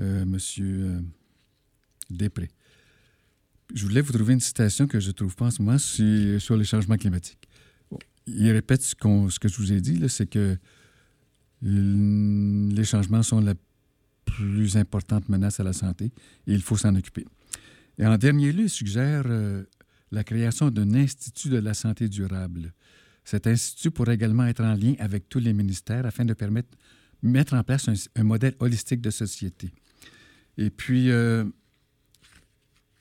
euh, 0.00 0.24
Monsieur 0.24 0.86
euh, 0.86 1.00
Després. 2.10 2.50
Je 3.74 3.86
voulais 3.86 4.00
vous 4.00 4.12
trouver 4.12 4.34
une 4.34 4.40
citation 4.40 4.86
que 4.86 5.00
je 5.00 5.08
ne 5.08 5.12
trouve 5.12 5.34
pas 5.34 5.46
en 5.46 5.50
ce 5.50 5.62
moment 5.62 5.78
sur, 5.78 6.56
les 6.56 6.64
changements 6.64 6.96
climatiques. 6.96 7.48
Il 8.26 8.50
répète 8.50 8.82
ce, 8.82 8.94
que 8.94 9.48
je 9.48 9.56
vous 9.56 9.72
ai 9.72 9.80
dit, 9.80 10.02
c'est 10.08 10.26
que 10.26 10.58
les 11.62 12.84
changements 12.84 13.22
sont 13.22 13.40
la 13.40 13.54
plus 14.24 14.76
importante 14.76 15.28
menace 15.28 15.60
à 15.60 15.62
la 15.62 15.72
santé 15.72 16.06
et 16.46 16.52
il 16.52 16.60
faut 16.60 16.76
s'en 16.76 16.94
occuper. 16.96 17.24
Et 17.98 18.06
en 18.06 18.18
dernier 18.18 18.52
lieu, 18.52 18.64
il 18.64 18.70
suggère 18.70 19.24
euh, 19.26 19.64
la 20.10 20.24
création 20.24 20.70
d'un 20.70 20.94
institut 20.94 21.48
de 21.48 21.58
la 21.58 21.74
santé 21.74 22.08
durable. 22.08 22.72
Cet 23.24 23.46
institut 23.46 23.90
pourrait 23.90 24.14
également 24.14 24.46
être 24.46 24.62
en 24.62 24.74
lien 24.74 24.94
avec 24.98 25.28
tous 25.28 25.38
les 25.38 25.52
ministères 25.52 26.06
afin 26.06 26.24
de 26.24 26.34
permettre 26.34 26.76
mettre 27.22 27.54
en 27.54 27.62
place 27.62 27.88
un, 28.16 28.24
modèle 28.24 28.54
holistique 28.58 29.00
de 29.00 29.10
société. 29.10 29.70
Et 30.58 30.70
puis, 30.70 31.10
euh, 31.10 31.44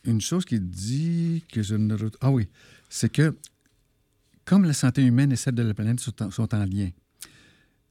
une 0.03 0.21
chose 0.21 0.45
qui 0.45 0.59
dit 0.59 1.43
que 1.51 1.61
je 1.61 1.75
ne... 1.75 1.95
Ah 2.21 2.31
oui, 2.31 2.47
c'est 2.89 3.11
que 3.11 3.35
comme 4.45 4.65
la 4.65 4.73
santé 4.73 5.03
humaine 5.03 5.31
et 5.31 5.35
celle 5.35 5.55
de 5.55 5.63
la 5.63 5.73
planète 5.73 5.99
sont 5.99 6.55
en 6.55 6.65
lien, 6.65 6.89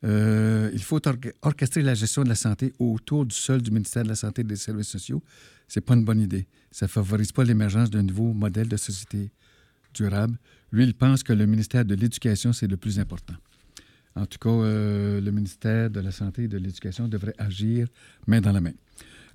euh, 0.02 0.70
il 0.72 0.82
faut 0.82 1.00
orchestrer 1.42 1.82
la 1.82 1.94
gestion 1.94 2.24
de 2.24 2.28
la 2.28 2.34
santé 2.34 2.72
autour 2.78 3.26
du 3.26 3.34
seul 3.34 3.60
du 3.60 3.70
ministère 3.70 4.02
de 4.02 4.08
la 4.08 4.14
Santé 4.14 4.40
et 4.40 4.44
des 4.44 4.56
Services 4.56 4.88
sociaux. 4.88 5.22
C'est 5.68 5.82
pas 5.82 5.94
une 5.94 6.04
bonne 6.04 6.20
idée. 6.20 6.46
Ça 6.70 6.86
ne 6.86 6.90
favorise 6.90 7.32
pas 7.32 7.44
l'émergence 7.44 7.90
d'un 7.90 8.02
nouveau 8.02 8.32
modèle 8.32 8.68
de 8.68 8.76
société 8.76 9.30
durable. 9.92 10.38
Lui, 10.72 10.84
il 10.84 10.94
pense 10.94 11.22
que 11.22 11.32
le 11.32 11.46
ministère 11.46 11.84
de 11.84 11.94
l'Éducation, 11.94 12.52
c'est 12.52 12.66
le 12.68 12.76
plus 12.76 12.98
important. 12.98 13.34
En 14.14 14.26
tout 14.26 14.38
cas, 14.38 14.50
euh, 14.50 15.20
le 15.20 15.30
ministère 15.30 15.90
de 15.90 16.00
la 16.00 16.10
Santé 16.12 16.44
et 16.44 16.48
de 16.48 16.58
l'Éducation 16.58 17.08
devrait 17.08 17.34
agir 17.38 17.86
main 18.26 18.40
dans 18.40 18.52
la 18.52 18.60
main. 18.60 18.72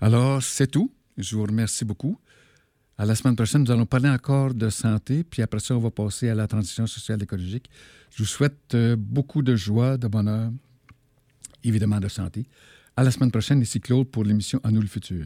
Alors, 0.02 0.44
c'est 0.44 0.68
tout. 0.68 0.92
Je 1.18 1.36
vous 1.36 1.44
remercie 1.44 1.86
beaucoup. 1.86 2.20
À 2.98 3.06
la 3.06 3.16
semaine 3.16 3.36
prochaine, 3.36 3.64
nous 3.64 3.72
allons 3.72 3.86
parler 3.86 4.10
encore 4.10 4.54
de 4.54 4.70
santé, 4.70 5.24
puis 5.24 5.42
après 5.42 5.60
ça, 5.60 5.76
on 5.76 5.80
va 5.80 5.92
passer 5.92 6.30
à 6.30 6.36
la 6.36 6.48
transition 6.48 6.88
sociale 6.88 7.22
écologique. 7.22 7.70
Je 8.12 8.24
vous 8.24 8.30
souhaite 8.30 8.74
euh, 8.74 8.96
beaucoup 8.98 9.42
de 9.42 9.56
joie, 9.56 9.98
de 9.98 10.08
bonheur, 10.08 10.50
évidemment 11.64 12.00
de 12.00 12.08
santé. 12.08 12.48
À 12.96 13.04
la 13.04 13.12
semaine 13.12 13.32
prochaine, 13.32 13.62
ici 13.62 13.82
Claude 13.82 14.08
pour 14.08 14.24
l'émission 14.24 14.62
À 14.64 14.72
nous 14.72 14.82
le 14.82 14.88
futur. 14.88 15.26